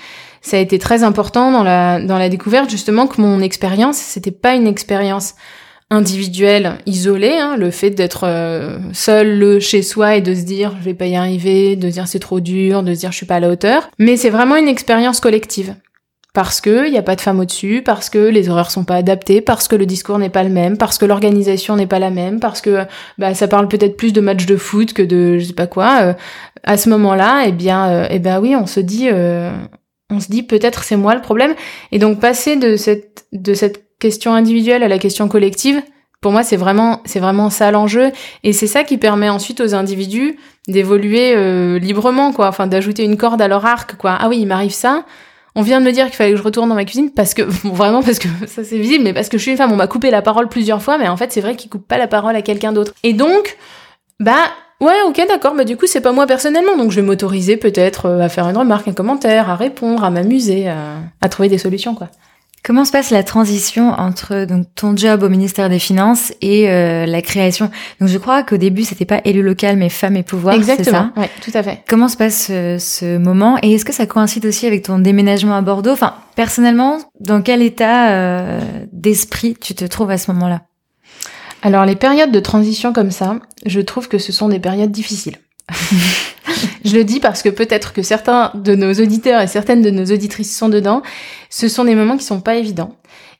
ça 0.46 0.58
a 0.58 0.60
été 0.60 0.78
très 0.78 1.04
important 1.04 1.52
dans 1.52 1.64
la, 1.64 2.00
dans 2.00 2.20
la 2.20 2.30
découverte, 2.30 2.70
justement, 2.70 3.08
que 3.08 3.20
mon 3.20 3.42
expérience, 3.42 3.98
c'était 3.98 4.32
pas 4.32 4.54
une 4.54 4.68
expérience 4.68 5.34
individuelle, 5.90 6.78
isolée, 6.86 7.38
hein, 7.38 7.58
le 7.58 7.72
fait 7.72 7.90
d'être 7.90 8.26
euh, 8.28 8.78
seul 8.94 9.60
chez 9.60 9.82
soi 9.82 10.16
et 10.16 10.22
de 10.22 10.34
se 10.34 10.42
dire 10.42 10.76
je 10.80 10.86
vais 10.86 10.94
pas 10.94 11.06
y 11.06 11.16
arriver, 11.16 11.76
de 11.76 11.90
se 11.90 11.94
dire 11.94 12.08
c'est 12.08 12.20
trop 12.20 12.40
dur, 12.40 12.84
de 12.84 12.94
se 12.94 13.00
dire 13.00 13.12
je 13.12 13.18
suis 13.18 13.26
pas 13.26 13.36
à 13.36 13.40
la 13.40 13.50
hauteur, 13.50 13.90
mais 14.00 14.18
c'est 14.18 14.32
vraiment 14.32 14.56
une 14.56 14.68
expérience 14.68 15.20
collective 15.20 15.76
parce 16.34 16.60
que 16.60 16.90
n'y 16.90 16.98
a 16.98 17.02
pas 17.02 17.16
de 17.16 17.22
femmes 17.22 17.40
au-dessus, 17.40 17.82
parce 17.84 18.10
que 18.10 18.20
les 18.20 18.50
horaires 18.50 18.70
sont 18.70 18.84
pas 18.84 18.96
adaptés, 18.96 19.42
parce 19.42 19.68
que 19.68 19.76
le 19.76 19.86
discours 19.86 20.20
n'est 20.20 20.30
pas 20.30 20.44
le 20.44 20.50
même, 20.50 20.78
parce 20.78 20.98
que 20.98 21.06
l'organisation 21.06 21.78
n'est 21.78 21.88
pas 21.88 21.98
la 21.98 22.10
même, 22.10 22.40
parce 22.40 22.62
que 22.62 22.86
bah 23.18 23.34
ça 23.34 23.48
parle 23.48 23.70
peut-être 23.70 23.96
plus 23.96 24.12
de 24.12 24.22
matchs 24.22 24.46
de 24.46 24.58
foot 24.58 24.92
que 24.92 25.02
de 25.02 25.40
je 25.40 25.46
sais 25.46 25.54
pas 25.54 25.66
quoi. 25.66 26.02
Euh, 26.02 26.14
à 26.64 26.78
ce 26.78 26.90
moment-là, 26.90 27.46
eh 27.48 27.52
bien, 27.52 27.88
euh, 27.88 28.08
eh 28.10 28.20
ben 28.20 28.40
oui, 28.42 28.56
on 28.56 28.66
se 28.66 28.82
dit, 28.82 29.08
euh, 29.12 29.52
on 30.10 30.20
se 30.20 30.28
dit 30.28 30.44
peut-être 30.44 30.84
c'est 30.84 30.96
moi 30.96 31.16
le 31.16 31.22
problème. 31.22 31.56
Et 31.92 32.00
donc 32.00 32.20
passer 32.20 32.56
de 32.56 32.76
cette 32.76 33.26
de 33.32 33.54
cette 33.54 33.86
question 34.00 34.34
individuelle 34.34 34.84
à 34.84 34.88
la 34.88 35.00
question 35.00 35.28
collective, 35.28 35.82
pour 36.22 36.32
moi 36.32 36.44
c'est 36.44 36.58
vraiment 36.58 37.02
c'est 37.06 37.20
vraiment 37.20 37.50
ça 37.50 37.72
l'enjeu. 37.72 38.12
Et 38.44 38.54
c'est 38.54 38.68
ça 38.68 38.84
qui 38.84 38.98
permet 38.98 39.30
ensuite 39.30 39.62
aux 39.62 39.74
individus 39.74 40.38
d'évoluer 40.68 41.80
librement 41.80 42.34
quoi, 42.34 42.48
enfin 42.48 42.68
d'ajouter 42.68 43.04
une 43.04 43.18
corde 43.18 43.42
à 43.42 43.48
leur 43.48 43.66
arc 43.66 43.96
quoi. 43.96 44.18
Ah 44.20 44.30
oui, 44.30 44.40
il 44.40 44.46
m'arrive 44.46 44.74
ça. 44.74 45.06
On 45.58 45.62
vient 45.62 45.80
de 45.80 45.86
me 45.86 45.92
dire 45.92 46.08
qu'il 46.08 46.16
fallait 46.16 46.32
que 46.32 46.38
je 46.38 46.44
retourne 46.44 46.68
dans 46.68 46.76
ma 46.76 46.84
cuisine 46.84 47.12
parce 47.12 47.34
que 47.34 47.42
vraiment 47.64 48.04
parce 48.04 48.20
que 48.20 48.28
ça 48.46 48.64
c'est 48.64 48.78
visible 48.78 49.04
mais 49.04 49.14
parce 49.14 49.30
que 49.30 49.38
je 49.38 49.44
suis 49.44 49.52
une 49.52 49.58
femme. 49.58 49.72
On 49.72 49.78
m'a 49.78 49.88
coupé 49.88 50.12
la 50.12 50.22
parole 50.22 50.50
plusieurs 50.50 50.82
fois 50.82 50.98
mais 50.98 51.08
en 51.08 51.18
fait 51.18 51.32
c'est 51.32 51.42
vrai 51.42 51.56
qu'il 51.56 51.70
coupe 51.70 51.88
pas 51.88 51.98
la 51.98 52.08
parole 52.08 52.36
à 52.36 52.42
quelqu'un 52.42 52.74
d'autre. 52.74 52.94
Et 53.04 53.14
donc 53.14 53.58
bah 54.20 54.46
ouais 54.82 55.02
ok 55.08 55.22
d'accord 55.28 55.56
bah 55.56 55.64
du 55.64 55.78
coup 55.78 55.88
c'est 55.88 56.02
pas 56.02 56.12
moi 56.12 56.28
personnellement 56.28 56.78
donc 56.78 56.92
je 56.92 56.98
vais 56.98 57.06
m'autoriser 57.06 57.58
peut-être 57.58 58.08
euh, 58.08 58.20
à 58.20 58.30
faire 58.30 58.48
une 58.48 58.58
remarque 58.58 58.88
un 58.88 58.94
commentaire 58.94 59.50
à 59.50 59.56
répondre 59.56 60.04
à 60.04 60.10
m'amuser 60.10 60.68
à 60.68 61.30
trouver 61.30 61.50
des 61.50 61.58
solutions 61.58 61.96
quoi 61.96 62.10
Comment 62.66 62.84
se 62.84 62.92
passe 62.92 63.12
la 63.12 63.22
transition 63.22 63.92
entre 63.92 64.46
donc 64.46 64.66
ton 64.74 64.98
job 64.98 65.22
au 65.22 65.30
ministère 65.30 65.70
des 65.70 65.78
Finances 65.78 66.34
et 66.42 66.68
euh, 66.68 67.06
la 67.06 67.22
création? 67.22 67.70
Donc 68.00 68.10
je 68.10 68.18
crois 68.18 68.42
qu'au 68.42 68.58
début 68.58 68.84
c'était 68.84 69.06
pas 69.06 69.22
élu 69.24 69.44
local 69.44 69.78
mais 69.78 69.90
femme 69.90 70.16
et 70.16 70.24
pouvoir. 70.24 70.56
Exactement. 70.56 71.12
Oui, 71.16 71.26
tout 71.44 71.52
à 71.54 71.62
fait. 71.62 71.84
Comment 71.88 72.08
se 72.08 72.18
passe 72.18 72.48
ce, 72.48 72.78
ce 72.80 73.20
moment? 73.20 73.60
Et 73.62 73.76
est-ce 73.76 73.86
que 73.86 73.94
ça 73.94 74.08
coïncide 74.08 74.48
aussi 74.48 74.66
avec 74.66 74.82
ton 74.82 74.98
déménagement 74.98 75.56
à 75.56 75.62
Bordeaux? 75.62 75.92
Enfin 75.92 76.16
personnellement, 76.36 76.98
dans 77.20 77.44
quel 77.44 77.62
état 77.62 78.10
euh, 78.10 78.60
d'esprit 78.92 79.56
tu 79.62 79.76
te 79.76 79.86
trouves 79.86 80.10
à 80.10 80.18
ce 80.18 80.32
moment-là? 80.32 80.64
Alors 81.62 81.86
les 81.86 81.96
périodes 81.96 82.32
de 82.32 82.40
transition 82.40 82.94
comme 82.94 83.12
ça, 83.12 83.36
je 83.66 83.82
trouve 83.82 84.08
que 84.08 84.18
ce 84.18 84.32
sont 84.32 84.50
des 84.50 84.60
périodes 84.60 84.92
difficiles. 84.92 85.38
je 86.86 86.96
le 86.96 87.04
dis 87.04 87.20
parce 87.20 87.42
que 87.42 87.50
peut-être 87.50 87.94
que 87.94 88.02
certains 88.02 88.52
de 88.54 88.76
nos 88.76 88.94
auditeurs 88.94 89.42
et 89.42 89.48
certaines 89.48 89.82
de 89.82 89.90
nos 89.90 90.06
auditrices 90.06 90.56
sont 90.56 90.70
dedans. 90.70 91.02
Ce 91.50 91.68
sont 91.68 91.86
des 91.86 91.96
moments 91.96 92.18
qui 92.18 92.26
sont 92.26 92.42
pas 92.42 92.56
évidents. 92.56 92.96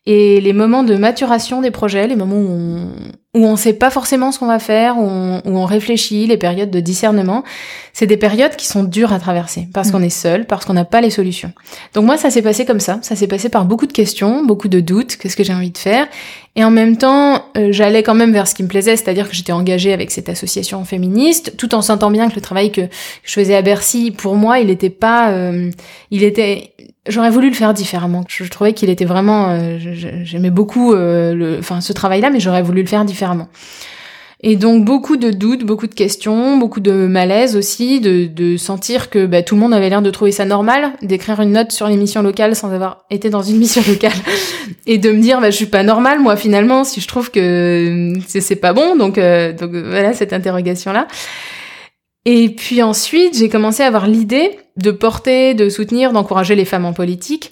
Et 0.08 0.40
les 0.40 0.54
moments 0.54 0.84
de 0.84 0.96
maturation 0.96 1.62
des 1.62 1.72
projets, 1.72 2.08
les 2.08 2.16
moments 2.16 2.36
où 2.36 2.48
on, 2.48 2.90
où 3.36 3.46
on 3.46 3.56
sait 3.56 3.74
pas 3.74 3.90
forcément 3.90 4.32
ce 4.32 4.38
qu'on 4.38 4.46
va 4.46 4.60
faire, 4.60 5.00
où 5.00 5.02
on, 5.02 5.42
où 5.46 5.58
on, 5.58 5.66
réfléchit, 5.66 6.28
les 6.28 6.38
périodes 6.38 6.70
de 6.70 6.80
discernement, 6.80 7.44
c'est 7.92 8.06
des 8.06 8.16
périodes 8.16 8.56
qui 8.56 8.68
sont 8.68 8.84
dures 8.84 9.14
à 9.14 9.20
traverser 9.20 9.68
parce 9.74 9.90
qu'on 9.90 10.00
mm. 10.00 10.06
est 10.06 10.10
seul, 10.10 10.46
parce 10.46 10.64
qu'on 10.64 10.74
n'a 10.74 10.86
pas 10.86 11.02
les 11.02 11.10
solutions. 11.10 11.52
Donc 11.96 12.06
moi, 12.06 12.18
ça 12.18 12.30
s'est 12.30 12.44
passé 12.44 12.66
comme 12.66 12.80
ça. 12.80 13.00
Ça 13.02 13.16
s'est 13.16 13.28
passé 13.28 13.50
par 13.50 13.66
beaucoup 13.66 13.88
de 13.88 13.94
questions, 13.94 14.46
beaucoup 14.46 14.68
de 14.68 14.80
doutes. 14.80 15.16
Qu'est-ce 15.18 15.36
que 15.36 15.44
j'ai 15.44 15.54
envie 15.54 15.72
de 15.72 15.78
faire? 15.78 16.08
Et 16.56 16.64
en 16.64 16.72
même 16.72 16.98
temps, 16.98 17.44
euh, 17.58 17.72
j'allais 17.72 18.04
quand 18.04 18.16
même 18.16 18.32
vers 18.32 18.48
ce 18.48 18.54
qui 18.54 18.62
me 18.62 18.68
plaisait, 18.68 18.96
c'est-à-dire 18.96 19.28
que 19.28 19.36
j'étais 19.36 19.54
engagée 19.54 19.92
avec 19.92 20.12
cette 20.12 20.30
association 20.30 20.86
féministe, 20.86 21.58
tout 21.58 21.74
en 21.74 21.82
sentant 21.82 22.12
bien 22.12 22.30
que 22.30 22.36
le 22.36 22.42
travail 22.42 22.72
que 22.72 22.82
je 23.24 23.34
faisais 23.34 23.56
à 23.56 23.64
Bercy, 23.64 24.12
pour 24.12 24.36
moi, 24.36 24.60
il 24.60 24.68
n'était 24.68 24.92
pas, 24.92 25.32
euh, 25.32 25.72
il 26.12 26.24
était 26.24 26.74
J'aurais 27.08 27.30
voulu 27.30 27.50
le 27.50 27.56
faire 27.56 27.74
différemment. 27.74 28.24
Je, 28.28 28.44
trouvais 28.46 28.74
qu'il 28.74 28.90
était 28.90 29.06
vraiment, 29.06 29.50
euh, 29.50 29.78
j'aimais 30.24 30.50
beaucoup, 30.50 30.94
euh, 30.94 31.34
le, 31.36 31.60
enfin 31.60 31.80
ce 31.80 31.94
travail-là, 31.94 32.32
mais 32.32 32.40
j'aurais 32.40 32.64
voulu 32.64 32.82
le 32.82 32.88
faire 32.88 33.06
différemment. 33.06 33.48
Et 34.42 34.58
donc 34.58 34.84
beaucoup 34.84 35.16
de 35.16 35.32
doutes, 35.32 35.64
beaucoup 35.64 35.88
de 35.88 35.94
questions, 35.94 36.58
beaucoup 36.58 36.80
de 36.80 37.08
malaise 37.08 37.56
aussi, 37.56 38.02
de, 38.02 38.26
de 38.26 38.58
sentir 38.58 39.10
que 39.10 39.26
bah, 39.26 39.44
tout 39.44 39.56
le 39.56 39.62
monde 39.62 39.74
avait 39.74 39.90
l'air 39.90 40.02
de 40.02 40.12
trouver 40.12 40.32
ça 40.32 40.46
normal, 40.46 40.94
d'écrire 41.02 41.40
une 41.42 41.54
note 41.54 41.72
sur 41.72 41.88
l'émission 41.88 42.22
locale 42.22 42.56
sans 42.56 42.72
avoir 42.72 43.06
été 43.10 43.30
dans 43.30 43.42
une 43.42 43.58
mission 43.60 43.82
locale, 43.88 44.12
et 44.86 44.98
de 44.98 45.12
me 45.12 45.20
dire 45.20 45.42
bah 45.42 45.52
je 45.52 45.56
suis 45.56 45.66
pas 45.66 45.84
normale 45.84 46.20
moi 46.20 46.36
finalement 46.36 46.84
si 46.84 47.02
je 47.02 47.08
trouve 47.08 47.32
que 47.32 48.14
c'est 48.28 48.56
pas 48.58 48.74
bon. 48.74 48.96
Donc 48.96 49.18
euh, 49.18 49.54
donc 49.54 49.72
voilà 49.72 50.14
cette 50.14 50.34
interrogation 50.34 50.92
là. 50.92 51.08
Et 52.26 52.50
puis 52.50 52.82
ensuite, 52.82 53.38
j'ai 53.38 53.50
commencé 53.50 53.84
à 53.84 53.88
avoir 53.88 54.08
l'idée 54.08 54.58
de 54.78 54.92
porter, 54.92 55.54
de 55.54 55.70
soutenir, 55.70 56.12
d'encourager 56.12 56.56
les 56.56 56.66
femmes 56.66 56.86
en 56.86 56.94
politique. 56.94 57.52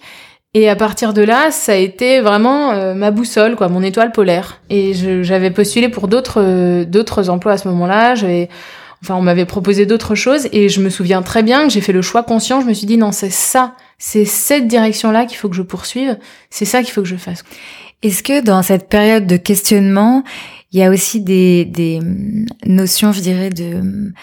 Et 0.55 0.69
à 0.69 0.75
partir 0.75 1.13
de 1.13 1.21
là, 1.21 1.51
ça 1.51 1.73
a 1.73 1.75
été 1.75 2.21
vraiment 2.21 2.71
euh, 2.71 2.93
ma 2.93 3.11
boussole, 3.11 3.55
quoi, 3.55 3.69
mon 3.69 3.81
étoile 3.81 4.11
polaire. 4.11 4.61
Et 4.69 4.93
j'avais 5.23 5.51
postulé 5.51 5.89
pour 5.89 6.07
d'autres 6.07 6.41
euh, 6.41 6.85
d'autres 6.85 7.29
emplois 7.29 7.53
à 7.53 7.57
ce 7.57 7.67
moment-là. 7.69 8.15
Enfin, 9.01 9.15
on 9.15 9.21
m'avait 9.21 9.45
proposé 9.45 9.85
d'autres 9.85 10.15
choses, 10.15 10.47
et 10.53 10.69
je 10.69 10.79
me 10.79 10.89
souviens 10.89 11.21
très 11.23 11.43
bien 11.43 11.67
que 11.67 11.73
j'ai 11.73 11.81
fait 11.81 11.91
le 11.91 12.01
choix 12.01 12.23
conscient. 12.23 12.61
Je 12.61 12.67
me 12.67 12.73
suis 12.73 12.87
dit 12.87 12.97
non, 12.97 13.11
c'est 13.11 13.31
ça, 13.31 13.75
c'est 13.97 14.25
cette 14.25 14.67
direction-là 14.67 15.25
qu'il 15.25 15.37
faut 15.37 15.49
que 15.49 15.55
je 15.55 15.61
poursuive. 15.61 16.17
C'est 16.49 16.65
ça 16.65 16.81
qu'il 16.83 16.93
faut 16.93 17.01
que 17.01 17.07
je 17.07 17.17
fasse. 17.17 17.43
Est-ce 18.01 18.23
que 18.23 18.41
dans 18.41 18.61
cette 18.61 18.87
période 18.87 19.27
de 19.27 19.37
questionnement, 19.37 20.23
il 20.71 20.79
y 20.79 20.83
a 20.83 20.89
aussi 20.89 21.19
des, 21.19 21.65
des 21.65 21.99
hum, 21.99 22.45
notions, 22.65 23.11
je 23.11 23.21
dirais, 23.21 23.49
de 23.49 23.75
hum, 23.75 24.13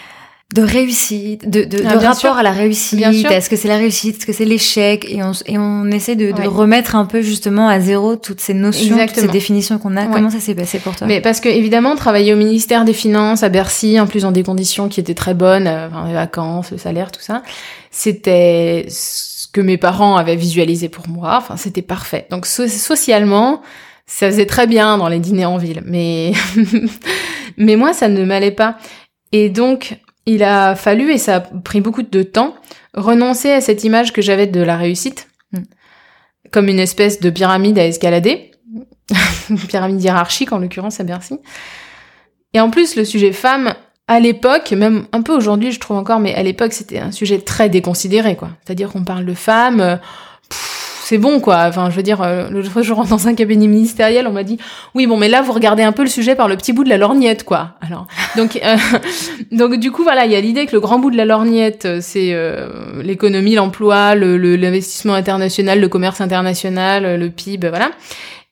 de 0.53 0.61
réussite, 0.61 1.49
de, 1.49 1.63
de, 1.63 1.83
ah, 1.85 1.95
de 1.95 2.05
rapport 2.05 2.37
à 2.37 2.43
la 2.43 2.51
réussite. 2.51 3.01
Est-ce 3.01 3.49
que 3.49 3.55
c'est 3.55 3.67
la 3.67 3.77
réussite, 3.77 4.17
est-ce 4.17 4.25
que 4.25 4.33
c'est 4.33 4.45
l'échec 4.45 5.05
Et 5.09 5.23
on, 5.23 5.31
et 5.45 5.57
on 5.57 5.85
essaie 5.87 6.15
de, 6.15 6.31
de 6.31 6.47
remettre 6.47 6.95
un 6.95 7.05
peu 7.05 7.21
justement 7.21 7.69
à 7.69 7.79
zéro 7.79 8.17
toutes 8.17 8.41
ces 8.41 8.53
notions, 8.53 8.97
toutes 8.97 9.15
ces 9.15 9.27
définitions 9.27 9.77
qu'on 9.79 9.95
a. 9.95 10.07
Comment 10.07 10.29
ça 10.29 10.39
s'est 10.39 10.55
passé 10.55 10.79
pour 10.79 10.95
toi? 10.95 11.07
Mais 11.07 11.21
parce 11.21 11.39
que 11.39 11.47
évidemment, 11.47 11.95
travailler 11.95 12.33
au 12.33 12.37
ministère 12.37 12.83
des 12.83 12.93
Finances 12.93 13.43
à 13.43 13.49
Bercy, 13.49 13.99
en 13.99 14.07
plus 14.07 14.23
dans 14.23 14.31
des 14.31 14.43
conditions 14.43 14.89
qui 14.89 14.99
étaient 14.99 15.13
très 15.13 15.33
bonnes, 15.33 15.67
euh, 15.67 15.87
enfin, 15.87 16.07
les 16.07 16.13
vacances, 16.13 16.71
le 16.71 16.77
salaire, 16.77 17.11
tout 17.11 17.21
ça, 17.21 17.43
c'était 17.89 18.85
ce 18.89 19.47
que 19.51 19.61
mes 19.61 19.77
parents 19.77 20.17
avaient 20.17 20.35
visualisé 20.35 20.89
pour 20.89 21.07
moi. 21.07 21.37
Enfin, 21.37 21.55
c'était 21.55 21.81
parfait. 21.81 22.27
Donc 22.29 22.45
socialement, 22.45 23.61
ça 24.05 24.27
faisait 24.27 24.45
très 24.45 24.67
bien 24.67 24.97
dans 24.97 25.07
les 25.07 25.19
dîners 25.19 25.45
en 25.45 25.57
ville, 25.57 25.81
mais 25.85 26.33
mais 27.57 27.77
moi, 27.77 27.93
ça 27.93 28.09
ne 28.09 28.25
m'allait 28.25 28.51
pas. 28.51 28.77
Et 29.31 29.49
donc, 29.49 29.97
il 30.25 30.43
a 30.43 30.75
fallu, 30.75 31.11
et 31.11 31.17
ça 31.17 31.37
a 31.37 31.39
pris 31.41 31.81
beaucoup 31.81 32.03
de 32.03 32.23
temps, 32.23 32.55
renoncer 32.93 33.51
à 33.51 33.61
cette 33.61 33.83
image 33.83 34.13
que 34.13 34.21
j'avais 34.21 34.47
de 34.47 34.61
la 34.61 34.77
réussite, 34.77 35.27
hmm. 35.53 35.63
comme 36.51 36.67
une 36.67 36.79
espèce 36.79 37.19
de 37.19 37.29
pyramide 37.29 37.79
à 37.79 37.85
escalader, 37.85 38.51
pyramide 39.67 40.01
hiérarchique 40.01 40.51
en 40.51 40.59
l'occurrence 40.59 40.99
à 40.99 41.03
Bercy. 41.03 41.39
Et 42.53 42.59
en 42.59 42.69
plus, 42.69 42.95
le 42.95 43.05
sujet 43.05 43.31
femme, 43.31 43.73
à 44.07 44.19
l'époque, 44.19 44.71
même 44.71 45.05
un 45.13 45.21
peu 45.21 45.33
aujourd'hui, 45.33 45.71
je 45.71 45.79
trouve 45.79 45.97
encore, 45.97 46.19
mais 46.19 46.35
à 46.35 46.43
l'époque, 46.43 46.73
c'était 46.73 46.99
un 46.99 47.11
sujet 47.11 47.39
très 47.39 47.69
déconsidéré, 47.69 48.35
quoi. 48.35 48.49
C'est-à-dire 48.65 48.91
qu'on 48.91 49.05
parle 49.05 49.25
de 49.25 49.33
femmes, 49.33 49.79
euh, 49.79 49.95
c'est 51.11 51.17
bon 51.17 51.41
quoi. 51.41 51.65
Enfin, 51.67 51.89
je 51.89 51.95
veux 51.97 52.03
dire, 52.03 52.21
euh, 52.21 52.49
le 52.49 52.61
jour 52.61 52.81
je 52.81 52.93
rentre 52.93 53.09
dans 53.09 53.27
un 53.27 53.35
cabinet 53.35 53.67
ministériel, 53.67 54.27
on 54.27 54.31
m'a 54.31 54.43
dit 54.43 54.57
oui 54.95 55.07
bon, 55.07 55.17
mais 55.17 55.27
là 55.27 55.41
vous 55.41 55.51
regardez 55.51 55.83
un 55.83 55.91
peu 55.91 56.03
le 56.03 56.09
sujet 56.09 56.35
par 56.35 56.47
le 56.47 56.55
petit 56.55 56.71
bout 56.71 56.85
de 56.85 56.89
la 56.89 56.97
lorgnette 56.97 57.43
quoi. 57.43 57.71
Alors 57.81 58.07
donc 58.37 58.57
euh, 58.63 58.77
donc 59.51 59.75
du 59.75 59.91
coup 59.91 60.03
voilà, 60.03 60.25
il 60.25 60.31
y 60.31 60.35
a 60.35 60.39
l'idée 60.39 60.65
que 60.67 60.71
le 60.71 60.79
grand 60.79 60.99
bout 60.99 61.11
de 61.11 61.17
la 61.17 61.25
lorgnette 61.25 61.83
euh, 61.83 61.99
c'est 61.99 62.33
l'économie, 63.03 63.55
l'emploi, 63.55 64.15
le 64.15 64.37
l'investissement 64.55 65.13
international, 65.13 65.81
le 65.81 65.89
commerce 65.89 66.21
international, 66.21 67.19
le 67.19 67.29
PIB, 67.29 67.67
voilà. 67.67 67.91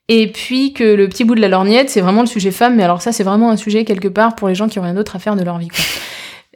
Et 0.08 0.26
puis 0.26 0.74
que 0.74 0.84
le 0.84 1.08
petit 1.08 1.24
bout 1.24 1.36
de 1.36 1.40
la 1.40 1.48
lorgnette, 1.48 1.88
c'est 1.88 2.02
vraiment 2.02 2.20
le 2.20 2.26
sujet 2.26 2.50
femme, 2.50 2.76
mais 2.76 2.82
alors 2.82 3.00
ça, 3.00 3.12
c'est 3.12 3.22
vraiment 3.22 3.50
un 3.50 3.56
sujet 3.56 3.84
quelque 3.84 4.08
part 4.08 4.34
pour 4.34 4.48
les 4.48 4.54
gens 4.54 4.68
qui 4.68 4.78
ont 4.78 4.82
rien 4.82 4.94
d'autre 4.94 5.16
à 5.16 5.18
faire 5.18 5.36
de 5.36 5.44
leur 5.44 5.58
vie. 5.58 5.68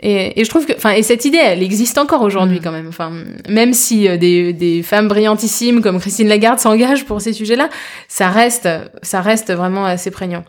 Et, 0.07 0.39
et, 0.39 0.45
je 0.45 0.51
trouve 0.51 0.67
que, 0.67 0.75
enfin, 0.75 0.91
et 0.91 1.03
cette 1.03 1.25
idée, 1.25 1.41
elle 1.43 1.63
existe 1.63 1.97
encore 1.97 2.21
aujourd'hui 2.21 2.59
mm. 2.59 2.63
quand 2.63 2.73
même. 2.73 2.89
Enfin, 2.89 3.11
même 3.49 3.73
si 3.73 4.07
euh, 4.07 4.19
des, 4.19 4.53
des 4.53 4.83
femmes 4.83 5.09
brillantissimes 5.09 5.81
comme 5.81 5.99
Christine 5.99 6.29
Lagarde 6.29 6.59
s'engagent 6.59 7.07
pour 7.07 7.23
ces 7.23 7.33
sujets-là, 7.33 7.71
ça 8.07 8.29
reste, 8.29 8.69
ça 9.03 9.23
reste 9.23 9.51
vraiment 9.51 9.87
assez 9.87 10.11
prégnant. 10.11 10.45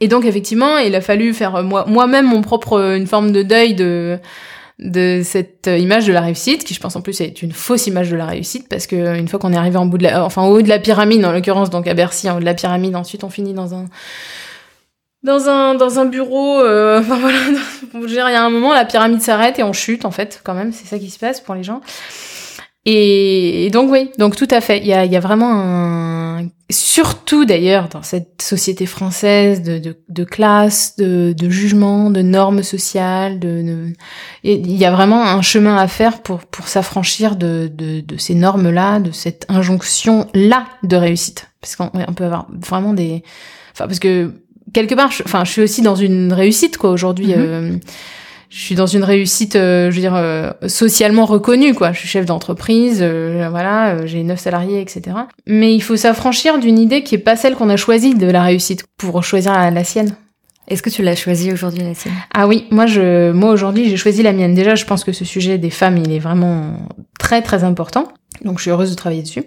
Et 0.00 0.08
donc 0.08 0.24
effectivement, 0.24 0.76
il 0.78 0.94
a 0.96 1.00
fallu 1.00 1.32
faire 1.32 1.62
moi, 1.62 1.84
moi-même 1.86 2.26
mon 2.26 2.42
propre, 2.42 2.96
une 2.96 3.06
forme 3.06 3.30
de 3.30 3.42
deuil 3.42 3.74
de 3.74 4.18
de 4.80 5.20
cette 5.22 5.68
image 5.68 6.04
de 6.04 6.12
la 6.12 6.20
réussite, 6.20 6.64
qui 6.64 6.74
je 6.74 6.80
pense 6.80 6.96
en 6.96 7.00
plus 7.00 7.20
est 7.20 7.42
une 7.42 7.52
fausse 7.52 7.86
image 7.86 8.10
de 8.10 8.16
la 8.16 8.26
réussite, 8.26 8.68
parce 8.68 8.88
que 8.88 9.16
une 9.16 9.28
fois 9.28 9.38
qu'on 9.38 9.52
est 9.52 9.56
arrivé 9.56 9.76
en 9.76 9.86
bout 9.86 9.98
de 9.98 10.02
la, 10.02 10.24
enfin 10.24 10.42
au 10.42 10.58
haut 10.58 10.62
de 10.62 10.68
la 10.68 10.80
pyramide, 10.80 11.24
en 11.24 11.30
l'occurrence 11.30 11.70
donc 11.70 11.86
à 11.86 11.94
Bercy, 11.94 12.28
en 12.28 12.36
haut 12.36 12.40
de 12.40 12.44
la 12.44 12.54
pyramide, 12.54 12.96
ensuite 12.96 13.22
on 13.22 13.30
finit 13.30 13.54
dans 13.54 13.72
un 13.72 13.84
dans 15.24 15.48
un 15.48 15.74
dans 15.74 15.98
un 15.98 16.04
bureau. 16.04 16.60
Euh, 16.60 17.00
enfin 17.00 17.18
voilà, 17.18 17.38
il 18.06 18.14
y 18.14 18.18
a 18.18 18.44
un 18.44 18.50
moment 18.50 18.72
la 18.72 18.84
pyramide 18.84 19.22
s'arrête 19.22 19.58
et 19.58 19.62
on 19.62 19.72
chute 19.72 20.04
en 20.04 20.10
fait 20.10 20.40
quand 20.44 20.54
même, 20.54 20.72
c'est 20.72 20.86
ça 20.86 20.98
qui 20.98 21.10
se 21.10 21.18
passe 21.18 21.40
pour 21.40 21.54
les 21.54 21.64
gens. 21.64 21.80
Et, 22.86 23.70
donc 23.72 23.90
oui, 23.90 24.10
donc 24.18 24.36
tout 24.36 24.48
à 24.50 24.60
fait. 24.60 24.78
Il 24.78 24.86
y 24.86 24.92
a, 24.92 25.04
il 25.04 25.12
y 25.12 25.16
a 25.16 25.20
vraiment 25.20 25.50
un... 25.52 26.48
Surtout 26.70 27.44
d'ailleurs 27.44 27.88
dans 27.88 28.02
cette 28.02 28.42
société 28.42 28.84
française 28.84 29.62
de, 29.62 29.78
de, 29.78 29.96
de 30.08 30.24
classe, 30.24 30.96
de, 30.96 31.32
de 31.32 31.48
jugement, 31.48 32.10
de 32.10 32.20
normes 32.20 32.62
sociales, 32.62 33.38
de, 33.38 33.92
il 34.42 34.76
y 34.76 34.84
a 34.84 34.90
vraiment 34.90 35.24
un 35.24 35.40
chemin 35.40 35.76
à 35.76 35.88
faire 35.88 36.22
pour, 36.22 36.40
pour 36.40 36.68
s'affranchir 36.68 37.36
de, 37.36 37.70
de, 37.72 38.16
ces 38.18 38.34
normes-là, 38.34 39.00
de 39.00 39.12
cette 39.12 39.46
injonction-là 39.48 40.66
de 40.82 40.96
réussite. 40.96 41.48
Parce 41.60 41.76
qu'on 41.76 41.90
peut 42.14 42.24
avoir 42.24 42.48
vraiment 42.50 42.92
des... 42.92 43.22
Enfin, 43.72 43.86
parce 43.86 43.98
que 43.98 44.30
quelque 44.74 44.94
part, 44.94 45.10
je, 45.10 45.22
enfin, 45.24 45.44
je 45.44 45.50
suis 45.50 45.62
aussi 45.62 45.80
dans 45.80 45.94
une 45.94 46.34
réussite, 46.34 46.76
quoi, 46.76 46.90
aujourd'hui. 46.90 47.32
Euh, 47.34 47.78
je 48.54 48.60
suis 48.60 48.76
dans 48.76 48.86
une 48.86 49.02
réussite, 49.02 49.56
euh, 49.56 49.90
je 49.90 49.96
veux 49.96 50.00
dire, 50.00 50.14
euh, 50.14 50.52
socialement 50.68 51.24
reconnue, 51.24 51.74
quoi. 51.74 51.90
Je 51.90 51.98
suis 51.98 52.08
chef 52.08 52.24
d'entreprise, 52.24 53.00
euh, 53.02 53.48
voilà, 53.50 54.06
j'ai 54.06 54.22
neuf 54.22 54.38
salariés, 54.38 54.80
etc. 54.80 55.16
Mais 55.44 55.74
il 55.74 55.80
faut 55.80 55.96
s'affranchir 55.96 56.60
d'une 56.60 56.78
idée 56.78 57.02
qui 57.02 57.16
est 57.16 57.18
pas 57.18 57.34
celle 57.34 57.56
qu'on 57.56 57.68
a 57.68 57.76
choisie 57.76 58.14
de 58.14 58.28
la 58.28 58.44
réussite 58.44 58.84
pour 58.96 59.24
choisir 59.24 59.52
la, 59.52 59.82
sienne. 59.82 60.14
Est-ce 60.68 60.82
que 60.82 60.90
tu 60.90 61.02
l'as 61.02 61.16
choisie 61.16 61.52
aujourd'hui, 61.52 61.82
la 61.82 61.94
sienne? 61.94 62.14
Ah 62.32 62.46
oui, 62.46 62.66
moi, 62.70 62.86
je, 62.86 63.32
moi 63.32 63.50
aujourd'hui, 63.50 63.90
j'ai 63.90 63.96
choisi 63.96 64.22
la 64.22 64.32
mienne. 64.32 64.54
Déjà, 64.54 64.76
je 64.76 64.84
pense 64.84 65.02
que 65.02 65.12
ce 65.12 65.24
sujet 65.24 65.58
des 65.58 65.70
femmes, 65.70 65.98
il 65.98 66.12
est 66.12 66.20
vraiment 66.20 66.76
très, 67.18 67.42
très 67.42 67.64
important. 67.64 68.12
Donc, 68.44 68.58
je 68.58 68.62
suis 68.62 68.70
heureuse 68.70 68.90
de 68.90 68.94
travailler 68.94 69.22
dessus. 69.22 69.42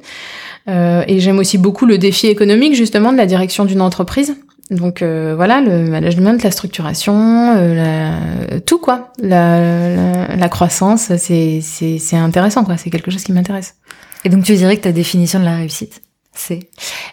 et 0.67 1.19
j'aime 1.19 1.39
aussi 1.39 1.57
beaucoup 1.57 1.85
le 1.85 1.97
défi 1.97 2.27
économique, 2.27 2.75
justement, 2.75 3.13
de 3.13 3.17
la 3.17 3.25
direction 3.25 3.63
d'une 3.63 3.81
entreprise. 3.81 4.35
Donc 4.69 5.01
euh, 5.01 5.33
voilà, 5.35 5.61
le 5.61 5.83
management, 5.83 6.43
la 6.43 6.51
structuration, 6.51 7.55
euh, 7.55 8.59
tout 8.65 8.79
quoi, 8.79 9.13
la, 9.19 10.35
la, 10.35 10.49
croissance, 10.49 11.15
c'est 11.15 11.61
c'est 11.61 12.17
intéressant 12.17 12.65
quoi, 12.65 12.75
c'est 12.75 12.89
quelque 12.89 13.09
chose 13.09 13.23
qui 13.23 13.31
m'intéresse. 13.31 13.75
Et 14.25 14.29
donc 14.29 14.43
tu 14.43 14.55
dirais 14.55 14.75
que 14.75 14.81
ta 14.81 14.91
définition 14.91 15.39
de 15.39 15.45
la 15.45 15.55
réussite, 15.55 16.01
c'est? 16.33 16.59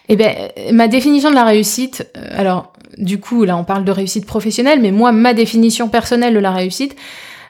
Eh 0.09 0.17
ben 0.17 0.35
ma 0.73 0.89
définition 0.89 1.29
de 1.29 1.35
la 1.35 1.45
réussite, 1.45 2.05
euh, 2.17 2.27
alors 2.35 2.73
du 2.97 3.21
coup 3.21 3.45
là 3.45 3.55
on 3.55 3.63
parle 3.63 3.85
de 3.85 3.91
réussite 3.91 4.25
professionnelle, 4.25 4.81
mais 4.81 4.91
moi 4.91 5.13
ma 5.13 5.33
définition 5.33 5.87
personnelle 5.87 6.33
de 6.33 6.39
la 6.39 6.51
réussite, 6.51 6.97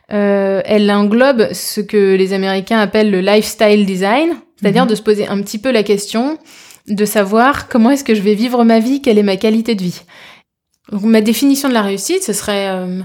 elle 0.08 0.92
englobe 0.92 1.52
ce 1.52 1.82
que 1.82 2.14
les 2.16 2.32
Américains 2.32 2.78
appellent 2.78 3.10
le 3.10 3.22
lifestyle 3.22 3.88
design, 3.88 4.36
c'est-à-dire 4.62 4.84
mhm. 4.84 4.90
de 4.90 4.96
se 4.96 5.02
poser 5.02 5.28
un 5.28 5.42
petit 5.42 5.58
peu 5.58 5.72
la 5.72 5.82
question 5.82 6.38
de 6.88 7.06
savoir 7.06 7.68
comment 7.68 7.90
est-ce 7.92 8.04
que 8.04 8.16
je 8.16 8.22
vais 8.22 8.36
vivre 8.36 8.64
ma 8.64 8.80
vie, 8.80 9.02
quelle 9.02 9.18
est 9.18 9.24
ma 9.24 9.38
qualité 9.38 9.76
de 9.76 9.84
vie. 9.84 10.02
Donc, 10.92 11.04
ma 11.04 11.22
définition 11.22 11.70
de 11.70 11.74
la 11.74 11.82
réussite, 11.82 12.24
ce 12.24 12.34
serait... 12.34 12.70
Euh, 12.70 13.02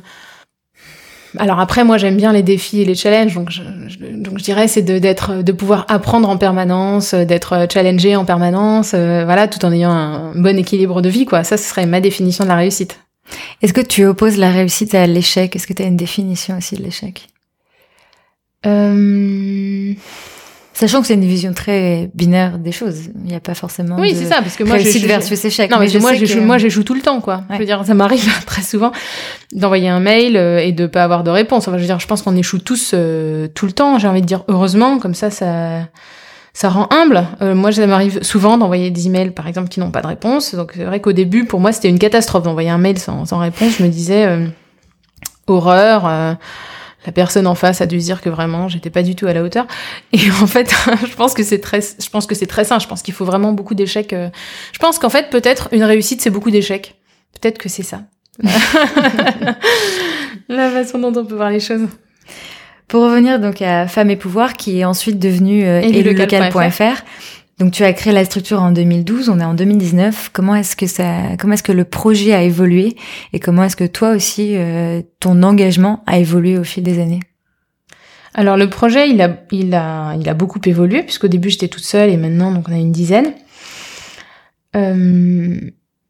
alors 1.38 1.60
après, 1.60 1.84
moi, 1.84 1.96
j'aime 1.96 2.16
bien 2.16 2.32
les 2.32 2.42
défis 2.42 2.80
et 2.80 2.84
les 2.84 2.96
challenges, 2.96 3.34
donc 3.34 3.50
je, 3.50 3.62
donc 3.62 4.38
je 4.38 4.42
dirais 4.42 4.66
c'est 4.66 4.82
de 4.82 4.98
d'être, 4.98 5.42
de 5.42 5.52
pouvoir 5.52 5.86
apprendre 5.88 6.28
en 6.28 6.36
permanence, 6.36 7.14
d'être 7.14 7.68
challengé 7.72 8.16
en 8.16 8.24
permanence, 8.24 8.92
euh, 8.94 9.24
voilà, 9.24 9.46
tout 9.46 9.64
en 9.64 9.70
ayant 9.70 9.92
un 9.92 10.34
bon 10.34 10.58
équilibre 10.58 11.00
de 11.02 11.08
vie, 11.08 11.26
quoi. 11.26 11.44
Ça, 11.44 11.56
ce 11.56 11.68
serait 11.68 11.86
ma 11.86 12.00
définition 12.00 12.42
de 12.42 12.48
la 12.48 12.56
réussite. 12.56 12.98
Est-ce 13.62 13.72
que 13.72 13.80
tu 13.80 14.04
opposes 14.06 14.38
la 14.38 14.50
réussite 14.50 14.94
à 14.94 15.06
l'échec? 15.06 15.54
Est-ce 15.54 15.68
que 15.68 15.72
tu 15.72 15.82
as 15.82 15.86
une 15.86 15.96
définition 15.96 16.58
aussi 16.58 16.74
de 16.74 16.82
l'échec? 16.82 17.28
Euh... 18.66 19.94
Sachant 20.80 21.02
que 21.02 21.08
c'est 21.08 21.14
une 21.14 21.26
vision 21.26 21.52
très 21.52 22.10
binaire 22.14 22.56
des 22.56 22.72
choses, 22.72 23.10
il 23.14 23.30
n'y 23.30 23.34
a 23.34 23.40
pas 23.40 23.52
forcément. 23.52 23.96
Oui, 23.98 24.14
c'est 24.16 24.24
ça, 24.24 24.36
parce 24.36 24.56
que 24.56 24.64
moi, 24.64 24.76
réussite 24.76 25.04
versus 25.04 25.44
échec. 25.44 25.70
Non, 25.70 25.78
mais, 25.78 25.88
moi, 26.00 26.14
je 26.14 26.38
moi, 26.38 26.56
j'échoue 26.56 26.84
tout 26.84 26.94
le 26.94 27.02
temps, 27.02 27.20
quoi. 27.20 27.42
Je 27.50 27.58
veux 27.58 27.66
dire, 27.66 27.84
ça 27.84 27.92
m'arrive 27.92 28.26
très 28.46 28.62
souvent 28.62 28.90
d'envoyer 29.52 29.90
un 29.90 30.00
mail 30.00 30.38
euh, 30.38 30.58
et 30.58 30.72
de 30.72 30.86
pas 30.86 31.04
avoir 31.04 31.22
de 31.22 31.28
réponse. 31.28 31.68
Enfin, 31.68 31.76
je 31.76 31.82
veux 31.82 31.86
dire, 31.86 32.00
je 32.00 32.06
pense 32.06 32.22
qu'on 32.22 32.34
échoue 32.34 32.60
tous 32.60 32.92
euh, 32.94 33.46
tout 33.54 33.66
le 33.66 33.72
temps. 33.72 33.98
J'ai 33.98 34.08
envie 34.08 34.22
de 34.22 34.26
dire 34.26 34.42
heureusement, 34.48 34.98
comme 34.98 35.12
ça, 35.12 35.28
ça, 35.28 35.80
ça 36.54 36.70
rend 36.70 36.88
humble. 36.90 37.26
Euh, 37.42 37.54
moi, 37.54 37.72
ça 37.72 37.86
m'arrive 37.86 38.22
souvent 38.22 38.56
d'envoyer 38.56 38.90
des 38.90 39.06
emails, 39.06 39.32
par 39.32 39.48
exemple, 39.48 39.68
qui 39.68 39.80
n'ont 39.80 39.90
pas 39.90 40.00
de 40.00 40.06
réponse. 40.06 40.54
Donc, 40.54 40.72
c'est 40.74 40.84
vrai 40.84 41.00
qu'au 41.00 41.12
début, 41.12 41.44
pour 41.44 41.60
moi, 41.60 41.72
c'était 41.72 41.90
une 41.90 41.98
catastrophe 41.98 42.44
d'envoyer 42.44 42.70
un 42.70 42.78
mail 42.78 42.98
sans, 42.98 43.26
sans 43.26 43.36
réponse. 43.36 43.76
Je 43.78 43.82
me 43.82 43.90
disais 43.90 44.26
horreur 45.46 46.38
la 47.06 47.12
personne 47.12 47.46
en 47.46 47.54
face 47.54 47.80
a 47.80 47.86
dû 47.86 48.00
se 48.00 48.06
dire 48.06 48.20
que 48.20 48.28
vraiment 48.28 48.68
j'étais 48.68 48.90
pas 48.90 49.02
du 49.02 49.14
tout 49.14 49.26
à 49.26 49.32
la 49.32 49.42
hauteur. 49.42 49.66
Et 50.12 50.30
en 50.42 50.46
fait 50.46 50.74
je 51.08 51.14
pense 51.14 51.34
que 51.34 51.42
c'est 51.42 51.60
très 51.60 51.80
je 51.80 52.10
pense 52.10 52.26
que 52.26 52.34
c'est 52.34 52.46
très 52.46 52.64
sain. 52.64 52.78
Je 52.78 52.86
pense 52.86 53.02
qu'il 53.02 53.14
faut 53.14 53.24
vraiment 53.24 53.52
beaucoup 53.52 53.74
d'échecs 53.74 54.12
euh. 54.12 54.28
je 54.72 54.78
pense 54.78 54.98
qu'en 54.98 55.10
fait 55.10 55.30
peut-être 55.30 55.68
une 55.72 55.84
réussite 55.84 56.20
c'est 56.20 56.30
beaucoup 56.30 56.50
d'échecs. 56.50 56.96
Peut-être 57.40 57.58
que 57.58 57.68
c'est 57.68 57.82
ça. 57.82 58.02
La 60.48 60.70
façon 60.70 60.98
dont 60.98 61.12
on 61.16 61.24
peut 61.24 61.36
voir 61.36 61.50
les 61.50 61.60
choses. 61.60 61.86
Pour 62.88 63.04
revenir 63.04 63.38
donc 63.38 63.62
à 63.62 63.86
Femme 63.86 64.10
et 64.10 64.16
Pouvoir 64.16 64.54
qui 64.54 64.80
est 64.80 64.84
ensuite 64.84 65.18
devenue 65.18 65.64
euh, 65.64 65.80
donc 67.60 67.72
tu 67.72 67.84
as 67.84 67.92
créé 67.92 68.10
la 68.14 68.24
structure 68.24 68.62
en 68.62 68.72
2012, 68.72 69.28
on 69.28 69.38
est 69.38 69.44
en 69.44 69.52
2019. 69.52 70.30
Comment 70.32 70.54
est-ce 70.54 70.74
que 70.74 70.86
ça, 70.86 71.36
comment 71.38 71.52
est-ce 71.52 71.62
que 71.62 71.72
le 71.72 71.84
projet 71.84 72.32
a 72.32 72.42
évolué 72.42 72.96
et 73.34 73.38
comment 73.38 73.62
est-ce 73.62 73.76
que 73.76 73.84
toi 73.84 74.12
aussi 74.12 74.56
euh, 74.56 75.02
ton 75.20 75.42
engagement 75.42 76.02
a 76.06 76.18
évolué 76.18 76.56
au 76.56 76.64
fil 76.64 76.82
des 76.82 76.98
années? 77.00 77.20
Alors 78.32 78.56
le 78.56 78.70
projet, 78.70 79.10
il 79.10 79.20
a, 79.20 79.36
il 79.52 79.74
a, 79.74 80.14
il 80.18 80.26
a 80.26 80.32
beaucoup 80.32 80.60
évolué 80.64 81.02
puisqu'au 81.02 81.28
début 81.28 81.50
j'étais 81.50 81.68
toute 81.68 81.84
seule 81.84 82.08
et 82.08 82.16
maintenant 82.16 82.50
donc 82.50 82.66
on 82.70 82.72
a 82.72 82.78
une 82.78 82.92
dizaine. 82.92 83.34
Euh, 84.74 85.60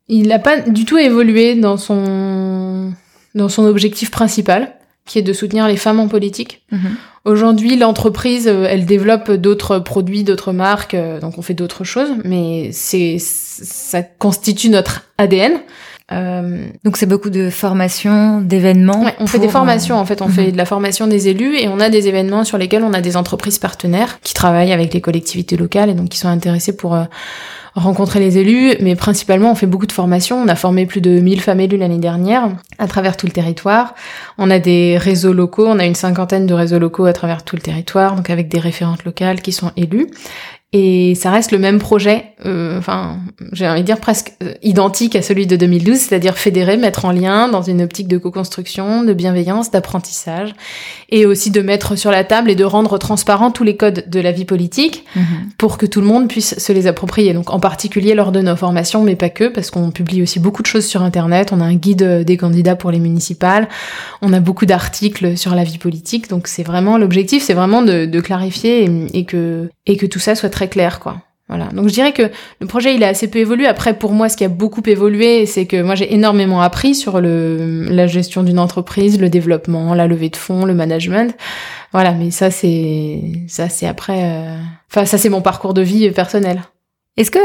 il 0.07 0.29
n'a 0.29 0.39
pas 0.39 0.61
du 0.61 0.85
tout 0.85 0.99
évolué 0.99 1.57
dans 1.57 1.77
son 1.77 2.93
dans 3.35 3.49
son 3.49 3.65
objectif 3.65 4.13
principal 4.13 4.77
qui 5.05 5.19
est 5.19 5.23
de 5.23 5.33
soutenir 5.33 5.67
les 5.67 5.77
femmes 5.77 5.99
en 5.99 6.07
politique. 6.07 6.65
Mhm. 6.71 6.97
Aujourd'hui, 7.27 7.77
l'entreprise, 7.77 8.49
euh, 8.49 8.67
elle 8.67 8.87
développe 8.87 9.31
d'autres 9.31 9.79
produits, 9.79 10.25
d'autres 10.25 10.53
marques, 10.53 10.95
euh, 10.95 11.21
donc 11.21 11.37
on 11.37 11.43
fait 11.43 11.53
d'autres 11.53 11.85
choses, 11.85 12.11
mais 12.25 12.71
c'est 12.73 13.19
ça 13.19 14.03
constitue 14.03 14.71
notre 14.71 15.03
ADN. 15.19 15.61
Euh... 16.13 16.67
Donc 16.85 16.97
c'est 16.97 17.07
beaucoup 17.07 17.31
de 17.31 17.51
formations, 17.51 18.41
d'événements. 18.41 19.05
Ouais, 19.05 19.15
on 19.21 19.27
fait 19.27 19.39
des 19.39 19.49
formations 19.49 19.97
en 19.97 20.05
fait, 20.05 20.23
on 20.23 20.29
fait 20.29 20.47
mhm. 20.47 20.53
de 20.53 20.57
la 20.57 20.65
formation 20.65 21.07
des 21.07 21.29
élus 21.29 21.57
et 21.57 21.69
on 21.69 21.79
a 21.81 21.89
des 21.89 22.09
événements 22.09 22.45
sur 22.45 22.59
lesquels 22.59 22.83
on 22.83 22.93
a 22.93 23.01
des 23.01 23.17
entreprises 23.17 23.59
partenaires 23.59 24.19
qui 24.23 24.35
travaillent 24.35 24.73
avec 24.73 24.93
les 24.93 25.01
collectivités 25.01 25.57
locales 25.57 25.91
et 25.91 25.95
donc 25.95 26.09
qui 26.09 26.19
sont 26.19 26.29
intéressés 26.29 26.77
pour 26.77 26.95
euh, 26.95 27.05
rencontrer 27.75 28.19
les 28.19 28.39
élus, 28.39 28.75
mais 28.81 28.97
principalement 28.97 29.53
on 29.53 29.55
fait 29.55 29.67
beaucoup 29.67 29.87
de 29.87 29.93
formations. 29.93 30.37
On 30.37 30.49
a 30.49 30.57
formé 30.57 30.87
plus 30.87 31.01
de 31.01 31.21
1000 31.21 31.41
femmes 31.41 31.61
élues 31.61 31.77
l'année 31.77 31.99
dernière 31.99 32.49
à 32.79 32.87
travers 32.89 33.17
tout 33.17 33.27
le 33.27 33.33
territoire. 33.33 33.95
On 34.39 34.51
a 34.51 34.59
des 34.59 34.99
réseaux 34.99 35.33
locaux, 35.33 35.67
on 35.67 35.79
a 35.79 35.85
une 35.85 35.95
cinquantaine 35.95 36.47
de 36.47 36.55
réseaux 36.55 36.79
locaux 36.79 37.05
à 37.05 37.13
travers 37.13 37.45
tout 37.45 37.57
le 37.57 37.63
territoire, 37.63 38.17
donc 38.17 38.31
avec 38.31 38.49
des 38.49 38.59
référentes 38.59 39.05
locales 39.05 39.41
qui 39.41 39.53
sont 39.53 39.71
élues. 39.77 40.09
Et 40.73 41.17
ça 41.17 41.33
reste 41.33 41.51
le 41.51 41.59
même 41.59 41.81
projet, 41.81 42.27
euh, 42.47 42.79
enfin, 42.79 43.19
j'ai 43.51 43.69
envie 43.69 43.81
de 43.81 43.87
dire 43.87 43.99
presque 43.99 44.35
euh, 44.41 44.55
identique 44.63 45.17
à 45.17 45.23
celui 45.23 45.49
de 45.49 45.57
2012, 45.57 45.99
c'est-à-dire 45.99 46.39
fédérer, 46.39 46.77
mettre 46.77 47.05
en 47.07 47.11
lien 47.11 47.49
dans 47.49 47.63
une 47.63 47.83
optique 47.83 48.07
de 48.07 48.19
co-construction, 48.19 49.03
de 49.03 49.13
bienveillance, 49.13 49.73
d'apprentissage, 49.73 50.55
et 51.09 51.27
aussi 51.27 51.51
de 51.51 51.61
mettre 51.61 51.97
sur 51.97 52.13
la 52.13 52.23
table 52.23 52.53
et 52.53 52.55
de 52.55 52.63
rendre 52.63 52.99
transparent 52.99 53.51
tous 53.51 53.65
les 53.65 53.77
codes 53.77 54.05
de 54.07 54.21
la 54.21 54.31
vie 54.31 54.45
politique 54.45 55.05
mhm. 55.17 55.25
pour 55.59 55.77
que 55.77 55.87
tout 55.87 56.01
le 56.01 56.07
monde 56.07 56.29
puisse 56.29 56.57
se 56.57 56.73
les 56.73 56.87
approprier. 56.87 57.33
Donc 57.33 57.51
en 57.51 57.59
particulier 57.59 58.15
lors 58.15 58.31
de 58.31 58.41
nos 58.41 58.55
formations, 58.55 59.03
mais 59.03 59.17
pas 59.17 59.29
que, 59.29 59.49
parce 59.49 59.73
qu'on 59.73 59.91
publie 59.91 60.23
aussi 60.23 60.39
beaucoup 60.39 60.63
de 60.63 60.69
choses 60.69 60.87
sur 60.87 61.03
Internet. 61.03 61.51
On 61.53 61.61
a 61.61 61.65
un 61.65 61.75
guide 61.75 62.23
des 62.25 62.37
candidats 62.37 62.77
pour 62.77 62.93
les 62.93 63.01
municipales, 63.01 63.69
on 64.23 64.33
a 64.33 64.39
beaucoup 64.39 64.67
d'articles 64.67 65.37
sur 65.37 65.57
la 65.57 65.65
vie 65.65 65.79
politique. 65.79 66.31
Donc 66.31 66.47
c'est 66.47 66.63
vraiment 66.63 66.97
l'objectif, 66.97 67.43
c'est 67.43 67.55
vraiment 67.55 67.83
de, 67.83 68.07
de 68.07 68.21
clarifier 68.21 68.85
et, 68.85 69.19
et, 69.19 69.25
que 69.25 69.69
et 69.87 69.97
que 69.97 70.07
tout 70.07 70.21
ça 70.21 70.37
soit 70.37 70.49
très 70.49 70.60
très 70.61 70.69
clair, 70.69 71.01
quoi. 71.01 71.17
Voilà. 71.49 71.65
Donc 71.73 71.89
je 71.89 71.95
dirais 71.95 72.13
que 72.13 72.31
le 72.61 72.67
projet 72.67 72.95
il 72.95 73.03
a 73.03 73.09
assez 73.09 73.29
peu 73.29 73.39
évolué. 73.41 73.67
Après 73.67 73.99
pour 73.99 74.13
moi 74.13 74.29
ce 74.29 74.37
qui 74.37 74.45
a 74.45 74.49
beaucoup 74.49 74.83
évolué 74.87 75.47
c'est 75.47 75.67
que 75.67 75.83
moi 75.83 75.97
j'ai 75.97 76.15
énormément 76.15 76.61
appris 76.61 76.95
sur 76.95 77.21
le 77.21 77.87
la 77.89 78.07
gestion 78.07 78.45
d'une 78.45 78.61
entreprise, 78.61 79.19
le 79.19 79.29
développement, 79.29 79.93
la 79.95 80.07
levée 80.07 80.29
de 80.29 80.37
fonds, 80.37 80.65
le 80.65 80.75
management. 80.75 81.35
Voilà, 81.91 82.13
mais 82.13 82.31
ça 82.31 82.53
c'est 82.53 83.21
ça 83.49 83.69
c'est 83.69 83.89
après 83.89 84.21
euh, 84.23 84.57
enfin 84.89 85.05
ça 85.07 85.19
c'est 85.19 85.29
mon 85.29 85.43
parcours 85.43 85.75
de 85.75 85.83
vie 85.83 86.09
personnel. 86.13 86.63
Est-ce 87.17 87.33
que 87.33 87.41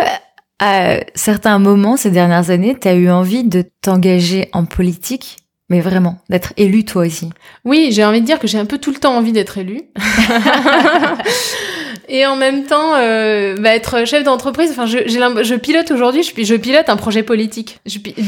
à 0.60 1.00
certains 1.16 1.58
moments 1.58 1.98
ces 1.98 2.12
dernières 2.12 2.52
années, 2.52 2.78
tu 2.80 2.88
as 2.88 2.94
eu 2.94 3.10
envie 3.10 3.44
de 3.44 3.64
t'engager 3.82 4.50
en 4.54 4.66
politique 4.66 5.38
mais 5.70 5.82
vraiment, 5.82 6.20
d'être 6.30 6.54
élu 6.58 6.86
toi 6.86 7.08
aussi? 7.08 7.30
Oui, 7.64 7.90
j'ai 7.92 8.06
envie 8.06 8.22
de 8.22 8.26
dire 8.26 8.38
que 8.38 8.46
j'ai 8.46 8.60
un 8.60 8.66
peu 8.66 8.78
tout 8.78 8.92
le 8.92 8.98
temps 8.98 9.18
envie 9.18 9.32
d'être 9.32 9.58
élu. 9.58 9.82
et 12.08 12.26
en 12.26 12.36
même 12.36 12.66
temps 12.66 12.96
euh, 12.96 13.56
bah, 13.58 13.76
être 13.76 14.06
chef 14.06 14.24
d'entreprise. 14.24 14.72
Enfin, 14.72 14.86
je, 14.86 15.00
je 15.08 15.56
pilote 15.56 15.92
aujourd'hui, 15.92 16.24
je, 16.24 16.56
pilote 16.56 16.90
un 16.90 16.96
projet 16.96 17.24
politique. 17.24 17.80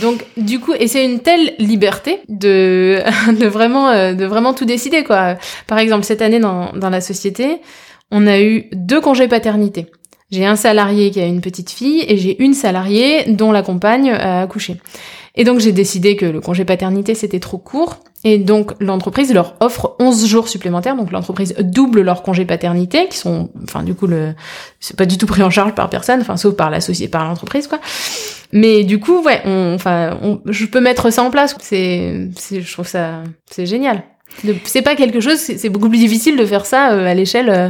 Donc 0.01 0.25
du 0.38 0.59
coup, 0.59 0.73
et 0.73 0.88
c'est 0.88 1.05
une 1.05 1.19
telle 1.19 1.53
liberté 1.59 2.19
de 2.30 3.01
de 3.39 3.47
vraiment 3.47 3.89
euh, 3.89 4.13
de 4.13 4.25
vraiment 4.25 4.53
tout 4.53 4.65
décider 4.65 5.03
quoi. 5.03 5.36
Par 5.67 5.80
exemple, 5.80 6.03
cette 6.03 6.21
année 6.21 6.39
dans 6.39 6.71
dans 6.73 6.89
la 6.89 7.01
société, 7.01 7.57
on 8.11 8.28
a 8.28 8.39
eu 8.39 8.65
deux 8.73 9.01
congés 9.01 9.28
paternité. 9.28 9.88
J'ai 10.30 10.45
un 10.45 10.57
salarié 10.57 11.09
qui 11.11 11.21
a 11.21 11.25
une 11.25 11.39
petite 11.39 11.69
fille 11.69 12.03
et 12.07 12.17
j'ai 12.17 12.41
une 12.43 12.53
salariée 12.53 13.23
dont 13.28 13.53
la 13.53 13.61
compagne 13.61 14.11
a 14.11 14.41
accouché. 14.41 14.75
Et 15.38 15.44
donc 15.44 15.60
j'ai 15.60 15.72
décidé 15.72 16.16
que 16.16 16.26
le 16.26 16.42
congé 16.42 16.66
paternité 16.66 17.16
c'était 17.16 17.40
trop 17.40 17.58
court 17.58 18.00
et 18.24 18.40
donc 18.40 18.74
l'entreprise 18.80 19.32
leur 19.34 19.56
offre 19.60 19.96
11 20.00 20.26
jours 20.26 20.48
supplémentaires 20.48 20.96
donc 20.96 21.12
l'entreprise 21.12 21.54
double 21.60 22.02
leur 22.02 22.24
congé 22.24 22.44
paternité 22.44 23.08
qui 23.08 23.18
sont 23.18 23.50
enfin 23.64 23.84
du 23.84 23.94
coup 23.94 24.08
le 24.08 24.34
c'est 24.80 24.98
pas 24.98 25.06
du 25.06 25.20
tout 25.20 25.28
pris 25.28 25.44
en 25.44 25.52
charge 25.52 25.76
par 25.76 25.90
personne 25.90 26.22
enfin 26.22 26.36
sauf 26.38 26.56
par 26.56 26.72
la 26.72 26.82
société 26.82 27.10
par 27.10 27.24
l'entreprise 27.26 27.68
quoi. 27.68 27.80
Mais 28.52 28.84
du 28.84 29.00
coup 29.00 29.22
ouais, 29.24 29.42
enfin 29.76 30.18
je 30.46 30.66
peux 30.66 30.82
mettre 30.82 31.12
ça 31.12 31.22
en 31.22 31.30
place, 31.30 31.56
c'est 31.60 32.30
je 32.52 32.74
trouve 32.74 32.88
ça 32.88 33.22
c'est 33.50 33.66
génial. 33.66 34.04
C'est 34.66 34.82
pas 34.82 34.96
quelque 34.96 35.20
chose, 35.20 35.38
c'est 35.38 35.70
beaucoup 35.70 35.90
plus 35.90 35.98
difficile 35.98 36.38
de 36.38 36.46
faire 36.46 36.66
ça 36.66 36.92
euh, 36.92 37.08
à 37.08 37.14
l'échelle 37.14 37.50
euh, 37.50 37.70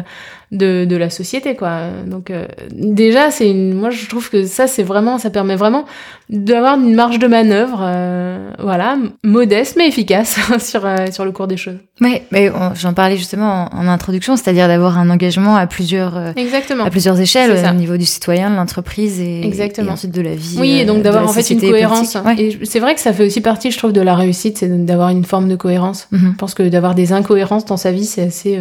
de, 0.51 0.85
de 0.85 0.95
la 0.95 1.09
société 1.09 1.55
quoi. 1.55 1.81
Donc 2.05 2.31
euh, 2.31 2.45
déjà 2.71 3.31
c'est 3.31 3.49
une 3.49 3.73
moi 3.73 3.89
je 3.89 4.07
trouve 4.07 4.29
que 4.29 4.45
ça 4.45 4.65
c'est 4.67 4.83
vraiment 4.83 5.17
ça 5.17 5.29
permet 5.29 5.57
vraiment 5.57 5.83
d'avoir 6.29 6.79
une 6.79 6.95
marge 6.95 7.19
de 7.19 7.27
manœuvre 7.27 7.79
euh, 7.81 8.49
voilà 8.59 8.97
modeste 9.25 9.75
mais 9.77 9.87
efficace 9.89 10.39
sur 10.59 10.85
euh, 10.85 11.07
sur 11.11 11.25
le 11.25 11.33
cours 11.33 11.47
des 11.47 11.57
choses 11.57 11.77
oui 11.99 12.21
mais 12.31 12.49
j'en 12.75 12.93
parlais 12.93 13.17
justement 13.17 13.67
en, 13.73 13.87
introduction 13.87 14.37
c'est-à-dire 14.37 14.69
d'avoir 14.69 14.97
un 14.97 15.09
engagement 15.09 15.57
à 15.57 15.67
plusieurs 15.67 16.33
exactement. 16.37 16.85
à 16.85 16.89
plusieurs 16.89 17.19
échelles 17.19 17.51
au 17.51 17.73
niveau 17.73 17.97
du 17.97 18.05
citoyen 18.05 18.49
de 18.49 18.55
l'entreprise 18.55 19.19
et, 19.19 19.45
exactement. 19.45 19.93
ensuite 19.93 20.13
de 20.13 20.21
la 20.21 20.35
vie 20.35 20.55
oui 20.59 20.79
et 20.79 20.85
donc 20.85 21.01
d'avoir 21.01 21.27
en 21.27 21.33
fait 21.33 21.49
une 21.49 21.59
cohérence. 21.59 22.15
et 22.37 22.57
c'est 22.63 22.79
vrai 22.79 22.95
que 22.95 23.01
ça 23.01 23.11
fait 23.11 23.25
aussi 23.25 23.41
partie 23.41 23.71
je 23.71 23.77
trouve 23.77 23.91
de 23.91 24.01
la 24.01 24.15
réussite 24.15 24.59
c'est 24.59 24.85
d'avoir 24.85 25.09
une 25.09 25.25
forme 25.25 25.49
de 25.49 25.57
cohérence. 25.57 26.07
Mm-hmm. 26.13 26.31
je 26.31 26.37
pense 26.37 26.53
que 26.53 26.63
d'avoir 26.63 26.95
des 26.95 27.11
incohérences 27.11 27.65
dans 27.65 27.77
sa 27.77 27.91
vie 27.91 28.05
c'est 28.05 28.23
assez 28.23 28.59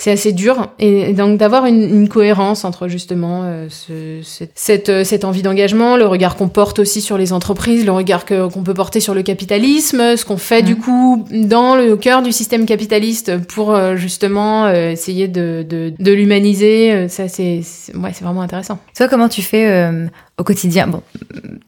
c'est 0.00 0.10
assez 0.10 0.32
dur. 0.32 0.68
Et 0.78 0.99
et 1.00 1.12
donc 1.12 1.38
d'avoir 1.38 1.66
une, 1.66 1.82
une, 1.82 2.08
cohérence 2.08 2.64
entre 2.64 2.88
justement 2.88 3.42
euh, 3.44 3.66
ce, 3.68 4.20
cette, 4.54 4.88
euh, 4.88 5.04
cette, 5.04 5.24
envie 5.24 5.42
d'engagement, 5.42 5.96
le 5.96 6.06
regard 6.06 6.36
qu'on 6.36 6.48
porte 6.48 6.78
aussi 6.78 7.00
sur 7.00 7.18
les 7.18 7.32
entreprises, 7.32 7.84
le 7.84 7.92
regard 7.92 8.24
qu'on 8.26 8.62
peut 8.62 8.74
porter 8.74 9.00
sur 9.00 9.14
le 9.14 9.22
capitalisme, 9.22 10.16
ce 10.16 10.24
qu'on 10.24 10.36
fait 10.36 10.62
du 10.62 10.76
coup 10.76 11.24
dans 11.30 11.74
le 11.76 11.96
cœur 11.96 12.22
du 12.22 12.32
système 12.32 12.66
capitaliste 12.66 13.38
pour 13.46 13.74
euh, 13.74 13.96
justement 13.96 14.70
essayer 14.70 15.28
de, 15.28 15.64
de, 15.68 15.92
de 15.98 16.12
l'humaniser. 16.12 17.08
Ça, 17.08 17.28
c'est 17.28 17.62
ouais, 17.94 18.10
c'est 18.12 18.24
vraiment 18.24 18.42
intéressant. 18.42 18.78
Toi, 18.96 19.08
comment 19.08 19.28
tu 19.28 19.42
fais 19.42 19.90
au 20.40 20.44
quotidien 20.44 20.86
Bon, 20.86 21.02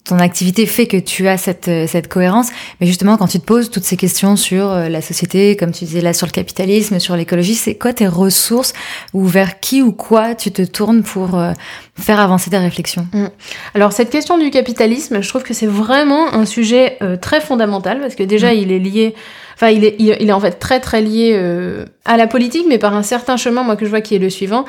ton 0.05 0.19
activité 0.19 0.67
fait 0.67 0.87
que 0.87 0.97
tu 0.97 1.29
as 1.29 1.37
cette, 1.37 1.71
cette 1.87 2.09
cohérence, 2.09 2.49
mais 2.81 2.87
justement, 2.87 3.17
quand 3.17 3.29
tu 3.29 3.39
te 3.39 3.45
poses 3.45 3.71
toutes 3.71 3.85
ces 3.85 3.97
questions 3.97 4.37
sur 4.37 4.75
la 4.75 5.01
société, 5.01 5.57
comme 5.57 5.73
tu 5.73 5.85
disais 5.85 6.01
là, 6.01 6.13
sur 6.13 6.27
le 6.27 6.33
capitalisme, 6.33 6.99
sur 6.99 7.17
l'écologie, 7.17 7.55
c'est 7.55 7.75
quoi 7.75 7.93
tes 7.93 8.07
ressources 8.07 8.73
ou 9.13 9.27
vers 9.27 9.61
qui 9.61 9.83
ou 9.83 9.93
quoi 9.93 10.35
tu 10.35 10.51
te 10.51 10.63
tournes 10.63 11.03
pour 11.03 11.39
euh, 11.39 11.53
faire 11.99 12.21
avancer 12.21 12.51
ta 12.51 12.61
réflexion 12.61 13.07
mm. 13.13 13.27
Alors 13.75 13.93
cette 13.93 14.11
question 14.11 14.39
du 14.39 14.51
capitalisme, 14.51 15.23
je 15.23 15.29
trouve 15.29 15.43
que 15.43 15.55
c'est 15.55 15.67
vraiment 15.67 16.33
un 16.35 16.47
sujet 16.47 16.97
euh, 17.03 17.17
très 17.17 17.41
fondamental 17.41 18.01
parce 18.01 18.15
que 18.15 18.23
déjà 18.23 18.53
mm. 18.53 18.57
il 18.57 18.73
est 18.73 18.79
lié, 18.79 19.15
enfin 19.55 19.69
il 19.69 19.85
est, 19.85 19.97
il, 19.99 20.11
est 20.11 20.33
en 20.33 20.41
fait 20.41 20.53
très 20.53 20.81
très 20.81 21.03
lié 21.03 21.33
euh, 21.35 21.85
à 22.05 22.17
la 22.17 22.27
politique, 22.27 22.67
mais 22.69 22.79
par 22.79 22.95
un 22.95 23.03
certain 23.03 23.37
chemin, 23.37 23.63
moi 23.63 23.77
que 23.77 23.85
je 23.85 23.91
vois 23.91 24.01
qui 24.01 24.15
est 24.15 24.21
le 24.21 24.31
suivant, 24.31 24.65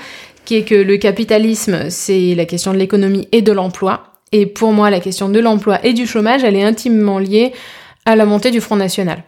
qui 0.46 0.56
est 0.56 0.64
que 0.64 0.76
le 0.76 0.98
capitalisme 0.98 1.90
c'est 1.90 2.36
la 2.36 2.46
question 2.46 2.74
de 2.74 2.78
l'économie 2.78 3.28
et 3.32 3.42
de 3.42 3.52
l'emploi. 3.52 4.04
Et 4.32 4.48
pour 4.48 4.74
moi, 4.74 4.90
la 4.90 5.00
question 5.00 5.30
de 5.30 5.40
l'emploi 5.40 5.86
et 5.86 5.94
du 5.94 6.08
chômage, 6.08 6.44
elle 6.44 6.56
est 6.56 6.64
intimement 6.64 7.20
liée 7.20 7.54
à 8.06 8.16
la 8.16 8.26
montée 8.26 8.50
du 8.50 8.62
Front 8.62 8.76
National. 8.76 9.24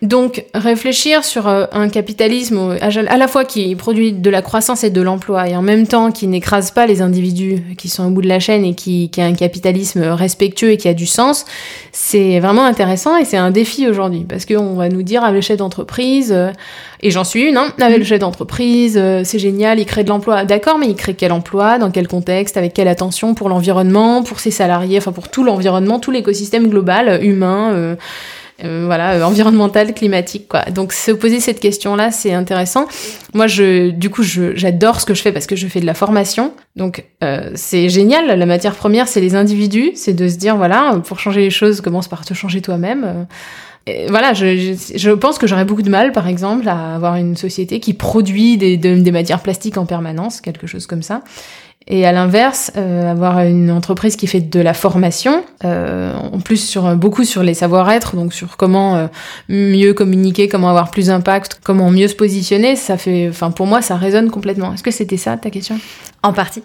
Donc 0.00 0.44
réfléchir 0.54 1.24
sur 1.24 1.48
euh, 1.48 1.66
un 1.72 1.88
capitalisme 1.88 2.76
à 2.80 3.16
la 3.16 3.26
fois 3.26 3.44
qui 3.44 3.74
produit 3.74 4.12
de 4.12 4.30
la 4.30 4.42
croissance 4.42 4.84
et 4.84 4.90
de 4.90 5.02
l'emploi 5.02 5.48
et 5.48 5.56
en 5.56 5.62
même 5.62 5.88
temps 5.88 6.12
qui 6.12 6.28
n'écrase 6.28 6.70
pas 6.70 6.86
les 6.86 7.02
individus 7.02 7.64
qui 7.76 7.88
sont 7.88 8.06
au 8.06 8.10
bout 8.10 8.22
de 8.22 8.28
la 8.28 8.38
chaîne 8.38 8.64
et 8.64 8.74
qui, 8.74 9.10
a 9.18 9.24
un 9.24 9.34
capitalisme 9.34 10.02
respectueux 10.02 10.70
et 10.70 10.76
qui 10.76 10.86
a 10.86 10.94
du 10.94 11.06
sens, 11.06 11.46
c'est 11.90 12.38
vraiment 12.38 12.64
intéressant 12.64 13.16
et 13.16 13.24
c'est 13.24 13.36
un 13.36 13.50
défi 13.50 13.88
aujourd'hui 13.88 14.24
parce 14.28 14.46
qu'on 14.46 14.74
va 14.74 14.88
nous 14.88 15.02
dire 15.02 15.24
à 15.24 15.32
l'échelle 15.32 15.56
d'entreprise, 15.56 16.30
euh, 16.32 16.52
et 17.00 17.10
j'en 17.10 17.24
suis 17.24 17.42
une, 17.42 17.56
hein, 17.56 17.72
avec 17.80 17.98
le 17.98 18.04
chef 18.04 18.20
d'entreprise, 18.20 18.96
euh, 18.96 19.22
c'est 19.24 19.38
génial, 19.40 19.80
il 19.80 19.86
crée 19.86 20.04
de 20.04 20.08
l'emploi. 20.08 20.44
D'accord, 20.44 20.78
mais 20.78 20.86
il 20.86 20.94
crée 20.94 21.14
quel 21.14 21.32
emploi, 21.32 21.78
dans 21.78 21.90
quel 21.90 22.06
contexte, 22.06 22.56
avec 22.56 22.72
quelle 22.72 22.88
attention 22.88 23.34
pour 23.34 23.48
l'environnement, 23.48 24.22
pour 24.22 24.38
ses 24.38 24.50
salariés, 24.52 24.98
enfin 24.98 25.12
pour 25.12 25.28
tout 25.28 25.42
l'environnement, 25.42 25.98
tout 25.98 26.10
l'écosystème 26.12 26.68
global, 26.68 27.20
humain. 27.22 27.96
Voilà, 28.62 29.12
euh, 29.12 29.22
environnemental, 29.22 29.94
climatique, 29.94 30.48
quoi. 30.48 30.62
Donc 30.64 30.92
se 30.92 31.12
poser 31.12 31.40
cette 31.40 31.60
question-là, 31.60 32.10
c'est 32.10 32.32
intéressant. 32.32 32.86
Moi, 33.34 33.46
je, 33.46 33.90
du 33.90 34.10
coup, 34.10 34.22
j'adore 34.22 35.00
ce 35.00 35.06
que 35.06 35.14
je 35.14 35.22
fais 35.22 35.32
parce 35.32 35.46
que 35.46 35.56
je 35.56 35.66
fais 35.68 35.80
de 35.80 35.86
la 35.86 35.94
formation. 35.94 36.52
Donc 36.76 37.04
euh, 37.22 37.50
c'est 37.54 37.88
génial. 37.88 38.26
La 38.26 38.46
matière 38.46 38.74
première, 38.74 39.08
c'est 39.08 39.20
les 39.20 39.34
individus. 39.34 39.92
C'est 39.94 40.14
de 40.14 40.28
se 40.28 40.36
dire, 40.36 40.56
voilà, 40.56 41.00
pour 41.04 41.20
changer 41.20 41.40
les 41.40 41.50
choses, 41.50 41.80
commence 41.80 42.08
par 42.08 42.24
te 42.24 42.34
changer 42.34 42.60
toi-même. 42.60 43.26
voilà, 44.08 44.34
je, 44.34 44.76
je, 44.96 45.10
pense 45.10 45.38
que 45.38 45.46
j'aurais 45.46 45.64
beaucoup 45.64 45.82
de 45.82 45.90
mal, 45.90 46.12
par 46.12 46.26
exemple, 46.26 46.68
à 46.68 46.94
avoir 46.96 47.14
une 47.16 47.36
société 47.36 47.80
qui 47.80 47.94
produit 47.94 48.56
des, 48.56 48.76
des 48.76 49.12
matières 49.12 49.40
plastiques 49.40 49.78
en 49.78 49.86
permanence, 49.86 50.40
quelque 50.40 50.66
chose 50.66 50.86
comme 50.86 51.02
ça. 51.02 51.22
Et 51.90 52.04
à 52.04 52.12
l'inverse, 52.12 52.70
euh, 52.76 53.10
avoir 53.10 53.40
une 53.40 53.70
entreprise 53.70 54.16
qui 54.16 54.26
fait 54.26 54.40
de 54.40 54.60
la 54.60 54.74
formation, 54.74 55.42
euh, 55.64 56.12
en 56.14 56.38
plus 56.38 56.58
sur 56.58 56.94
beaucoup 56.96 57.24
sur 57.24 57.42
les 57.42 57.54
savoir-être, 57.54 58.14
donc 58.14 58.34
sur 58.34 58.58
comment 58.58 58.96
euh, 58.96 59.06
mieux 59.48 59.94
communiquer, 59.94 60.48
comment 60.48 60.68
avoir 60.68 60.90
plus 60.90 61.06
d'impact, 61.06 61.60
comment 61.64 61.90
mieux 61.90 62.08
se 62.08 62.14
positionner, 62.14 62.76
ça 62.76 62.98
fait, 62.98 63.28
enfin 63.30 63.50
pour 63.50 63.66
moi, 63.66 63.80
ça 63.80 63.96
résonne 63.96 64.30
complètement. 64.30 64.74
Est-ce 64.74 64.82
que 64.82 64.90
c'était 64.90 65.16
ça 65.16 65.38
ta 65.38 65.48
question? 65.48 65.78
En 66.22 66.32
partie. 66.32 66.62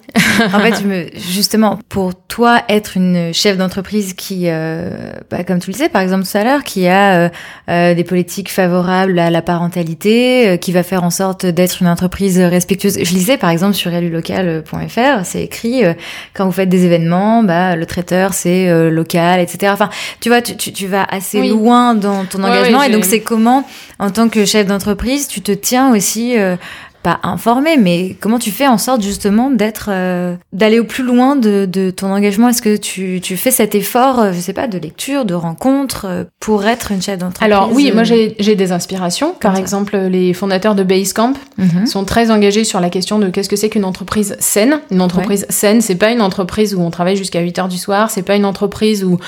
en 0.54 0.60
fait, 0.60 0.82
me, 0.86 1.06
justement, 1.16 1.80
pour 1.90 2.16
toi, 2.16 2.62
être 2.70 2.98
une 2.98 3.34
chef 3.34 3.58
d'entreprise 3.58 4.14
qui, 4.14 4.46
euh, 4.46 5.14
bah, 5.30 5.44
comme 5.44 5.60
tu 5.60 5.72
le 5.72 5.78
sais, 5.78 5.90
par 5.90 6.02
exemple 6.02 6.26
tout 6.26 6.38
à 6.38 6.44
l'heure, 6.44 6.64
qui 6.64 6.88
a 6.88 7.30
euh, 7.70 7.94
des 7.94 8.04
politiques 8.04 8.52
favorables 8.52 9.20
à 9.20 9.30
la 9.30 9.42
parentalité, 9.42 10.58
qui 10.60 10.72
va 10.72 10.82
faire 10.82 11.04
en 11.04 11.12
sorte 11.12 11.46
d'être 11.46 11.82
une 11.82 11.88
entreprise 11.88 12.40
respectueuse. 12.40 12.98
Je 13.02 13.14
lisais 13.14 13.38
par 13.38 13.52
exemple 13.52 13.76
sur 13.76 13.94
elulocal.fr 13.94 15.24
c'est 15.24 15.44
écrit 15.44 15.86
euh, 15.86 15.94
quand 16.34 16.46
vous 16.46 16.52
faites 16.52 16.70
des 16.70 16.86
événements, 16.86 17.44
bah 17.44 17.76
le 17.76 17.86
traiteur 17.86 18.34
c'est 18.34 18.70
euh, 18.70 18.90
local, 18.90 19.40
etc. 19.40 19.72
Enfin, 19.74 19.90
tu 20.20 20.30
vois, 20.30 20.42
tu, 20.42 20.56
tu, 20.56 20.88
vas 20.88 21.04
assez 21.04 21.48
loin 21.48 21.96
dans 21.96 22.26
ton 22.26 22.44
engagement 22.44 22.84
et 22.84 22.90
donc 22.90 23.06
c'est 23.06 23.22
comment, 23.22 23.68
en 24.00 24.10
tant 24.10 24.30
que 24.30 24.46
chef 24.46 24.68
d'entreprise, 24.68 25.28
tu 25.28 25.42
te 25.42 25.52
tiens 25.52 25.94
aussi 25.94 26.38
euh, 26.38 26.56
pas 27.04 27.20
informé, 27.22 27.76
mais 27.78 28.16
comment 28.20 28.40
tu 28.40 28.50
fais 28.50 28.66
en 28.66 28.78
sorte 28.78 29.02
justement 29.02 29.52
d'être, 29.52 29.90
euh, 29.92 30.36
d'aller 30.54 30.80
au 30.80 30.86
plus 30.86 31.04
loin 31.04 31.36
de, 31.36 31.68
de 31.70 31.92
ton 31.92 32.12
engagement? 32.12 32.48
Est-ce 32.48 32.62
que 32.62 32.78
tu, 32.78 33.20
tu, 33.22 33.36
fais 33.36 33.52
cet 33.52 33.76
effort, 33.76 34.20
euh, 34.20 34.32
je 34.32 34.40
sais 34.40 34.54
pas, 34.54 34.68
de 34.68 34.78
lecture, 34.78 35.26
de 35.26 35.34
rencontre 35.34 36.06
euh, 36.08 36.24
pour 36.40 36.66
être 36.66 36.94
une 36.94 37.02
chef 37.02 37.20
d'entreprise? 37.20 37.46
Alors 37.46 37.72
oui, 37.74 37.92
moi 37.94 38.04
j'ai 38.04 38.56
des 38.56 38.72
inspirations. 38.72 39.36
Par 39.40 39.58
exemple, 39.58 39.98
les 39.98 40.34
fondateurs 40.34 40.76
de 40.76 40.84
Basecamp 40.84 41.34
mhm. 41.58 41.86
sont 41.86 42.06
très 42.06 42.32
engagés 42.32 42.64
sur 42.64 42.80
la 42.80 42.90
question 42.90 43.20
de 43.20 43.30
qu'est-ce 43.30 43.50
que 43.50 43.58
c'est 43.58 43.70
qu'une 43.70 43.86
entreprise 43.86 44.38
saine. 44.40 44.80
Une 44.90 45.02
entreprise 45.02 45.46
saine, 45.50 45.82
c'est 45.82 45.96
pas 45.96 46.10
une 46.10 46.22
entreprise 46.22 46.74
où 46.74 46.80
on 46.80 46.90
travaille 46.90 47.18
jusqu'à 47.18 47.42
8 47.42 47.60
heures 47.60 47.68
du 47.68 47.78
soir, 47.78 48.10
c'est 48.10 48.24
pas 48.24 48.36
une 48.36 48.46
entreprise 48.46 49.04
où 49.04 49.20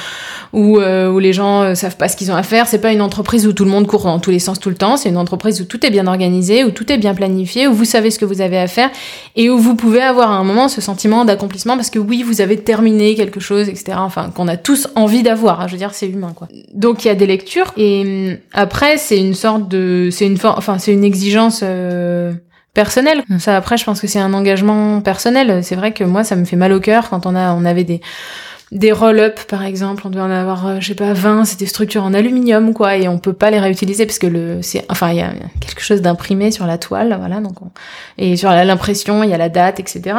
où, 0.54 0.80
où 0.80 1.20
les 1.20 1.34
gens 1.34 1.76
savent 1.76 1.98
pas 1.98 2.08
ce 2.08 2.16
qu'ils 2.16 2.32
ont 2.32 2.36
à 2.36 2.44
faire, 2.44 2.68
c'est 2.68 2.80
pas 2.80 2.94
une 2.94 3.02
entreprise 3.02 3.46
où 3.46 3.52
tout 3.52 3.66
le 3.66 3.72
monde 3.72 3.86
court 3.86 4.04
dans 4.04 4.20
tous 4.20 4.32
les 4.32 4.40
sens 4.40 4.60
tout 4.60 4.70
le 4.70 4.76
temps, 4.76 4.96
c'est 4.96 5.10
une 5.10 5.18
entreprise 5.18 5.60
où 5.60 5.66
tout 5.66 5.86
est 5.86 5.90
bien 5.90 6.08
organisé, 6.08 6.64
où 6.64 6.72
tout 6.72 6.90
est 6.90 6.98
bien 6.98 7.14
planifié 7.14 7.65
où 7.68 7.74
vous 7.74 7.86
savez 7.86 8.12
ce 8.12 8.20
que 8.20 8.26
vous 8.26 8.42
avez 8.42 8.58
à 8.58 8.68
faire 8.68 8.90
et 9.36 9.50
où 9.50 9.58
vous 9.58 9.76
pouvez 9.76 10.02
avoir 10.02 10.32
à 10.32 10.36
un 10.36 10.44
moment 10.44 10.68
ce 10.68 10.82
sentiment 10.82 11.26
d'accomplissement 11.26 11.76
parce 11.76 11.90
que 11.90 12.00
oui, 12.00 12.24
vous 12.24 12.42
avez 12.42 12.58
terminé 12.58 13.16
quelque 13.16 13.40
chose, 13.40 13.70
etc. 13.70 13.98
Enfin, 13.98 14.32
qu'on 14.36 14.48
a 14.48 14.58
tous 14.58 14.88
envie 14.96 15.24
d'avoir. 15.24 15.62
Hein. 15.62 15.68
Je 15.68 15.74
veux 15.74 15.78
dire, 15.78 15.94
c'est 15.94 16.08
humain, 16.08 16.34
quoi. 16.36 16.48
Donc 16.74 17.06
il 17.06 17.08
y 17.08 17.12
a 17.12 17.16
des 17.16 17.28
lectures 17.28 17.74
et 17.78 18.32
hum, 18.32 18.38
après 18.54 18.98
c'est 18.98 19.18
une 19.18 19.34
sorte 19.34 19.68
de, 19.68 20.10
c'est 20.12 20.26
une 20.26 20.38
enfin 20.44 20.80
c'est 20.80 20.94
une 20.94 21.04
exigence. 21.04 21.62
Euh, 21.64 22.34
personnelle. 22.74 23.24
Hum. 23.32 23.40
Ça 23.40 23.56
après 23.58 23.78
je 23.78 23.86
pense 23.86 24.00
que 24.02 24.06
c'est 24.06 24.20
un 24.20 24.34
engagement 24.36 25.02
personnel. 25.02 25.64
C'est 25.64 25.76
vrai 25.76 25.94
que 25.94 26.04
moi 26.04 26.24
ça 26.24 26.36
me 26.36 26.46
fait 26.46 26.58
mal 26.58 26.74
au 26.74 26.80
cœur 26.80 27.10
quand 27.10 27.26
on 27.26 27.34
a 27.34 27.54
on 27.54 27.66
avait 27.66 27.86
des 27.86 28.02
des 28.72 28.92
roll-up 28.92 29.40
par 29.48 29.64
exemple, 29.64 30.04
on 30.06 30.10
doit 30.10 30.24
en 30.24 30.32
avoir, 30.32 30.68
euh, 30.68 30.78
je 30.80 30.88
sais 30.88 30.96
pas, 30.96 31.14
20, 31.14 31.46
c'est 31.46 31.60
des 31.60 31.66
structures 31.66 32.04
en 32.04 32.14
aluminium 32.14 32.74
quoi, 32.74 32.98
et 32.98 33.08
on 33.08 33.20
peut 33.20 33.34
pas 33.34 33.52
les 33.52 33.60
réutiliser 33.60 34.06
parce 34.06 34.20
que 34.20 34.28
le, 34.28 34.62
c'est, 34.62 34.86
enfin 34.90 35.12
il 35.12 35.18
y 35.18 35.22
a 35.22 35.34
quelque 35.60 35.82
chose 35.82 36.02
d'imprimé 36.02 36.52
sur 36.52 36.66
la 36.66 36.78
toile, 36.78 37.16
voilà, 37.20 37.40
donc 37.42 37.56
et 38.18 38.36
sur 38.36 38.50
l'impression 38.50 39.24
il 39.24 39.30
y 39.30 39.34
a 39.34 39.38
la 39.38 39.50
date, 39.50 39.80
etc. 39.80 40.18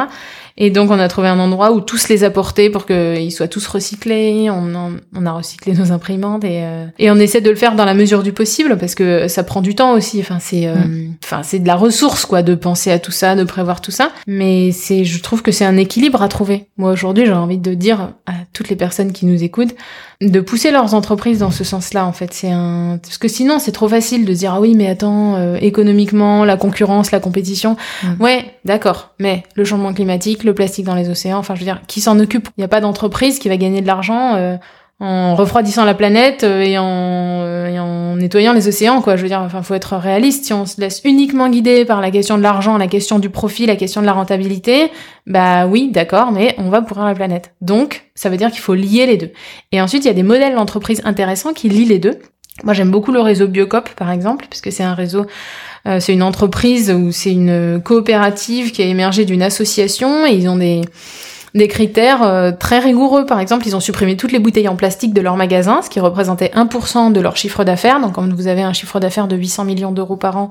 Et 0.57 0.71
donc 0.71 0.89
on 0.89 0.97
a 0.97 1.07
trouvé 1.07 1.27
un 1.27 1.39
endroit 1.39 1.71
où 1.71 1.81
tous 1.81 2.07
les 2.09 2.23
apporter 2.23 2.69
pour 2.69 2.85
qu'ils 2.85 3.31
soient 3.31 3.47
tous 3.47 3.65
recyclés. 3.67 4.49
On, 4.49 4.97
on 5.15 5.25
a 5.25 5.31
recyclé 5.31 5.73
nos 5.73 5.91
imprimantes 5.91 6.43
et, 6.43 6.63
euh, 6.63 6.85
et 6.97 7.11
on 7.11 7.15
essaie 7.15 7.41
de 7.41 7.49
le 7.49 7.55
faire 7.55 7.75
dans 7.75 7.85
la 7.85 7.93
mesure 7.93 8.23
du 8.23 8.33
possible 8.33 8.77
parce 8.77 8.95
que 8.95 9.27
ça 9.27 9.43
prend 9.43 9.61
du 9.61 9.75
temps 9.75 9.93
aussi. 9.93 10.19
Enfin 10.19 10.39
c'est, 10.39 10.67
euh, 10.67 10.75
mm. 10.75 11.15
enfin 11.23 11.43
c'est 11.43 11.59
de 11.59 11.67
la 11.67 11.75
ressource 11.75 12.25
quoi 12.25 12.41
de 12.41 12.55
penser 12.55 12.91
à 12.91 12.97
tout 12.97 13.11
ça, 13.11 13.35
de 13.35 13.43
prévoir 13.43 13.81
tout 13.81 13.91
ça. 13.91 14.11
Mais 14.25 14.71
c'est, 14.71 15.05
je 15.05 15.21
trouve 15.21 15.43
que 15.43 15.51
c'est 15.51 15.65
un 15.65 15.77
équilibre 15.77 16.23
à 16.23 16.27
trouver. 16.27 16.67
Moi 16.77 16.91
aujourd'hui 16.91 17.25
j'ai 17.25 17.33
envie 17.33 17.59
de 17.59 17.73
dire 17.75 18.13
à 18.25 18.33
toutes 18.53 18.69
les 18.69 18.75
personnes 18.75 19.11
qui 19.11 19.27
nous 19.27 19.43
écoutent 19.43 19.75
de 20.21 20.39
pousser 20.39 20.71
leurs 20.71 20.95
entreprises 20.95 21.39
dans 21.39 21.51
ce 21.51 21.63
sens-là 21.63 22.05
en 22.05 22.11
fait 22.11 22.33
c'est 22.33 22.49
un 22.49 22.99
parce 23.03 23.19
que 23.19 23.27
sinon 23.27 23.59
c'est 23.59 23.71
trop 23.71 23.87
facile 23.87 24.25
de 24.25 24.33
dire 24.33 24.55
ah 24.55 24.59
oui 24.59 24.73
mais 24.75 24.87
attends 24.87 25.35
euh, 25.35 25.57
économiquement 25.61 26.43
la 26.43 26.57
concurrence 26.57 27.11
la 27.11 27.19
compétition 27.19 27.77
mm. 28.03 28.23
ouais 28.23 28.45
d'accord 28.65 29.13
mais 29.19 29.43
le 29.53 29.63
changement 29.63 29.93
climatique 29.93 30.43
le 30.47 30.55
plastique 30.55 30.85
dans 30.85 30.95
les 30.95 31.09
océans. 31.09 31.37
Enfin 31.37 31.53
je 31.53 31.59
veux 31.59 31.65
dire 31.65 31.81
qui 31.87 32.01
s'en 32.01 32.19
occupe? 32.19 32.49
Il 32.57 32.61
n'y 32.61 32.65
a 32.65 32.67
pas 32.67 32.81
d'entreprise 32.81 33.37
qui 33.37 33.49
va 33.49 33.57
gagner 33.57 33.81
de 33.81 33.87
l'argent 33.87 34.33
euh, 34.35 34.57
en 34.99 35.35
refroidissant 35.35 35.85
la 35.85 35.93
planète 35.93 36.43
euh, 36.43 36.61
et 36.61 36.79
en, 36.79 36.85
euh, 36.87 37.67
et 37.67 37.79
en 37.79 38.15
nettoyant 38.15 38.53
les 38.53 38.67
océans 38.67 39.01
quoi. 39.01 39.15
Je 39.15 39.21
veux 39.21 39.27
dire 39.27 39.41
enfin 39.41 39.61
faut 39.61 39.75
être 39.75 39.95
réaliste. 39.95 40.45
Si 40.45 40.53
on 40.53 40.65
se 40.65 40.81
laisse 40.81 41.01
uniquement 41.05 41.49
guider 41.49 41.85
par 41.85 42.01
la 42.01 42.09
question 42.09 42.37
de 42.37 42.41
l'argent 42.41 42.77
la 42.77 42.87
question 42.87 43.19
du 43.19 43.29
profit 43.29 43.67
la 43.67 43.75
question 43.75 44.01
de 44.01 44.07
la 44.07 44.13
rentabilité 44.13 44.91
bah 45.27 45.67
oui 45.67 45.91
d'accord 45.91 46.31
mais 46.31 46.55
on 46.57 46.69
va 46.69 46.81
pourrir 46.81 47.05
la 47.05 47.13
planète. 47.13 47.53
Donc 47.61 48.09
ça 48.15 48.29
veut 48.29 48.37
dire 48.37 48.49
qu'il 48.49 48.61
faut 48.61 48.73
lier 48.73 49.05
les 49.05 49.17
deux. 49.17 49.31
Et 49.71 49.81
ensuite 49.81 50.03
il 50.05 50.07
y 50.07 50.11
a 50.11 50.15
des 50.15 50.23
modèles 50.23 50.55
d'entreprise 50.55 51.01
intéressants 51.05 51.53
qui 51.53 51.69
lient 51.69 51.85
les 51.85 51.99
deux. 51.99 52.17
Moi 52.63 52.73
j'aime 52.73 52.89
beaucoup 52.89 53.11
le 53.11 53.21
réseau 53.21 53.47
Biocop 53.47 53.89
par 53.91 54.09
exemple 54.09 54.47
puisque 54.49 54.71
c'est 54.71 54.83
un 54.83 54.95
réseau 54.95 55.27
euh, 55.87 55.99
c'est 55.99 56.13
une 56.13 56.23
entreprise 56.23 56.91
ou 56.91 57.11
c'est 57.11 57.31
une 57.31 57.81
coopérative 57.83 58.71
qui 58.71 58.81
a 58.81 58.85
émergé 58.85 59.25
d'une 59.25 59.41
association 59.41 60.25
et 60.25 60.33
ils 60.33 60.49
ont 60.49 60.57
des 60.57 60.81
des 61.57 61.67
critères 61.67 62.23
euh, 62.23 62.51
très 62.51 62.79
rigoureux. 62.79 63.25
Par 63.25 63.39
exemple, 63.39 63.67
ils 63.67 63.75
ont 63.75 63.79
supprimé 63.79 64.15
toutes 64.15 64.31
les 64.31 64.39
bouteilles 64.39 64.67
en 64.67 64.75
plastique 64.75 65.13
de 65.13 65.21
leur 65.21 65.35
magasin, 65.35 65.81
ce 65.81 65.89
qui 65.89 65.99
représentait 65.99 66.51
1% 66.55 67.11
de 67.11 67.19
leur 67.19 67.35
chiffre 67.35 67.63
d'affaires. 67.63 67.99
Donc, 67.99 68.13
quand 68.13 68.31
vous 68.31 68.47
avez 68.47 68.61
un 68.61 68.73
chiffre 68.73 68.99
d'affaires 68.99 69.27
de 69.27 69.35
800 69.35 69.65
millions 69.65 69.91
d'euros 69.91 70.17
par 70.17 70.37
an, 70.37 70.49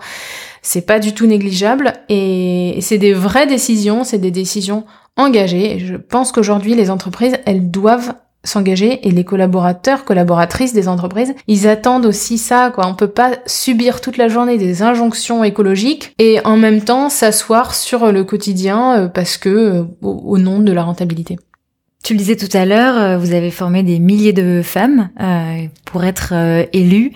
c'est 0.63 0.83
pas 0.83 0.99
du 0.99 1.15
tout 1.15 1.27
négligeable. 1.27 1.93
Et 2.09 2.79
c'est 2.81 2.99
des 2.99 3.13
vraies 3.13 3.47
décisions, 3.47 4.05
c'est 4.05 4.19
des 4.19 4.31
décisions 4.31 4.85
engagées. 5.17 5.77
Et 5.77 5.79
je 5.79 5.97
pense 5.97 6.33
qu'aujourd'hui, 6.33 6.75
les 6.75 6.91
entreprises, 6.91 7.37
elles 7.47 7.71
doivent 7.71 8.15
s'engager 8.47 9.07
et 9.07 9.11
les 9.11 9.25
collaborateurs, 9.25 10.05
collaboratrices 10.05 10.73
des 10.73 10.89
entreprises, 10.89 11.35
ils 11.49 11.69
attendent 11.69 12.07
aussi 12.07 12.39
ça, 12.39 12.71
quoi. 12.75 12.87
On 12.87 12.95
peut 12.95 13.09
pas 13.09 13.33
subir 13.47 14.01
toute 14.01 14.17
la 14.17 14.29
journée 14.29 14.59
des 14.59 14.83
injonctions 14.83 15.45
écologiques 15.45 16.15
et 16.19 16.41
en 16.45 16.57
même 16.57 16.81
temps 16.81 17.09
s'asseoir 17.09 17.75
sur 17.75 18.13
le 18.13 18.25
quotidien 18.25 18.95
euh, 18.95 19.09
parce 19.09 19.37
que 19.37 19.49
euh, 19.49 19.85
au, 20.03 20.39
nom 20.39 20.61
de 20.61 20.73
la 20.73 20.83
rentabilité. 20.83 21.39
Tu 22.03 22.13
le 22.13 22.19
disais 22.19 22.37
tout 22.37 22.55
à 22.57 22.65
l'heure, 22.65 22.97
euh, 22.97 23.19
vous 23.19 23.33
avez 23.33 23.51
formé 23.51 23.83
des 23.83 23.99
milliers 23.99 24.33
de 24.33 24.63
femmes 24.63 25.11
pour 25.85 26.05
être 26.05 26.33
élues. 26.73 27.13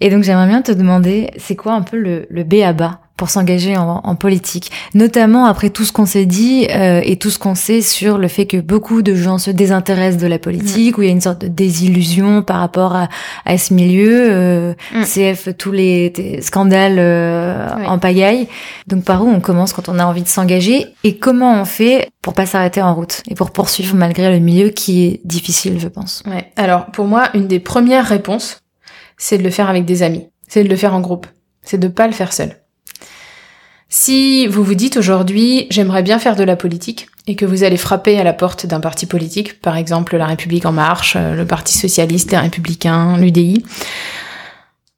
Et 0.00 0.10
donc 0.10 0.22
j'aimerais 0.22 0.46
bien 0.46 0.62
te 0.62 0.70
demander, 0.70 1.30
c'est 1.38 1.56
quoi 1.56 1.72
un 1.72 1.82
peu 1.82 1.96
le, 1.96 2.26
le 2.30 2.44
B 2.44 2.56
à 2.64 2.72
bas 2.72 3.00
pour 3.18 3.28
s'engager 3.30 3.76
en, 3.76 4.00
en, 4.04 4.14
politique, 4.14 4.70
notamment 4.94 5.44
après 5.44 5.70
tout 5.70 5.84
ce 5.84 5.92
qu'on 5.92 6.06
s'est 6.06 6.24
dit 6.24 6.68
euh, 6.70 7.02
et 7.04 7.16
tout 7.16 7.30
ce 7.30 7.38
qu'on 7.38 7.56
sait 7.56 7.82
sur 7.82 8.16
le 8.16 8.28
fait 8.28 8.46
que 8.46 8.56
beaucoup 8.56 9.02
de 9.02 9.14
gens 9.14 9.38
se 9.38 9.50
désintéressent 9.50 10.22
de 10.22 10.28
la 10.28 10.38
politique, 10.38 10.96
où 10.96 11.02
il 11.02 11.06
y 11.06 11.08
a 11.08 11.12
une 11.12 11.20
sorte 11.20 11.40
de 11.40 11.48
désillusion 11.48 12.42
par 12.42 12.60
rapport 12.60 12.94
à, 12.94 13.08
à 13.44 13.58
ce 13.58 13.74
milieu, 13.74 14.28
euh, 14.30 14.74
mm. 14.94 15.02
CF 15.02 15.48
tous 15.58 15.72
les 15.72 16.38
scandales 16.40 16.98
euh, 16.98 17.68
en 17.86 17.98
pagaille. 17.98 18.46
Donc 18.86 19.02
par 19.02 19.24
où 19.24 19.28
on 19.28 19.40
commence 19.40 19.72
quand 19.72 19.88
on 19.88 19.98
a 19.98 20.04
envie 20.06 20.22
de 20.22 20.28
s'engager 20.28 20.86
et 21.02 21.18
comment 21.18 21.60
on 21.60 21.64
fait 21.64 22.08
pour 22.22 22.34
pas 22.34 22.46
s'arrêter 22.46 22.80
en 22.80 22.94
route 22.94 23.22
et 23.28 23.34
pour 23.34 23.50
poursuivre 23.50 23.96
malgré 23.96 24.30
le 24.30 24.38
milieu 24.38 24.68
qui 24.68 25.06
est 25.06 25.20
difficile, 25.24 25.80
je 25.80 25.88
pense. 25.88 26.22
Ouais. 26.24 26.52
Alors 26.56 26.86
pour 26.86 27.06
moi, 27.06 27.30
une 27.34 27.48
des 27.48 27.58
premières 27.58 28.06
réponses, 28.06 28.60
c'est 29.16 29.38
de 29.38 29.42
le 29.42 29.50
faire 29.50 29.68
avec 29.68 29.84
des 29.84 30.04
amis, 30.04 30.28
c'est 30.46 30.62
de 30.62 30.68
le 30.68 30.76
faire 30.76 30.94
en 30.94 31.00
groupe, 31.00 31.26
c'est 31.62 31.78
de 31.78 31.88
pas 31.88 32.06
le 32.06 32.12
faire 32.12 32.32
seul. 32.32 32.54
Si 33.90 34.46
vous 34.46 34.62
vous 34.62 34.74
dites 34.74 34.98
aujourd'hui 34.98 35.66
j'aimerais 35.70 36.02
bien 36.02 36.18
faire 36.18 36.36
de 36.36 36.44
la 36.44 36.56
politique 36.56 37.08
et 37.26 37.36
que 37.36 37.46
vous 37.46 37.64
allez 37.64 37.78
frapper 37.78 38.18
à 38.18 38.24
la 38.24 38.34
porte 38.34 38.66
d'un 38.66 38.80
parti 38.80 39.06
politique, 39.06 39.60
par 39.60 39.76
exemple 39.76 40.16
la 40.16 40.26
République 40.26 40.66
en 40.66 40.72
marche, 40.72 41.16
euh, 41.16 41.34
le 41.34 41.46
Parti 41.46 41.76
socialiste, 41.76 42.30
les 42.30 42.38
républicains, 42.38 43.16
l'UDI, 43.16 43.64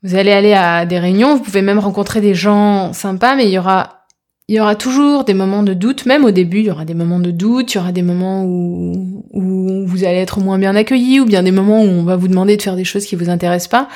vous 0.03 0.14
allez 0.16 0.32
aller 0.32 0.55
à 0.55 0.86
des 0.86 0.99
réunions, 0.99 1.36
vous 1.36 1.43
pouvez 1.43 1.62
même 1.62 1.78
rencontrer 1.78 2.20
des 2.20 2.34
gens 2.34 2.93
sympas, 2.93 3.36
mais 3.36 3.47
il 3.47 3.53
y 3.53 3.59
aura 3.59 4.01
il 4.49 4.57
y 4.57 4.61
aura 4.61 4.74
toujours 4.74 5.22
des 5.22 5.34
moments 5.34 5.62
de 5.62 5.74
doute, 5.74 6.07
même 6.07 6.24
au 6.24 6.32
début, 6.32 6.59
il 6.59 6.64
y 6.64 6.70
aura 6.72 6.84
des 6.84 6.95
moments 6.95 7.20
de 7.20 7.30
doute, 7.30 7.72
il 7.72 7.76
y 7.76 7.80
aura 7.80 7.93
des 7.93 8.03
moments 8.03 8.43
où, 8.43 9.24
où 9.32 9.86
vous 9.86 10.03
allez 10.03 10.16
être 10.16 10.41
moins 10.41 10.59
bien 10.59 10.74
accueilli, 10.74 11.20
ou 11.20 11.24
bien 11.24 11.45
des 11.45 11.53
moments 11.53 11.84
où 11.84 11.86
on 11.86 12.03
va 12.03 12.16
vous 12.16 12.26
demander 12.26 12.57
de 12.57 12.62
faire 12.62 12.74
des 12.74 12.82
choses 12.82 13.07
qui 13.07 13.14
vous 13.14 13.30
intéressent 13.30 13.68
pas. 13.68 13.88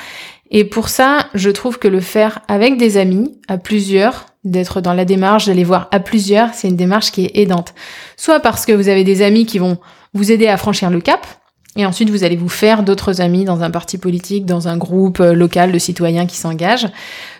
Et 0.51 0.63
pour 0.63 0.87
ça, 0.87 1.27
je 1.33 1.49
trouve 1.49 1.77
que 1.77 1.89
le 1.89 1.99
faire 1.99 2.39
avec 2.47 2.77
des 2.77 2.95
amis, 2.95 3.37
à 3.49 3.57
plusieurs, 3.57 4.27
d'être 4.45 4.79
dans 4.79 4.93
la 4.93 5.03
démarche, 5.03 5.47
d'aller 5.47 5.63
voir 5.63 5.89
à 5.91 5.99
plusieurs, 5.99 6.53
c'est 6.53 6.69
une 6.69 6.77
démarche 6.77 7.11
qui 7.11 7.25
est 7.25 7.37
aidante. 7.37 7.73
Soit 8.15 8.39
parce 8.39 8.65
que 8.65 8.71
vous 8.71 8.87
avez 8.87 9.03
des 9.03 9.21
amis 9.21 9.45
qui 9.45 9.59
vont 9.59 9.77
vous 10.13 10.31
aider 10.31 10.47
à 10.47 10.55
franchir 10.55 10.89
le 10.89 11.01
cap, 11.01 11.27
et 11.75 11.85
ensuite 11.85 12.09
vous 12.09 12.23
allez 12.23 12.37
vous 12.37 12.47
faire 12.47 12.83
d'autres 12.83 13.19
amis 13.19 13.43
dans 13.43 13.63
un 13.63 13.71
parti 13.71 13.97
politique, 13.97 14.45
dans 14.45 14.67
un 14.67 14.77
groupe 14.77 15.19
euh, 15.19 15.33
local 15.33 15.71
de 15.71 15.79
citoyens 15.79 16.25
qui 16.25 16.37
s'engagent, 16.37 16.87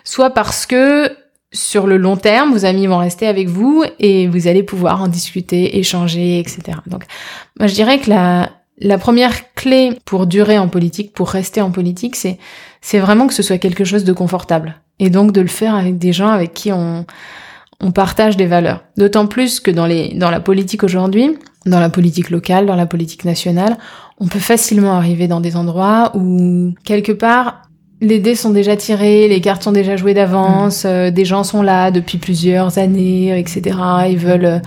soit 0.04 0.30
parce 0.30 0.66
que 0.66 1.10
sur 1.52 1.86
le 1.86 1.96
long 1.96 2.16
terme, 2.16 2.52
vos 2.52 2.64
amis 2.66 2.86
vont 2.86 2.98
rester 2.98 3.26
avec 3.26 3.48
vous 3.48 3.84
et 3.98 4.26
vous 4.26 4.48
allez 4.48 4.62
pouvoir 4.62 5.00
en 5.00 5.08
discuter, 5.08 5.78
échanger, 5.78 6.40
etc. 6.40 6.78
Donc, 6.86 7.04
moi 7.58 7.68
je 7.68 7.74
dirais 7.74 7.98
que 7.98 8.10
la, 8.10 8.50
la 8.78 8.98
première 8.98 9.54
clé 9.54 9.98
pour 10.04 10.26
durer 10.26 10.58
en 10.58 10.68
politique, 10.68 11.14
pour 11.14 11.30
rester 11.30 11.62
en 11.62 11.70
politique, 11.70 12.16
c'est 12.16 12.38
c'est 12.82 12.98
vraiment 12.98 13.26
que 13.26 13.34
ce 13.34 13.42
soit 13.42 13.58
quelque 13.58 13.84
chose 13.84 14.04
de 14.04 14.12
confortable. 14.12 14.80
Et 14.98 15.10
donc 15.10 15.32
de 15.32 15.40
le 15.40 15.46
faire 15.46 15.74
avec 15.74 15.98
des 15.98 16.12
gens 16.12 16.28
avec 16.28 16.54
qui 16.54 16.72
on, 16.72 17.04
on 17.80 17.90
partage 17.90 18.36
des 18.36 18.46
valeurs. 18.46 18.84
D'autant 18.96 19.26
plus 19.26 19.60
que 19.60 19.70
dans, 19.70 19.86
les, 19.86 20.14
dans 20.14 20.30
la 20.30 20.40
politique 20.40 20.82
aujourd'hui, 20.84 21.36
dans 21.66 21.80
la 21.80 21.90
politique 21.90 22.30
locale, 22.30 22.66
dans 22.66 22.76
la 22.76 22.86
politique 22.86 23.24
nationale, 23.24 23.76
on 24.18 24.28
peut 24.28 24.38
facilement 24.38 24.92
arriver 24.92 25.28
dans 25.28 25.40
des 25.40 25.56
endroits 25.56 26.12
où, 26.14 26.72
quelque 26.84 27.12
part, 27.12 27.62
les 28.00 28.18
dés 28.18 28.34
sont 28.34 28.50
déjà 28.50 28.76
tirés, 28.76 29.28
les 29.28 29.40
cartes 29.40 29.62
sont 29.62 29.72
déjà 29.72 29.96
jouées 29.96 30.14
d'avance, 30.14 30.84
mmh. 30.84 30.88
euh, 30.88 31.10
des 31.10 31.24
gens 31.24 31.44
sont 31.44 31.62
là 31.62 31.90
depuis 31.90 32.18
plusieurs 32.18 32.78
années, 32.78 33.38
etc. 33.38 33.78
Ils 34.08 34.18
veulent 34.18 34.44
euh, 34.44 34.58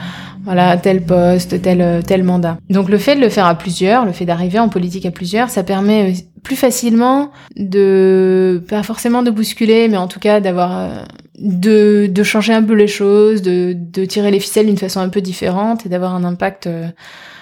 voilà, 0.45 0.77
tel 0.77 1.03
poste, 1.03 1.61
tel, 1.61 2.01
tel 2.05 2.23
mandat. 2.23 2.57
Donc 2.69 2.89
le 2.89 2.97
fait 2.97 3.15
de 3.15 3.21
le 3.21 3.29
faire 3.29 3.45
à 3.45 3.55
plusieurs, 3.55 4.05
le 4.05 4.11
fait 4.11 4.25
d'arriver 4.25 4.59
en 4.59 4.69
politique 4.69 5.05
à 5.05 5.11
plusieurs, 5.11 5.49
ça 5.49 5.63
permet 5.63 6.13
plus 6.43 6.55
facilement 6.55 7.31
de, 7.55 8.63
pas 8.69 8.83
forcément 8.83 9.23
de 9.23 9.31
bousculer, 9.31 9.87
mais 9.87 9.97
en 9.97 10.07
tout 10.07 10.19
cas 10.19 10.39
d'avoir, 10.39 10.77
euh, 10.77 10.89
de, 11.39 12.07
de 12.07 12.23
changer 12.23 12.53
un 12.53 12.63
peu 12.63 12.73
les 12.73 12.87
choses, 12.87 13.41
de, 13.41 13.75
de 13.75 14.05
tirer 14.05 14.31
les 14.31 14.39
ficelles 14.39 14.67
d'une 14.67 14.77
façon 14.77 14.99
un 14.99 15.09
peu 15.09 15.21
différente 15.21 15.85
et 15.85 15.89
d'avoir 15.89 16.15
un 16.15 16.23
impact. 16.23 16.67
Euh. 16.67 16.87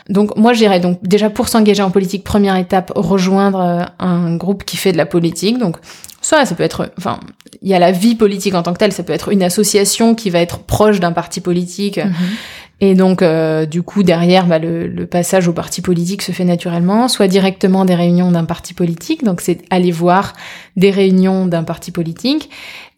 Donc 0.09 0.37
moi 0.37 0.53
je 0.53 0.59
dirais 0.59 0.79
donc 0.79 0.99
déjà 1.03 1.29
pour 1.29 1.49
s'engager 1.49 1.83
en 1.83 1.91
politique, 1.91 2.23
première 2.23 2.55
étape, 2.55 2.91
rejoindre 2.95 3.59
euh, 3.59 3.83
un 3.99 4.35
groupe 4.37 4.63
qui 4.63 4.77
fait 4.77 4.91
de 4.91 4.97
la 4.97 5.05
politique. 5.05 5.57
Donc 5.57 5.77
soit 6.27 6.45
ça 6.45 6.55
peut 6.55 6.63
être, 6.63 6.91
enfin, 6.97 7.21
il 7.61 7.69
y 7.69 7.73
a 7.73 7.79
la 7.79 7.93
vie 7.93 8.15
politique 8.15 8.53
en 8.53 8.61
tant 8.61 8.73
que 8.73 8.79
telle, 8.79 8.91
ça 8.91 9.03
peut 9.03 9.13
être 9.13 9.31
une 9.31 9.43
association 9.43 10.13
qui 10.13 10.29
va 10.29 10.39
être 10.39 10.59
proche 10.59 10.99
d'un 10.99 11.13
parti 11.13 11.39
politique. 11.39 11.99
Mhm. 11.99 12.13
Et 12.81 12.95
donc, 12.95 13.21
euh, 13.21 13.65
du 13.65 13.81
coup, 13.81 14.03
derrière, 14.03 14.45
bah, 14.45 14.59
le, 14.59 14.87
le, 14.87 15.07
passage 15.07 15.47
au 15.47 15.53
parti 15.53 15.81
politique 15.81 16.21
se 16.21 16.33
fait 16.33 16.43
naturellement, 16.43 17.07
soit 17.07 17.27
directement 17.27 17.85
des 17.85 17.95
réunions 17.95 18.29
d'un 18.29 18.43
parti 18.43 18.73
politique, 18.73 19.23
donc 19.23 19.39
c'est 19.39 19.61
aller 19.69 19.91
voir 19.91 20.33
des 20.75 20.91
réunions 20.91 21.47
d'un 21.47 21.63
parti 21.63 21.91
politique, 21.91 22.49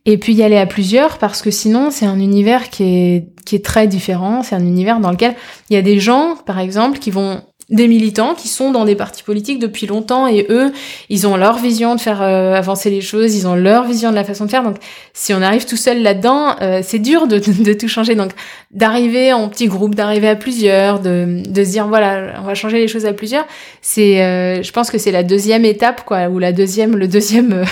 et 0.05 0.17
puis 0.17 0.33
y 0.33 0.41
aller 0.41 0.57
à 0.57 0.65
plusieurs, 0.65 1.19
parce 1.19 1.43
que 1.43 1.51
sinon, 1.51 1.91
c'est 1.91 2.07
un 2.07 2.19
univers 2.19 2.69
qui 2.69 2.83
est, 2.83 3.27
qui 3.45 3.55
est 3.55 3.63
très 3.63 3.87
différent, 3.87 4.41
c'est 4.41 4.55
un 4.55 4.65
univers 4.65 4.99
dans 4.99 5.11
lequel 5.11 5.35
il 5.69 5.75
y 5.75 5.77
a 5.77 5.83
des 5.83 5.99
gens, 5.99 6.35
par 6.45 6.59
exemple, 6.59 6.97
qui 6.97 7.11
vont 7.11 7.43
des 7.69 7.87
militants 7.87 8.33
qui 8.33 8.47
sont 8.47 8.71
dans 8.71 8.85
des 8.85 8.95
partis 8.95 9.23
politiques 9.23 9.59
depuis 9.59 9.85
longtemps 9.85 10.27
et 10.27 10.47
eux, 10.49 10.71
ils 11.09 11.27
ont 11.27 11.37
leur 11.37 11.57
vision 11.57 11.95
de 11.95 12.01
faire 12.01 12.21
euh, 12.21 12.55
avancer 12.55 12.89
les 12.89 13.01
choses, 13.01 13.35
ils 13.35 13.47
ont 13.47 13.55
leur 13.55 13.85
vision 13.85 14.09
de 14.09 14.15
la 14.15 14.23
façon 14.23 14.45
de 14.45 14.49
faire. 14.49 14.63
Donc, 14.63 14.77
si 15.13 15.33
on 15.33 15.41
arrive 15.41 15.65
tout 15.65 15.77
seul 15.77 16.01
là-dedans, 16.01 16.55
euh, 16.61 16.81
c'est 16.83 16.99
dur 16.99 17.27
de, 17.27 17.37
de, 17.63 17.73
tout 17.73 17.87
changer. 17.87 18.15
Donc, 18.15 18.31
d'arriver 18.71 19.33
en 19.33 19.47
petit 19.49 19.67
groupe, 19.67 19.93
d'arriver 19.93 20.29
à 20.29 20.35
plusieurs, 20.35 20.99
de, 20.99 21.43
de 21.47 21.63
se 21.63 21.69
dire 21.69 21.87
voilà, 21.87 22.39
on 22.39 22.43
va 22.43 22.55
changer 22.55 22.79
les 22.79 22.87
choses 22.87 23.05
à 23.05 23.13
plusieurs. 23.13 23.45
C'est, 23.81 24.23
euh, 24.23 24.63
je 24.63 24.71
pense 24.71 24.89
que 24.89 24.97
c'est 24.97 25.11
la 25.11 25.23
deuxième 25.23 25.65
étape, 25.65 26.05
quoi, 26.05 26.27
ou 26.29 26.39
la 26.39 26.51
deuxième, 26.51 26.95
le 26.95 27.07
deuxième 27.07 27.65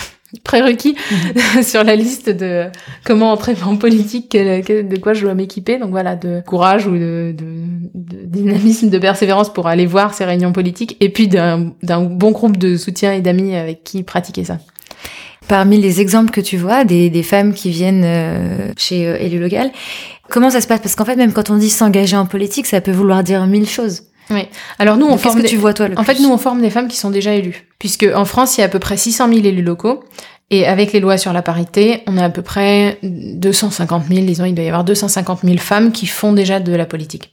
prérequis 0.43 0.95
mhm. 1.11 1.63
sur 1.63 1.83
la 1.83 1.95
liste 1.95 2.29
de 2.29 2.65
comment 3.03 3.31
entrer 3.31 3.55
en 3.65 3.77
politique, 3.77 4.33
de 4.33 4.99
quoi 4.99 5.13
je 5.13 5.23
dois 5.23 5.33
m'équiper. 5.33 5.77
Donc 5.77 5.91
voilà, 5.91 6.15
de 6.15 6.41
courage 6.45 6.87
ou 6.87 6.97
de, 6.97 7.33
de, 7.37 8.25
dynamisme, 8.25 8.89
de 8.89 8.97
persévérance 8.97 9.51
pour 9.51 9.67
aller 9.67 9.85
voir 9.85 10.13
ces 10.13 10.25
réunions 10.25 10.53
politiques, 10.53 10.97
et 10.99 11.09
puis 11.09 11.27
d'un 11.27 11.73
bon 11.83 12.31
groupe 12.31 12.57
de 12.57 12.77
soutien 12.77 13.13
et 13.13 13.21
d'amis 13.21 13.55
avec 13.55 13.83
qui 13.83 14.03
pratiquer 14.03 14.43
ça. 14.43 14.59
Parmi 15.47 15.77
les 15.77 16.01
exemples 16.01 16.31
que 16.31 16.41
tu 16.41 16.57
vois, 16.57 16.83
des, 16.83 17.09
des 17.09 17.23
femmes 17.23 17.53
qui 17.53 17.69
viennent 17.69 18.03
euh, 18.03 18.71
chez 18.75 19.07
euh, 19.07 19.17
Élu 19.17 19.39
Local, 19.39 19.71
comment 20.29 20.49
ça 20.49 20.59
se 20.59 20.67
passe? 20.67 20.81
Parce 20.81 20.95
qu'en 20.95 21.05
fait, 21.05 21.15
même 21.15 21.31
quand 21.31 21.49
on 21.49 21.55
dit 21.55 21.69
s'engager 21.69 22.17
en 22.17 22.25
politique, 22.25 22.65
ça 22.65 22.81
peut 22.81 22.91
vouloir 22.91 23.23
dire 23.23 23.45
mille 23.47 23.67
choses. 23.67 24.03
Oui. 24.29 24.47
Alors 24.79 24.97
nous, 24.97 25.07
on 25.07 25.17
forme. 25.17 25.35
Qu'est-ce 25.35 25.45
que 25.45 25.49
tu 25.49 25.57
vois 25.57 25.73
toi 25.73 25.87
En 25.95 26.03
fait, 26.03 26.19
nous, 26.19 26.29
on 26.29 26.37
forme 26.37 26.61
des 26.61 26.69
femmes 26.69 26.87
qui 26.87 26.97
sont 26.97 27.09
déjà 27.09 27.33
élues, 27.33 27.67
puisque 27.79 28.05
en 28.13 28.25
France, 28.25 28.57
il 28.57 28.61
y 28.61 28.63
a 28.63 28.67
à 28.67 28.69
peu 28.69 28.79
près 28.79 28.97
600 28.97 29.29
000 29.29 29.45
élus 29.45 29.63
locaux, 29.63 30.03
et 30.49 30.65
avec 30.65 30.93
les 30.93 30.99
lois 30.99 31.17
sur 31.17 31.33
la 31.33 31.41
parité, 31.41 32.03
on 32.07 32.17
a 32.17 32.25
à 32.25 32.29
peu 32.29 32.41
près 32.41 32.99
250 33.03 34.05
000, 34.07 34.25
disons, 34.25 34.45
il 34.45 34.53
doit 34.53 34.63
y 34.63 34.67
avoir 34.67 34.83
250 34.83 35.41
000 35.43 35.57
femmes 35.57 35.91
qui 35.91 36.07
font 36.07 36.33
déjà 36.33 36.59
de 36.59 36.73
la 36.73 36.85
politique. 36.85 37.31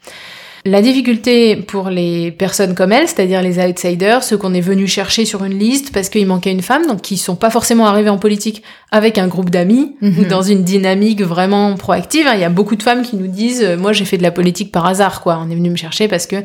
La 0.66 0.80
difficulté 0.80 1.56
pour 1.56 1.90
les 1.90 2.30
personnes 2.30 2.74
comme 2.74 2.90
elles, 2.90 3.06
c'est-à-dire 3.06 3.42
les 3.42 3.58
outsiders, 3.58 4.22
ceux 4.22 4.38
qu'on 4.38 4.54
est 4.54 4.62
venu 4.62 4.86
chercher 4.86 5.26
sur 5.26 5.44
une 5.44 5.58
liste 5.58 5.92
parce 5.92 6.08
qu'il 6.08 6.26
manquait 6.26 6.52
une 6.52 6.62
femme, 6.62 6.86
donc 6.86 7.02
qui 7.02 7.18
sont 7.18 7.36
pas 7.36 7.50
forcément 7.50 7.86
arrivés 7.86 8.08
en 8.08 8.16
politique 8.16 8.62
avec 8.90 9.18
un 9.18 9.28
groupe 9.28 9.50
d'amis 9.50 9.94
ou 10.00 10.06
mhm. 10.06 10.24
dans 10.24 10.40
une 10.40 10.64
dynamique 10.64 11.20
vraiment 11.20 11.74
proactive. 11.74 12.26
Il 12.32 12.40
y 12.40 12.44
a 12.44 12.48
beaucoup 12.48 12.76
de 12.76 12.82
femmes 12.82 13.02
qui 13.02 13.16
nous 13.16 13.26
disent, 13.26 13.62
euh, 13.62 13.76
moi 13.76 13.92
j'ai 13.92 14.06
fait 14.06 14.16
de 14.16 14.22
la 14.22 14.30
politique 14.30 14.72
par 14.72 14.86
hasard, 14.86 15.20
quoi. 15.20 15.38
On 15.44 15.50
est 15.50 15.54
venu 15.54 15.68
me 15.68 15.76
chercher 15.76 16.08
parce 16.08 16.26
que 16.26 16.36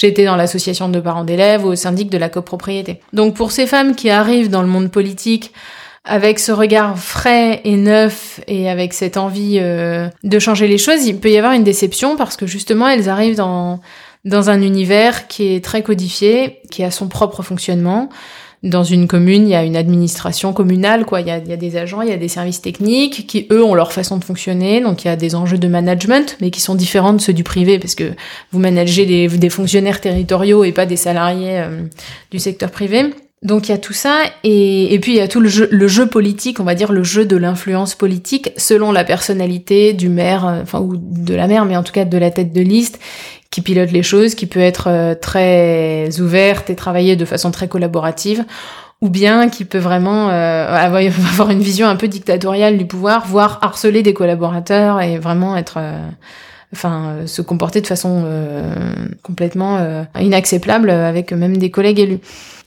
été 0.00 0.24
dans 0.24 0.36
l'association 0.36 0.88
de 0.88 1.00
parents 1.00 1.24
d'élèves 1.24 1.64
ou 1.64 1.70
au 1.70 1.74
syndic 1.74 2.08
de 2.08 2.18
la 2.18 2.28
copropriété. 2.28 3.00
Donc 3.12 3.34
pour 3.34 3.50
ces 3.50 3.66
femmes 3.66 3.96
qui 3.96 4.10
arrivent 4.10 4.48
dans 4.48 4.62
le 4.62 4.68
monde 4.68 4.92
politique 4.92 5.50
avec 6.06 6.38
ce 6.38 6.52
regard 6.52 6.98
frais 6.98 7.60
et 7.64 7.76
neuf 7.76 8.40
et 8.46 8.70
avec 8.70 8.94
cette 8.94 9.16
envie 9.16 9.58
euh, 9.60 10.08
de 10.22 10.38
changer 10.38 10.68
les 10.68 10.78
choses, 10.78 11.04
il 11.04 11.18
peut 11.18 11.30
y 11.30 11.36
avoir 11.36 11.52
une 11.52 11.64
déception 11.64 12.16
parce 12.16 12.36
que 12.36 12.46
justement 12.46 12.88
elles 12.88 13.08
arrivent 13.08 13.36
dans 13.36 13.80
dans 14.24 14.50
un 14.50 14.60
univers 14.60 15.28
qui 15.28 15.54
est 15.54 15.64
très 15.64 15.82
codifié, 15.82 16.58
qui 16.70 16.82
a 16.82 16.90
son 16.90 17.08
propre 17.08 17.42
fonctionnement. 17.42 18.10
Dans 18.62 18.82
une 18.82 19.06
commune, 19.06 19.46
il 19.46 19.50
y 19.50 19.54
a 19.54 19.62
une 19.62 19.76
administration 19.76 20.52
communale, 20.52 21.04
quoi. 21.04 21.20
Il 21.20 21.28
y 21.28 21.30
a, 21.30 21.38
il 21.38 21.46
y 21.46 21.52
a 21.52 21.56
des 21.56 21.76
agents, 21.76 22.02
il 22.02 22.08
y 22.08 22.12
a 22.12 22.16
des 22.16 22.26
services 22.26 22.60
techniques 22.60 23.28
qui, 23.28 23.46
eux, 23.52 23.62
ont 23.62 23.74
leur 23.74 23.92
façon 23.92 24.16
de 24.16 24.24
fonctionner. 24.24 24.80
Donc, 24.80 25.04
il 25.04 25.08
y 25.08 25.10
a 25.10 25.14
des 25.14 25.36
enjeux 25.36 25.58
de 25.58 25.68
management, 25.68 26.36
mais 26.40 26.50
qui 26.50 26.60
sont 26.60 26.74
différents 26.74 27.12
de 27.12 27.20
ceux 27.20 27.34
du 27.34 27.44
privé, 27.44 27.78
parce 27.78 27.94
que 27.94 28.14
vous 28.50 28.58
managez 28.58 29.06
des, 29.06 29.28
des 29.28 29.50
fonctionnaires 29.50 30.00
territoriaux 30.00 30.64
et 30.64 30.72
pas 30.72 30.86
des 30.86 30.96
salariés 30.96 31.60
euh, 31.60 31.82
du 32.32 32.40
secteur 32.40 32.72
privé. 32.72 33.12
Donc 33.42 33.68
il 33.68 33.72
y 33.72 33.74
a 33.74 33.78
tout 33.78 33.92
ça, 33.92 34.22
et, 34.44 34.98
puis 35.02 35.12
il 35.12 35.18
y 35.18 35.20
a 35.20 35.28
tout 35.28 35.40
le 35.40 35.48
jeu, 35.48 35.68
le 35.70 35.86
jeu 35.86 36.06
politique, 36.06 36.58
on 36.58 36.64
va 36.64 36.74
dire 36.74 36.90
le 36.90 37.02
jeu 37.02 37.26
de 37.26 37.36
l'influence 37.36 37.94
politique, 37.94 38.50
selon 38.56 38.92
la 38.92 39.04
personnalité 39.04 39.92
du 39.92 40.08
maire, 40.08 40.46
euh, 40.46 40.62
enfin 40.62 40.80
ou 40.80 40.96
de 40.96 41.34
la 41.34 41.46
maire, 41.46 41.66
mais 41.66 41.76
en 41.76 41.82
tout 41.82 41.92
cas 41.92 42.06
de 42.06 42.16
la 42.16 42.30
tête 42.30 42.54
de 42.54 42.62
liste, 42.62 42.98
qui 43.50 43.60
pilote 43.60 43.92
les 43.92 44.02
choses, 44.02 44.34
qui 44.34 44.46
peut 44.46 44.60
être 44.60 44.88
euh, 44.88 45.14
très 45.14 46.18
ouverte 46.18 46.70
et 46.70 46.74
travailler 46.76 47.14
de 47.14 47.26
façon 47.26 47.50
très 47.50 47.68
collaborative, 47.68 48.42
ou 49.02 49.10
bien 49.10 49.50
qui 49.50 49.66
peut 49.66 49.78
vraiment 49.78 50.30
euh, 50.30 50.74
avoir 50.74 51.50
une 51.50 51.60
vision 51.60 51.88
un 51.88 51.96
peu 51.96 52.08
dictatoriale 52.08 52.78
du 52.78 52.86
pouvoir, 52.86 53.26
voire 53.26 53.58
harceler 53.60 54.02
des 54.02 54.14
collaborateurs 54.14 55.02
et 55.02 55.18
vraiment 55.18 55.58
être... 55.58 55.78
enfin, 56.72 57.16
se 57.26 57.42
comporter 57.42 57.82
de 57.82 57.86
façon 57.86 58.24
complètement 59.22 60.06
inacceptable 60.18 60.88
avec 60.88 61.32
même 61.32 61.58
des 61.58 61.70
collègues 61.70 62.00
élus. 62.00 62.20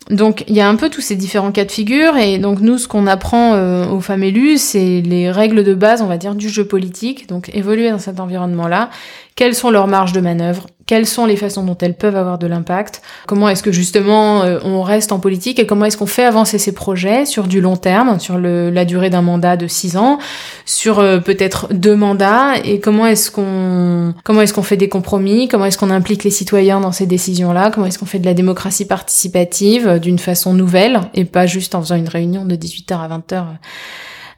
Donc 0.09 0.43
il 0.47 0.55
y 0.55 0.61
a 0.61 0.67
un 0.67 0.75
peu 0.75 0.89
tous 0.89 1.01
ces 1.01 1.15
différents 1.15 1.51
cas 1.51 1.65
de 1.65 1.71
figure 1.71 2.17
et 2.17 2.39
donc 2.39 2.61
nous 2.61 2.79
ce 2.79 2.87
qu'on 2.87 3.05
apprend 3.05 3.53
euh, 3.53 3.87
aux 3.87 4.01
femmes 4.01 4.23
élues 4.23 4.57
c'est 4.57 5.01
les 5.01 5.29
règles 5.29 5.63
de 5.63 5.75
base 5.75 6.01
on 6.01 6.07
va 6.07 6.17
dire 6.17 6.33
du 6.35 6.49
jeu 6.49 6.65
politique. 6.65 7.27
Donc 7.27 7.49
évoluer 7.53 7.91
dans 7.91 7.99
cet 7.99 8.19
environnement 8.19 8.67
là 8.67 8.89
quelles 9.35 9.55
sont 9.55 9.69
leurs 9.71 9.87
marges 9.87 10.11
de 10.11 10.19
manœuvre, 10.19 10.67
quelles 10.89 11.05
sont 11.05 11.27
les 11.27 11.35
façons 11.35 11.63
dont 11.63 11.77
elles 11.79 11.93
peuvent 11.93 12.15
avoir 12.15 12.39
de 12.39 12.47
l'impact, 12.47 13.03
comment 13.27 13.47
est-ce 13.47 13.61
que 13.61 13.71
justement 13.71 14.41
euh, 14.41 14.57
on 14.63 14.81
reste 14.81 15.11
en 15.11 15.19
politique 15.19 15.59
et 15.59 15.67
comment 15.67 15.85
est-ce 15.85 15.97
qu'on 15.97 16.07
fait 16.07 16.25
avancer 16.25 16.57
ces 16.57 16.71
projets 16.71 17.27
sur 17.27 17.47
du 17.47 17.61
long 17.61 17.77
terme, 17.77 18.19
sur 18.19 18.39
le, 18.39 18.71
la 18.71 18.85
durée 18.85 19.11
d'un 19.11 19.21
mandat 19.21 19.55
de 19.55 19.67
six 19.67 19.97
ans, 19.97 20.17
sur 20.65 20.97
euh, 20.97 21.19
peut-être 21.19 21.71
deux 21.71 21.95
mandats 21.95 22.55
et 22.63 22.79
comment 22.79 23.05
est-ce 23.05 23.29
qu'on 23.29 24.15
comment 24.23 24.41
est-ce 24.41 24.51
qu'on 24.55 24.63
fait 24.63 24.77
des 24.77 24.89
compromis, 24.89 25.47
comment 25.47 25.65
est-ce 25.65 25.77
qu'on 25.77 25.91
implique 25.91 26.23
les 26.23 26.31
citoyens 26.31 26.79
dans 26.79 26.91
ces 26.91 27.05
décisions-là, 27.05 27.69
comment 27.69 27.85
est-ce 27.85 27.99
qu'on 27.99 28.07
fait 28.07 28.17
de 28.17 28.25
la 28.25 28.33
démocratie 28.33 28.85
participative 28.85 29.87
euh, 29.87 29.99
d'une 29.99 30.17
façon 30.17 30.55
nouvelle 30.55 31.01
et 31.13 31.23
pas 31.23 31.45
juste 31.45 31.75
en 31.75 31.81
faisant 31.83 31.97
une 31.97 32.09
réunion 32.09 32.45
de 32.45 32.55
18h 32.55 32.97
à 32.97 33.07
20h 33.15 33.43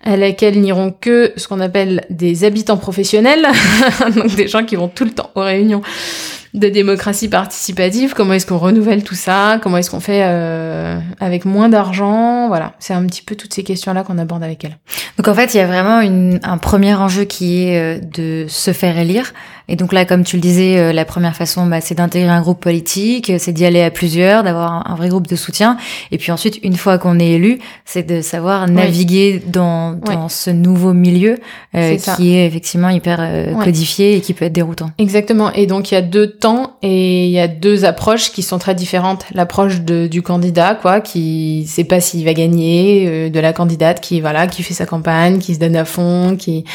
à 0.04 0.18
laquelle 0.18 0.60
n'iront 0.60 0.92
que 0.92 1.34
ce 1.38 1.48
qu'on 1.48 1.60
appelle 1.60 2.06
des 2.10 2.44
habitants 2.44 2.78
professionnels, 2.78 3.48
donc 4.16 4.36
des 4.36 4.48
gens 4.48 4.64
qui 4.64 4.76
vont 4.76 4.88
tout 4.88 5.06
le 5.06 5.12
temps 5.12 5.30
aux 5.36 5.42
réunions 5.42 5.82
de 6.54 6.68
démocratie 6.68 7.30
participative, 7.30 8.14
comment 8.14 8.34
est-ce 8.34 8.46
qu'on 8.46 8.58
renouvelle 8.58 9.04
tout 9.04 9.16
ça, 9.16 9.60
comment 9.64 9.78
est-ce 9.78 9.90
qu'on 9.90 10.02
fait 10.02 10.24
euh, 10.24 11.00
avec 11.20 11.46
moins 11.46 11.70
d'argent, 11.70 12.50
voilà, 12.50 12.74
c'est 12.80 12.94
un 12.94 13.06
petit 13.06 13.22
peu 13.22 13.36
toutes 13.36 13.54
ces 13.54 13.64
questions-là 13.64 14.04
qu'on 14.04 14.18
aborde 14.18 14.44
avec 14.44 14.66
elle. 14.66 14.78
Donc 15.18 15.30
en 15.30 15.34
fait, 15.34 15.54
il 15.54 15.58
y 15.58 15.60
a 15.62 15.68
vraiment 15.68 16.02
une, 16.02 16.40
un 16.44 16.58
premier 16.58 16.94
enjeu 16.94 17.24
qui 17.24 17.64
est 17.64 17.80
euh, 17.80 18.00
de 18.00 18.46
se 18.50 18.74
faire 18.74 18.98
élire, 18.98 19.34
et 19.72 19.76
donc 19.78 19.94
là, 19.94 20.06
comme 20.06 20.24
tu 20.24 20.36
le 20.36 20.42
disais, 20.42 20.78
euh, 20.78 20.94
la 20.94 21.06
première 21.06 21.36
façon, 21.36 21.66
bah, 21.66 21.80
c'est 21.80 21.96
d'intégrer 21.96 22.30
un 22.30 22.42
groupe 22.42 22.60
politique, 22.60 23.32
c'est 23.38 23.54
d'y 23.54 23.66
aller 23.66 23.82
à 23.82 23.90
plusieurs, 23.90 24.44
d'avoir 24.44 24.90
un, 24.90 24.96
vrai 24.96 25.08
groupe 25.08 25.28
de 25.28 25.36
soutien, 25.36 25.78
et 26.12 26.18
puis 26.18 26.32
ensuite, 26.32 26.60
une 26.64 26.76
fois 26.76 26.98
qu'on 26.98 27.20
est 27.20 27.32
élu, 27.32 27.60
c'est 27.86 28.04
de 28.04 28.22
savoir 28.22 28.68
naviguer 28.68 29.42
dans, 29.48 29.94
dans 29.94 30.28
ce 30.28 30.50
nouveau 30.50 30.94
milieu 30.94 31.40
qui 31.74 32.36
est 32.36 32.46
effectivement 32.46 32.90
hyper 32.90 33.56
codifié 33.64 34.18
et 34.18 34.22
qui 34.22 34.34
peut 34.34 34.46
être 34.46 34.54
déroutant. 34.54 34.92
Exactement, 34.98 35.52
et 35.54 35.66
donc 35.66 35.92
il 35.92 35.94
y 35.94 35.98
a 35.98 36.02
deux 36.02 36.28
temps 36.28 36.76
et 36.82 37.26
il 37.26 37.32
y 37.32 37.40
a 37.40 37.48
deux 37.48 37.86
approches 37.86 38.32
qui 38.32 38.44
sont 38.44 38.60
très 38.60 38.76
différentes. 38.76 39.26
L'approche 39.34 39.82
du 39.82 40.22
candidat, 40.22 40.76
quoi, 40.76 41.00
qui 41.00 41.66
sait 41.68 41.84
pas 41.84 42.00
s'il 42.00 42.26
va 42.26 42.34
gagner, 42.34 43.08
euh, 43.08 43.30
de 43.30 43.40
la 43.40 43.54
candidate 43.54 44.02
qui 44.02 44.22
voilà, 44.22 44.48
qui 44.48 44.64
fait 44.64 44.74
sa 44.74 44.86
campagne, 44.86 45.40
qui 45.40 45.56
se 45.56 45.60
donne 45.60 45.76
à 45.76 45.86
fond, 45.86 46.36
qui 46.38 46.66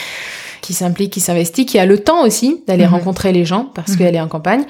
qui 0.61 0.75
s'implique, 0.75 1.13
qui 1.13 1.21
s'investit, 1.21 1.67
qui 1.67 1.79
a 1.79 1.87
le 1.87 1.99
temps 1.99 2.25
aussi 2.25 2.63
d'aller 2.67 2.87
mhm. 2.87 2.93
rencontrer 2.93 3.33
les 3.33 3.45
gens 3.45 3.71
parce 3.75 3.93
mhm. 3.93 3.99
qu'elle 3.99 4.15
est 4.15 4.21
en 4.21 4.29
campagne. 4.29 4.65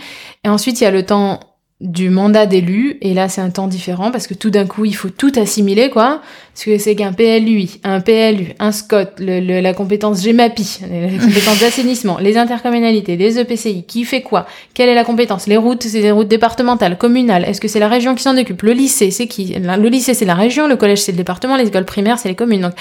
Et 0.45 0.49
ensuite, 0.49 0.81
il 0.81 0.85
y 0.85 0.87
a 0.87 0.91
le 0.91 1.05
temps 1.05 1.41
du 1.81 2.09
mandat 2.09 2.47
d'élu 2.47 2.97
et 3.03 3.13
là 3.13 3.29
c'est 3.29 3.43
un 3.43 3.51
temps 3.51 3.67
différent 3.67 4.11
parce 4.11 4.27
que 4.27 4.33
tout 4.33 4.49
d'un 4.49 4.65
coup 4.65 4.87
il 4.87 4.97
faut 4.97 5.11
tout 5.11 5.33
assimiler 5.37 5.91
quoi 5.91 6.23
ce 6.57 6.65
que 6.65 6.79
c'est 6.79 6.97
qu'un 6.97 7.13
PLUI 7.13 7.81
un 7.85 8.01
PLU 8.01 8.55
un 8.59 8.73
SCOT 8.73 9.19
le, 9.19 9.61
la 9.61 9.75
compétence 9.75 10.23
GEMAPI 10.23 10.81
la 10.91 11.25
compétence 11.25 11.61
d'assainissement 11.61 12.19
les 12.19 12.37
intercommunalités 12.37 13.17
les 13.17 13.39
EPCI 13.39 13.85
qui 13.87 14.05
fait 14.05 14.23
quoi? 14.23 14.47
Quelle 14.75 14.89
est 14.89 14.95
la 14.95 15.05
compétence? 15.05 15.47
Les 15.47 15.57
routes 15.57 15.83
c'est 15.85 16.01
des 16.01 16.11
routes 16.11 16.29
départementales 16.29 16.99
communales. 16.99 17.45
Est-ce 17.45 17.61
que 17.61 17.69
c'est 17.69 17.79
la 17.79 17.89
région 17.89 18.15
qui 18.15 18.23
s'en 18.23 18.37
occupe? 18.37 18.63
Le 18.63 18.73
lycée 18.73 19.11
c'est 19.11 19.27
qui? 19.27 19.55
Le 19.55 19.89
lycée 19.89 20.15
c'est 20.15 20.25
la 20.25 20.35
région 20.35 20.67
le 20.67 20.77
collège 20.77 21.03
c'est 21.03 21.13
le 21.13 21.19
département 21.19 21.57
les 21.57 21.69
écoles 21.69 21.85
primaires 21.85 22.19
c'est 22.19 22.29
les 22.29 22.35
communes. 22.35 22.63
Donc 22.63 22.73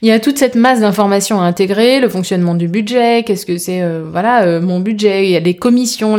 il 0.00 0.08
y 0.08 0.12
a 0.12 0.20
toute 0.20 0.38
cette 0.38 0.54
masse 0.54 0.80
d'informations 0.80 1.40
à 1.40 1.44
intégrer 1.44 2.00
le 2.00 2.08
fonctionnement 2.08 2.54
du 2.54 2.68
budget 2.68 3.24
qu'est-ce 3.24 3.46
que 3.46 3.58
c'est 3.58 3.82
euh, 3.82 4.04
voilà 4.10 4.42
euh, 4.42 4.60
mon 4.60 4.80
budget. 4.80 5.24
Il 5.24 5.30
y 5.30 5.36
a 5.36 5.40
les 5.40 5.54
commissions 5.54 6.16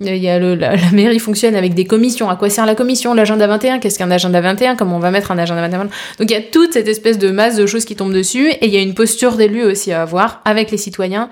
il 0.00 0.16
y 0.16 0.28
a 0.28 0.38
le, 0.38 0.54
la 0.54 0.76
mairie 0.92 1.18
fonctionne 1.18 1.54
avec 1.54 1.74
des 1.74 1.84
commissions. 1.84 2.30
À 2.30 2.36
quoi 2.36 2.50
sert 2.50 2.66
la 2.66 2.74
commission? 2.74 3.14
L'agenda 3.14 3.46
21 3.46 3.78
Qu'est-ce 3.78 3.98
qu'un 3.98 4.10
agenda 4.10 4.40
21 4.40 4.76
Comment 4.76 4.96
on 4.96 5.00
va 5.00 5.10
mettre 5.10 5.30
un 5.30 5.38
agenda 5.38 5.62
21 5.62 5.80
Donc 5.84 5.90
il 6.22 6.30
y 6.30 6.35
toute 6.40 6.72
cette 6.72 6.88
espèce 6.88 7.18
de 7.18 7.30
masse 7.30 7.56
de 7.56 7.66
choses 7.66 7.84
qui 7.84 7.96
tombent 7.96 8.12
dessus 8.12 8.48
et 8.50 8.66
il 8.66 8.72
y 8.72 8.76
a 8.76 8.80
une 8.80 8.94
posture 8.94 9.36
d'élu 9.36 9.64
aussi 9.64 9.92
à 9.92 10.02
avoir 10.02 10.40
avec 10.44 10.70
les 10.70 10.76
citoyens 10.76 11.30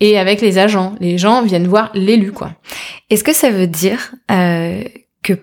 et 0.00 0.18
avec 0.18 0.40
les 0.40 0.58
agents. 0.58 0.94
Les 1.00 1.18
gens 1.18 1.42
viennent 1.42 1.66
voir 1.66 1.90
l'élu, 1.94 2.32
quoi. 2.32 2.52
Est-ce 3.10 3.24
que 3.24 3.32
ça 3.32 3.50
veut 3.50 3.66
dire 3.66 4.12
euh, 4.30 4.82
que 5.22 5.34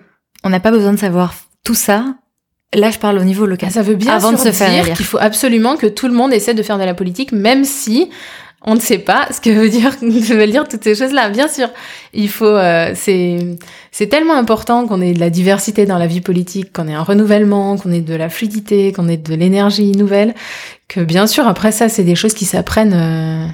on 0.42 0.50
n'a 0.50 0.60
pas 0.60 0.70
besoin 0.70 0.92
de 0.92 0.98
savoir 0.98 1.34
tout 1.64 1.74
ça? 1.74 2.14
Là, 2.74 2.90
je 2.90 2.98
parle 2.98 3.18
au 3.18 3.24
niveau 3.24 3.46
local. 3.46 3.70
Ça 3.70 3.82
veut 3.82 3.94
bien 3.94 4.14
avant 4.14 4.32
de 4.32 4.36
se 4.36 4.50
faire 4.50 4.84
dire 4.84 4.94
qu'il 4.94 5.06
faut 5.06 5.18
absolument 5.18 5.76
que 5.76 5.86
tout 5.86 6.08
le 6.08 6.14
monde 6.14 6.32
essaie 6.32 6.54
de 6.54 6.62
faire 6.62 6.78
de 6.78 6.84
la 6.84 6.94
politique, 6.94 7.30
même 7.32 7.64
si 7.64 8.10
on 8.64 8.74
ne 8.74 8.80
sait 8.80 8.98
pas 8.98 9.28
ce 9.30 9.40
que 9.40 9.50
veut 9.50 9.68
dire, 9.68 9.90
veut 10.02 10.46
dire 10.46 10.66
toutes 10.66 10.84
ces 10.84 10.94
choses-là. 10.94 11.28
Bien 11.28 11.48
sûr, 11.48 11.68
il 12.12 12.28
faut, 12.28 12.46
euh, 12.46 12.92
c'est, 12.94 13.38
c'est 13.92 14.06
tellement 14.06 14.34
important 14.34 14.86
qu'on 14.86 15.00
ait 15.00 15.12
de 15.12 15.20
la 15.20 15.30
diversité 15.30 15.84
dans 15.86 15.98
la 15.98 16.06
vie 16.06 16.22
politique, 16.22 16.72
qu'on 16.72 16.88
ait 16.88 16.94
un 16.94 17.02
renouvellement, 17.02 17.76
qu'on 17.76 17.92
ait 17.92 18.00
de 18.00 18.14
la 18.14 18.30
fluidité, 18.30 18.92
qu'on 18.92 19.08
ait 19.08 19.18
de 19.18 19.34
l'énergie 19.34 19.92
nouvelle, 19.92 20.34
que 20.88 21.00
bien 21.00 21.26
sûr, 21.26 21.46
après 21.46 21.72
ça, 21.72 21.88
c'est 21.88 22.04
des 22.04 22.14
choses 22.14 22.34
qui 22.34 22.46
s'apprennent. 22.46 22.94
Euh, 22.94 23.46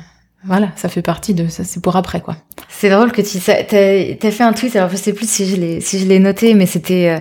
voilà, 0.45 0.69
ça 0.77 0.89
fait 0.89 1.03
partie 1.03 1.35
de 1.35 1.49
ça, 1.49 1.65
c'est 1.65 1.83
pour 1.83 1.97
après 1.97 2.23
quoi. 2.23 2.37
C'est 2.71 2.89
drôle 2.89 3.13
que 3.13 3.21
tu 3.21 3.39
t'as, 3.41 3.59
as 3.59 4.31
fait 4.31 4.43
un 4.43 4.55
tweet, 4.55 4.75
alors 4.75 4.89
je 4.89 4.97
sais 4.97 5.13
plus 5.13 5.29
si 5.29 5.45
je 5.45 5.57
l'ai 5.57 5.81
si 5.83 5.99
je 5.99 6.07
l'ai 6.07 6.19
noté, 6.19 6.55
mais 6.55 6.65
c'était 6.65 7.09
euh, 7.11 7.19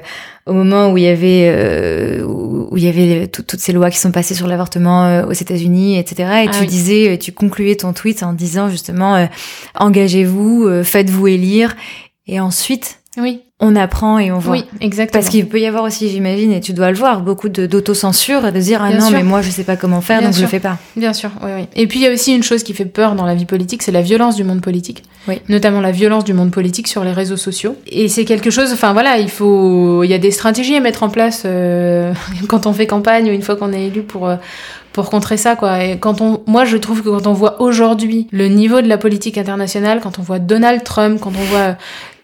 au 0.50 0.54
moment 0.54 0.91
où 0.91 0.97
il 0.97 1.04
y 1.04 1.08
avait 1.08 1.52
euh, 1.54 2.24
où 2.24 2.78
il 2.78 2.84
y 2.84 2.88
avait 2.88 3.28
toutes 3.28 3.60
ces 3.60 3.72
lois 3.72 3.89
qui 3.89 3.97
sont 3.97 4.12
passées 4.12 4.36
sur 4.36 4.47
l'avortement 4.47 5.06
euh, 5.06 5.26
aux 5.26 5.34
États-Unis, 5.34 5.97
etc. 5.97 6.16
Et 6.43 6.47
ah 6.50 6.52
tu 6.60 6.66
disais, 6.66 7.18
tu 7.18 7.32
concluais 7.32 7.76
ton 7.76 7.93
tweet 7.93 8.24
en 8.24 8.34
disant 8.34 8.70
justement 8.70 9.28
engagez-vous, 9.76 10.84
faites-vous 10.84 11.28
élire, 11.28 11.76
et 12.28 12.39
ensuite 12.39 12.99
Oui. 13.22 13.41
On 13.61 13.76
apprend 13.76 14.20
et 14.20 14.32
on 14.32 14.39
voit. 14.39 14.53
Oui, 14.53 14.63
exactement. 14.80 15.22
Parce 15.22 15.30
qu'il 15.30 15.45
peut 15.47 15.59
y 15.59 15.65
avoir 15.65 15.84
aussi, 15.84 16.07
j'imagine, 16.09 16.53
et 16.53 16.61
tu 16.61 16.72
dois 16.72 16.91
le 16.91 16.95
voir, 16.97 17.20
beaucoup 17.22 17.49
de- 17.49 17.65
d'autocensure 17.65 18.45
et 18.47 18.53
de 18.53 18.59
dire 18.59 18.82
ah 18.82 18.88
Bien 18.89 18.99
non 18.99 19.07
sûr. 19.07 19.17
mais 19.17 19.24
moi 19.24 19.41
je 19.41 19.49
sais 19.49 19.65
pas 19.65 19.76
comment 19.76 19.99
faire 19.99 20.20
Bien 20.20 20.30
donc 20.30 20.38
je 20.38 20.41
le 20.43 20.47
fais 20.47 20.61
pas. 20.61 20.78
Bien 20.95 21.11
sûr, 21.11 21.30
oui, 21.43 21.49
oui. 21.57 21.67
Et 21.76 21.86
puis 21.86 21.99
il 21.99 22.03
y 22.03 22.07
a 22.07 22.13
aussi 22.13 22.34
une 22.34 22.41
chose 22.43 22.63
qui 22.63 22.74
fait 22.74 22.86
peur 22.86 23.15
dans 23.15 23.26
la 23.26 23.36
vie 23.36 23.43
politique, 23.45 23.84
c'est 23.84 23.91
la 23.91 24.01
violence 24.01 24.38
du 24.38 24.45
monde 24.45 24.61
politique. 24.61 25.03
Oui. 25.28 25.41
Notamment 25.49 25.82
la 25.82 25.91
violence 25.91 26.24
du 26.24 26.34
monde 26.34 26.51
politique 26.51 26.88
sur 26.88 27.03
les 27.03 27.11
réseaux 27.11 27.36
sociaux. 27.36 27.76
Et 27.88 28.07
c'est 28.07 28.24
quelque 28.24 28.49
chose, 28.49 28.72
enfin 28.72 28.93
voilà, 28.93 29.17
il 29.17 29.30
faut, 29.30 30.05
il 30.05 30.09
y 30.09 30.13
a 30.13 30.20
des 30.20 30.32
stratégies 30.32 30.78
à 30.78 30.80
mettre 30.80 31.03
en 31.03 31.09
place 31.09 31.43
euh, 31.45 32.13
quand 32.47 32.65
on 32.65 32.72
fait 32.72 32.88
campagne 32.88 33.30
ou 33.30 33.34
une 33.34 33.41
fois 33.41 33.57
qu'on 33.57 33.74
est 33.74 33.88
élu 33.88 34.03
pour. 34.03 34.30
euh, 34.30 34.36
pour 34.91 35.11
contrer 35.11 35.38
ça 35.38 35.55
quoi 35.55 35.84
et 35.84 35.99
quand 35.99 36.20
on 36.20 36.41
moi 36.47 36.65
je 36.65 36.76
trouve 36.76 37.03
que 37.03 37.09
quand 37.09 37.28
on 37.28 37.32
voit 37.34 37.61
aujourd'hui 37.61 38.28
le 38.32 38.47
niveau 38.47 38.82
de 38.82 38.88
la 38.88 38.97
politique 38.97 39.38
internationale 39.38 39.99
quand 40.01 40.17
on 40.17 40.24
voit 40.24 40.39
Donald 40.39 40.84
Trump 40.84 41.20
quand 41.22 41.30
on 41.30 41.43
voit 41.43 41.78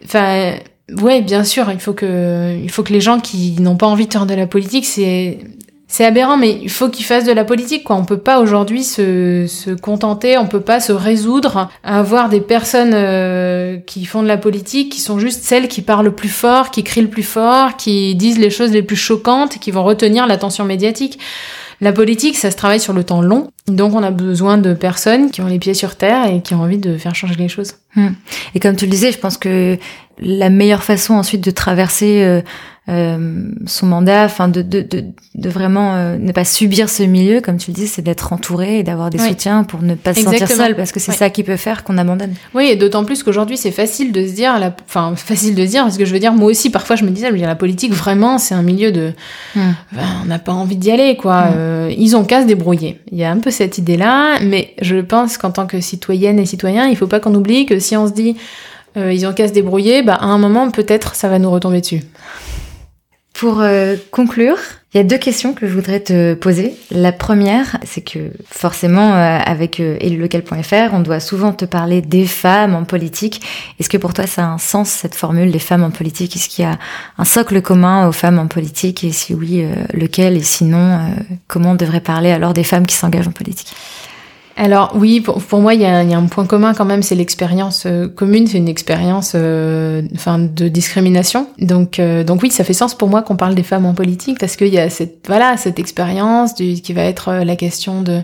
enfin 0.03 0.55
ouais 0.91 1.21
bien 1.21 1.43
sûr 1.43 1.71
il 1.71 1.79
faut 1.79 1.93
que 1.93 2.55
il 2.61 2.69
faut 2.69 2.83
que 2.83 2.93
les 2.93 3.01
gens 3.01 3.19
qui 3.19 3.55
n'ont 3.59 3.75
pas 3.75 3.87
envie 3.87 4.07
de 4.07 4.13
faire 4.13 4.25
de 4.25 4.35
la 4.35 4.47
politique 4.47 4.85
c'est 4.85 5.39
c'est 5.87 6.03
aberrant, 6.03 6.35
mais 6.35 6.59
il 6.61 6.69
faut 6.69 6.89
qu'ils 6.89 7.05
fassent 7.05 7.25
de 7.25 7.31
la 7.31 7.45
politique, 7.45 7.83
quoi. 7.83 7.95
On 7.95 8.05
peut 8.05 8.17
pas 8.17 8.39
aujourd'hui 8.39 8.83
se, 8.83 9.45
se 9.47 9.69
contenter, 9.69 10.37
on 10.37 10.47
peut 10.47 10.61
pas 10.61 10.79
se 10.79 10.91
résoudre 10.91 11.69
à 11.83 11.99
avoir 11.99 12.27
des 12.27 12.41
personnes 12.41 12.93
euh, 12.93 13.77
qui 13.77 14.05
font 14.05 14.23
de 14.23 14.27
la 14.27 14.37
politique, 14.37 14.91
qui 14.91 14.99
sont 14.99 15.19
juste 15.19 15.43
celles 15.43 15.67
qui 15.67 15.81
parlent 15.81 16.05
le 16.05 16.15
plus 16.15 16.29
fort, 16.29 16.71
qui 16.71 16.83
crient 16.83 17.03
le 17.03 17.09
plus 17.09 17.23
fort, 17.23 17.77
qui 17.77 18.15
disent 18.15 18.39
les 18.39 18.49
choses 18.49 18.71
les 18.71 18.81
plus 18.81 18.95
choquantes, 18.95 19.59
qui 19.59 19.71
vont 19.71 19.83
retenir 19.83 20.25
l'attention 20.25 20.65
médiatique. 20.65 21.19
La 21.81 21.93
politique, 21.93 22.35
ça 22.35 22.51
se 22.51 22.57
travaille 22.57 22.79
sur 22.79 22.93
le 22.93 23.03
temps 23.03 23.21
long, 23.21 23.49
donc 23.67 23.93
on 23.95 24.03
a 24.03 24.11
besoin 24.11 24.57
de 24.57 24.73
personnes 24.73 25.31
qui 25.31 25.41
ont 25.41 25.47
les 25.47 25.59
pieds 25.59 25.73
sur 25.73 25.95
terre 25.95 26.27
et 26.27 26.41
qui 26.41 26.53
ont 26.53 26.61
envie 26.61 26.77
de 26.77 26.97
faire 26.97 27.15
changer 27.15 27.35
les 27.35 27.47
choses. 27.47 27.73
Et 28.53 28.59
comme 28.59 28.75
tu 28.75 28.85
le 28.85 28.91
disais, 28.91 29.11
je 29.11 29.17
pense 29.17 29.37
que 29.37 29.77
la 30.19 30.49
meilleure 30.49 30.83
façon 30.83 31.13
ensuite 31.13 31.41
de 31.41 31.51
traverser 31.51 32.23
euh, 32.23 32.41
euh, 32.87 33.49
son 33.65 33.87
mandat, 33.87 34.25
enfin 34.25 34.47
de, 34.47 34.61
de, 34.61 34.81
de, 34.81 35.05
de 35.33 35.49
vraiment 35.49 35.95
euh, 35.95 36.17
ne 36.17 36.31
pas 36.31 36.45
subir 36.45 36.87
ce 36.87 37.03
milieu, 37.03 37.41
comme 37.41 37.57
tu 37.57 37.71
le 37.71 37.75
dis, 37.75 37.87
c'est 37.87 38.03
d'être 38.03 38.31
entouré 38.31 38.79
et 38.79 38.83
d'avoir 38.83 39.09
des 39.09 39.19
Oui. 39.19 39.29
soutiens 39.29 39.63
pour 39.63 39.81
ne 39.81 39.95
pas 39.95 40.13
se 40.13 40.21
sentir 40.21 40.47
seul, 40.47 40.75
parce 40.75 40.91
que 40.91 40.99
c'est 40.99 41.11
ça 41.11 41.29
qui 41.31 41.43
peut 41.43 41.57
faire 41.57 41.83
qu'on 41.83 41.97
abandonne. 41.97 42.33
Oui, 42.53 42.67
et 42.67 42.75
d'autant 42.75 43.03
plus 43.03 43.23
qu'aujourd'hui, 43.23 43.57
c'est 43.57 43.71
facile 43.71 44.11
de 44.11 44.27
se 44.27 44.33
dire, 44.33 44.59
la... 44.59 44.75
enfin, 44.87 45.15
facile 45.15 45.55
de 45.55 45.65
se 45.65 45.71
dire, 45.71 45.83
parce 45.83 45.97
que 45.97 46.05
je 46.05 46.13
veux 46.13 46.19
dire, 46.19 46.33
moi 46.33 46.49
aussi, 46.49 46.69
parfois, 46.69 46.95
je 46.95 47.05
me 47.05 47.09
disais, 47.09 47.27
je 47.27 47.31
veux 47.31 47.39
dire, 47.39 47.47
la 47.47 47.55
politique, 47.55 47.91
vraiment, 47.91 48.37
c'est 48.37 48.53
un 48.53 48.61
milieu 48.61 48.91
de. 48.91 49.13
Hmm. 49.55 49.71
Enfin, 49.93 50.07
on 50.23 50.25
n'a 50.25 50.39
pas 50.39 50.53
envie 50.53 50.75
d'y 50.75 50.91
aller, 50.91 51.17
quoi. 51.17 51.45
Hmm. 51.45 51.53
Euh, 51.55 51.93
ils 51.97 52.15
ont 52.15 52.23
qu'à 52.23 52.43
se 52.43 52.47
débrouiller. 52.47 53.01
Il 53.11 53.17
y 53.17 53.23
a 53.23 53.31
un 53.31 53.39
peu 53.39 53.51
cette 53.55 53.77
idée-là, 53.77 54.39
mais 54.41 54.73
je 54.81 54.97
pense 54.97 55.37
qu'en 55.37 55.51
tant 55.51 55.65
que 55.65 55.81
citoyenne 55.81 56.39
et 56.39 56.45
citoyen, 56.45 56.87
il 56.87 56.95
faut 56.95 57.07
pas 57.07 57.19
qu'on 57.19 57.33
oublie 57.33 57.65
que 57.65 57.79
si 57.79 57.97
on 57.97 58.07
se 58.07 58.13
dit, 58.13 58.35
euh, 58.97 59.11
ils 59.11 59.25
ont 59.25 59.33
qu'à 59.33 59.47
se 59.47 59.53
débrouiller, 59.53 60.03
bah, 60.03 60.15
à 60.15 60.25
un 60.25 60.37
moment, 60.37 60.69
peut-être, 60.71 61.15
ça 61.15 61.27
va 61.29 61.39
nous 61.39 61.51
retomber 61.51 61.81
dessus. 61.81 62.01
Pour 63.35 63.59
euh, 63.59 63.97
conclure, 64.11 64.57
il 64.93 64.97
y 64.97 65.01
a 65.01 65.03
deux 65.03 65.17
questions 65.17 65.53
que 65.53 65.67
je 65.67 65.73
voudrais 65.73 65.99
te 65.99 66.35
poser. 66.35 66.73
La 66.89 67.11
première, 67.11 67.77
c'est 67.83 67.99
que 67.99 68.31
forcément, 68.49 69.13
euh, 69.13 69.39
avec 69.45 69.81
euh, 69.81 69.97
on 70.93 70.99
doit 71.01 71.19
souvent 71.19 71.51
te 71.51 71.65
parler 71.65 72.01
des 72.01 72.27
femmes 72.27 72.73
en 72.75 72.85
politique. 72.85 73.41
Est-ce 73.77 73.89
que 73.89 73.97
pour 73.97 74.13
toi, 74.13 74.25
ça 74.25 74.45
a 74.45 74.47
un 74.47 74.57
sens, 74.57 74.89
cette 74.89 75.15
formule, 75.15 75.49
les 75.49 75.59
femmes 75.59 75.83
en 75.83 75.91
politique? 75.91 76.37
Est-ce 76.37 76.47
qu'il 76.47 76.63
y 76.63 76.67
a 76.67 76.79
un 77.17 77.25
socle 77.25 77.61
commun 77.61 78.07
aux 78.07 78.13
femmes 78.13 78.39
en 78.39 78.47
politique? 78.47 79.03
Et 79.03 79.11
si 79.11 79.33
oui, 79.33 79.63
euh, 79.63 79.73
lequel? 79.93 80.37
Et 80.37 80.43
sinon, 80.43 81.01
comment 81.49 81.71
on 81.71 81.75
devrait 81.75 81.99
parler 81.99 82.31
alors 82.31 82.53
des 82.53 82.63
femmes 82.63 82.85
qui 82.85 82.95
s'engagent 82.95 83.27
en 83.27 83.33
politique? 83.33 83.75
Alors 84.57 84.93
oui, 84.95 85.19
pour, 85.19 85.43
pour 85.43 85.59
moi, 85.59 85.73
il 85.73 85.81
y, 85.81 85.83
y 85.83 85.85
a 85.85 85.99
un 86.17 86.25
point 86.27 86.45
commun 86.45 86.73
quand 86.73 86.85
même, 86.85 87.03
c'est 87.03 87.15
l'expérience 87.15 87.83
euh, 87.85 88.07
commune, 88.07 88.47
c'est 88.47 88.57
une 88.57 88.69
expérience 88.69 89.33
euh, 89.35 90.01
enfin, 90.15 90.39
de 90.39 90.69
discrimination. 90.69 91.47
Donc, 91.59 91.99
euh, 91.99 92.23
donc 92.23 92.41
oui, 92.41 92.51
ça 92.51 92.63
fait 92.63 92.71
sens 92.73 92.95
pour 92.95 93.09
moi 93.09 93.21
qu'on 93.21 93.35
parle 93.35 93.53
des 93.53 93.63
femmes 93.63 93.85
en 93.85 93.93
politique, 93.93 94.39
parce 94.39 94.55
qu'il 94.55 94.73
y 94.73 94.79
a 94.79 94.89
cette, 94.89 95.25
voilà, 95.27 95.57
cette 95.57 95.77
expérience 95.77 96.55
du- 96.55 96.81
qui 96.81 96.93
va 96.93 97.03
être 97.03 97.29
euh, 97.29 97.43
la 97.43 97.57
question 97.57 98.01
de 98.01 98.21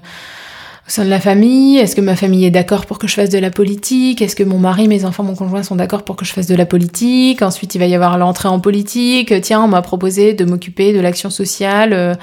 au 0.87 0.89
sein 0.89 1.05
de 1.05 1.09
la 1.09 1.19
famille, 1.19 1.77
est-ce 1.77 1.95
que 1.95 2.01
ma 2.01 2.15
famille 2.15 2.43
est 2.43 2.49
d'accord 2.51 2.87
pour 2.87 2.97
que 2.97 3.07
je 3.07 3.13
fasse 3.13 3.29
de 3.29 3.37
la 3.37 3.51
politique? 3.51 4.19
Est-ce 4.21 4.35
que 4.35 4.43
mon 4.43 4.57
mari, 4.57 4.87
mes 4.87 5.05
enfants, 5.05 5.23
mon 5.23 5.35
conjoint 5.35 5.61
sont 5.63 5.75
d'accord 5.75 6.03
pour 6.03 6.15
que 6.15 6.25
je 6.25 6.33
fasse 6.33 6.47
de 6.47 6.55
la 6.55 6.65
politique? 6.65 7.43
Ensuite, 7.43 7.75
il 7.75 7.77
va 7.77 7.85
y 7.85 7.93
avoir 7.93 8.17
l'entrée 8.17 8.49
en 8.49 8.59
politique. 8.59 9.33
Tiens, 9.41 9.61
on 9.63 9.67
m'a 9.67 9.83
proposé 9.83 10.33
de 10.33 10.43
m'occuper 10.43 10.91
de 10.91 10.99
l'action 10.99 11.29
sociale, 11.29 11.93
euh, 11.93 12.15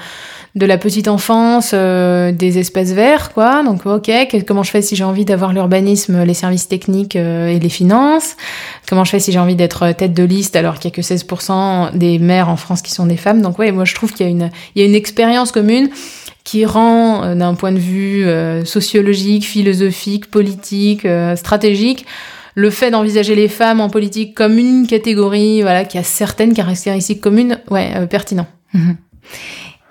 de 0.55 0.65
la 0.65 0.77
petite 0.77 1.07
enfance, 1.07 1.71
euh, 1.73 2.31
des 2.31 2.57
espaces 2.57 2.91
verts, 2.91 3.33
quoi. 3.33 3.63
Donc, 3.63 3.85
ok, 3.85 4.11
comment 4.47 4.63
je 4.63 4.71
fais 4.71 4.81
si 4.81 4.95
j'ai 4.95 5.03
envie 5.03 5.25
d'avoir 5.25 5.53
l'urbanisme, 5.53 6.23
les 6.23 6.33
services 6.33 6.67
techniques 6.67 7.15
euh, 7.15 7.47
et 7.47 7.59
les 7.59 7.69
finances? 7.69 8.35
Comment 8.87 9.03
je 9.03 9.11
fais 9.11 9.19
si 9.19 9.31
j'ai 9.31 9.39
envie 9.39 9.55
d'être 9.55 9.91
tête 9.91 10.13
de 10.13 10.23
liste 10.23 10.55
alors 10.55 10.79
qu'il 10.79 10.91
y 10.91 10.93
a 10.93 10.95
que 10.95 11.01
16% 11.01 11.95
des 11.95 12.19
maires 12.19 12.49
en 12.49 12.57
France 12.57 12.81
qui 12.81 12.91
sont 12.91 13.05
des 13.05 13.17
femmes? 13.17 13.41
Donc, 13.41 13.59
ouais, 13.59 13.71
moi, 13.71 13.85
je 13.85 13.95
trouve 13.95 14.11
qu'il 14.11 14.25
y 14.25 14.29
a 14.29 14.31
une, 14.31 14.49
il 14.75 14.81
y 14.81 14.85
a 14.85 14.87
une 14.87 14.95
expérience 14.95 15.51
commune 15.51 15.89
qui 16.43 16.65
rend, 16.65 17.23
euh, 17.23 17.35
d'un 17.35 17.53
point 17.53 17.71
de 17.71 17.79
vue 17.79 18.25
euh, 18.25 18.65
sociologique, 18.65 19.45
philosophique, 19.45 20.31
politique, 20.31 21.05
euh, 21.05 21.35
stratégique, 21.35 22.05
le 22.55 22.69
fait 22.69 22.91
d'envisager 22.91 23.35
les 23.35 23.47
femmes 23.47 23.79
en 23.79 23.89
politique 23.89 24.35
comme 24.35 24.57
une 24.57 24.87
catégorie, 24.87 25.61
voilà, 25.61 25.85
qui 25.85 25.97
a 25.97 26.03
certaines 26.03 26.53
caractéristiques 26.53 27.21
communes, 27.21 27.59
ouais, 27.69 27.91
euh, 27.95 28.05
pertinent. 28.05 28.47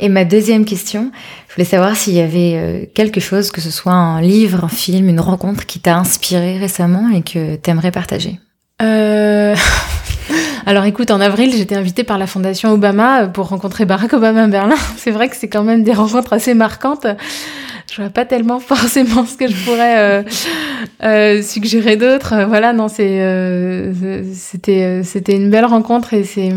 Et 0.00 0.08
ma 0.08 0.24
deuxième 0.24 0.64
question, 0.64 1.10
je 1.48 1.54
voulais 1.54 1.64
savoir 1.64 1.96
s'il 1.96 2.14
y 2.14 2.20
avait 2.20 2.54
euh, 2.54 2.84
quelque 2.94 3.20
chose, 3.20 3.50
que 3.50 3.60
ce 3.60 3.70
soit 3.70 3.92
un 3.92 4.20
livre, 4.20 4.64
un 4.64 4.68
film, 4.68 5.08
une 5.08 5.20
rencontre 5.20 5.66
qui 5.66 5.80
t'a 5.80 5.96
inspiré 5.96 6.58
récemment 6.58 7.10
et 7.10 7.22
que 7.22 7.56
t'aimerais 7.56 7.90
partager. 7.90 8.38
Euh... 8.80 9.56
Alors 10.66 10.84
écoute, 10.84 11.10
en 11.10 11.20
avril, 11.20 11.52
j'étais 11.56 11.76
invitée 11.76 12.04
par 12.04 12.18
la 12.18 12.26
Fondation 12.26 12.70
Obama 12.72 13.26
pour 13.26 13.48
rencontrer 13.48 13.86
Barack 13.86 14.12
Obama 14.12 14.44
à 14.44 14.46
Berlin. 14.48 14.76
C'est 14.96 15.10
vrai 15.10 15.28
que 15.28 15.36
c'est 15.36 15.48
quand 15.48 15.64
même 15.64 15.82
des 15.82 15.94
rencontres 15.94 16.34
assez 16.34 16.52
marquantes. 16.52 17.06
Je 17.90 18.02
vois 18.02 18.10
pas 18.10 18.26
tellement 18.26 18.60
forcément 18.60 19.24
ce 19.24 19.36
que 19.36 19.48
je 19.48 19.56
pourrais 19.64 19.98
euh, 19.98 20.22
euh, 21.02 21.42
suggérer 21.42 21.96
d'autre. 21.96 22.34
Euh, 22.34 22.46
Voilà, 22.46 22.74
non, 22.74 22.88
c'est 22.88 23.22
euh, 23.22 24.22
c'était 24.34 25.02
c'était 25.04 25.36
une 25.36 25.50
belle 25.50 25.64
rencontre 25.64 26.12
et 26.12 26.24
c'est 26.24 26.52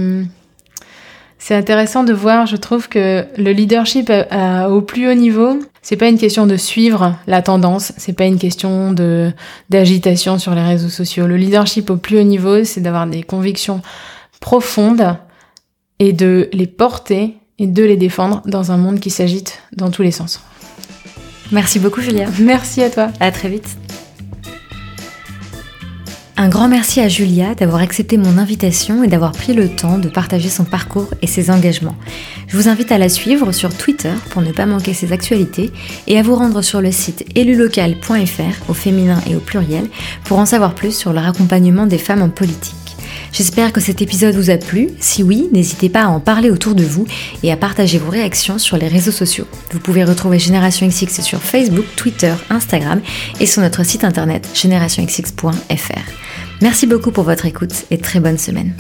c'est 1.44 1.56
intéressant 1.56 2.04
de 2.04 2.14
voir. 2.14 2.46
Je 2.46 2.56
trouve 2.56 2.88
que 2.88 3.26
le 3.36 3.52
leadership 3.52 4.10
à- 4.12 4.28
à- 4.66 4.70
au 4.70 4.82
plus 4.84 5.10
haut 5.10 5.16
niveau, 5.16 5.58
c'est 5.82 5.96
pas 5.98 6.08
une 6.08 6.20
question 6.20 6.46
de 6.46 6.56
suivre 6.56 7.16
la 7.26 7.42
tendance, 7.42 7.94
c'est 7.98 8.14
pas 8.14 8.26
une 8.26 8.38
question 8.38 8.94
de 8.94 9.32
d'agitation 9.72 10.38
sur 10.38 10.54
les 10.54 10.62
réseaux 10.64 10.90
sociaux. 10.90 11.26
Le 11.26 11.38
leadership 11.38 11.90
au 11.90 11.98
plus 11.98 12.20
haut 12.20 12.24
niveau, 12.24 12.64
c'est 12.64 12.82
d'avoir 12.82 13.08
des 13.08 13.24
convictions 13.24 13.82
profondes 14.40 15.16
et 15.98 16.14
de 16.14 16.48
les 16.54 16.68
porter 16.68 17.36
et 17.58 17.66
de 17.68 17.84
les 17.84 17.98
défendre 17.98 18.42
dans 18.46 18.72
un 18.72 18.78
monde 18.78 19.00
qui 19.00 19.10
s'agite 19.10 19.60
dans 19.76 19.90
tous 19.90 20.04
les 20.04 20.12
sens. 20.12 20.42
Merci 21.52 21.80
beaucoup 21.80 22.02
Julia. 22.02 22.28
Merci 22.40 22.82
à 22.84 22.90
toi. 22.92 23.08
À 23.20 23.32
très 23.32 23.50
vite. 23.50 23.78
Un 26.38 26.50
grand 26.50 26.68
merci 26.68 27.00
à 27.02 27.08
Julia 27.08 27.56
d'avoir 27.56 27.82
accepté 27.82 28.18
mon 28.18 28.38
invitation 28.38 29.04
et 29.04 29.08
d'avoir 29.08 29.32
pris 29.32 29.54
le 29.54 29.70
temps 29.70 29.98
de 29.98 30.10
partager 30.10 30.50
son 30.50 30.64
parcours 30.64 31.10
et 31.22 31.28
ses 31.28 31.52
engagements. 31.52 31.96
Je 32.48 32.58
vous 32.58 32.68
invite 32.68 32.92
à 32.92 32.98
la 32.98 33.10
suivre 33.10 33.52
sur 33.52 33.76
Twitter 33.76 34.14
pour 34.32 34.42
ne 34.42 34.52
pas 34.52 34.66
manquer 34.66 34.94
ses 34.94 35.12
actualités 35.14 35.72
et 36.08 36.18
à 36.18 36.24
vous 36.24 36.36
rendre 36.36 36.62
sur 36.62 36.82
le 36.82 36.92
site 36.92 37.26
élulocal.fr 37.36 38.70
au 38.70 38.74
féminin 38.74 39.22
et 39.30 39.36
au 39.36 39.40
pluriel 39.40 39.88
pour 40.24 40.40
en 40.40 40.46
savoir 40.46 40.74
plus 40.74 40.96
sur 40.96 41.14
leur 41.14 41.28
accompagnement 41.28 41.86
des 41.86 41.98
femmes 42.00 42.22
en 42.22 42.30
politique. 42.30 42.81
J'espère 43.32 43.72
que 43.72 43.80
cet 43.80 44.02
épisode 44.02 44.36
vous 44.36 44.50
a 44.50 44.58
plu. 44.58 44.90
Si 45.00 45.24
oui, 45.24 45.48
n'hésitez 45.52 45.90
pas 45.90 46.04
à 46.04 46.08
en 46.08 46.20
parler 46.20 46.50
autour 46.50 46.76
de 46.76 46.84
vous 46.84 47.06
et 47.44 47.52
à 47.52 47.58
partager 47.58 47.98
vos 47.98 48.12
réactions 48.12 48.58
sur 48.58 48.78
les 48.78 48.88
réseaux 48.88 49.12
sociaux. 49.12 49.48
Vous 49.72 49.80
pouvez 49.80 50.04
retrouver 50.04 50.40
Génération 50.40 50.88
XX 50.88 51.22
sur 51.22 51.42
Facebook, 51.42 51.86
Twitter, 51.96 52.34
Instagram 52.50 53.02
et 53.40 53.46
sur 53.46 53.62
notre 53.62 53.84
site 53.84 54.04
internet 54.04 54.50
générationxx.fr. 54.54 56.12
Merci 56.62 56.88
beaucoup 56.88 57.12
pour 57.12 57.24
votre 57.24 57.46
écoute 57.46 57.86
et 57.90 57.98
très 57.98 58.20
bonne 58.20 58.38
semaine. 58.38 58.74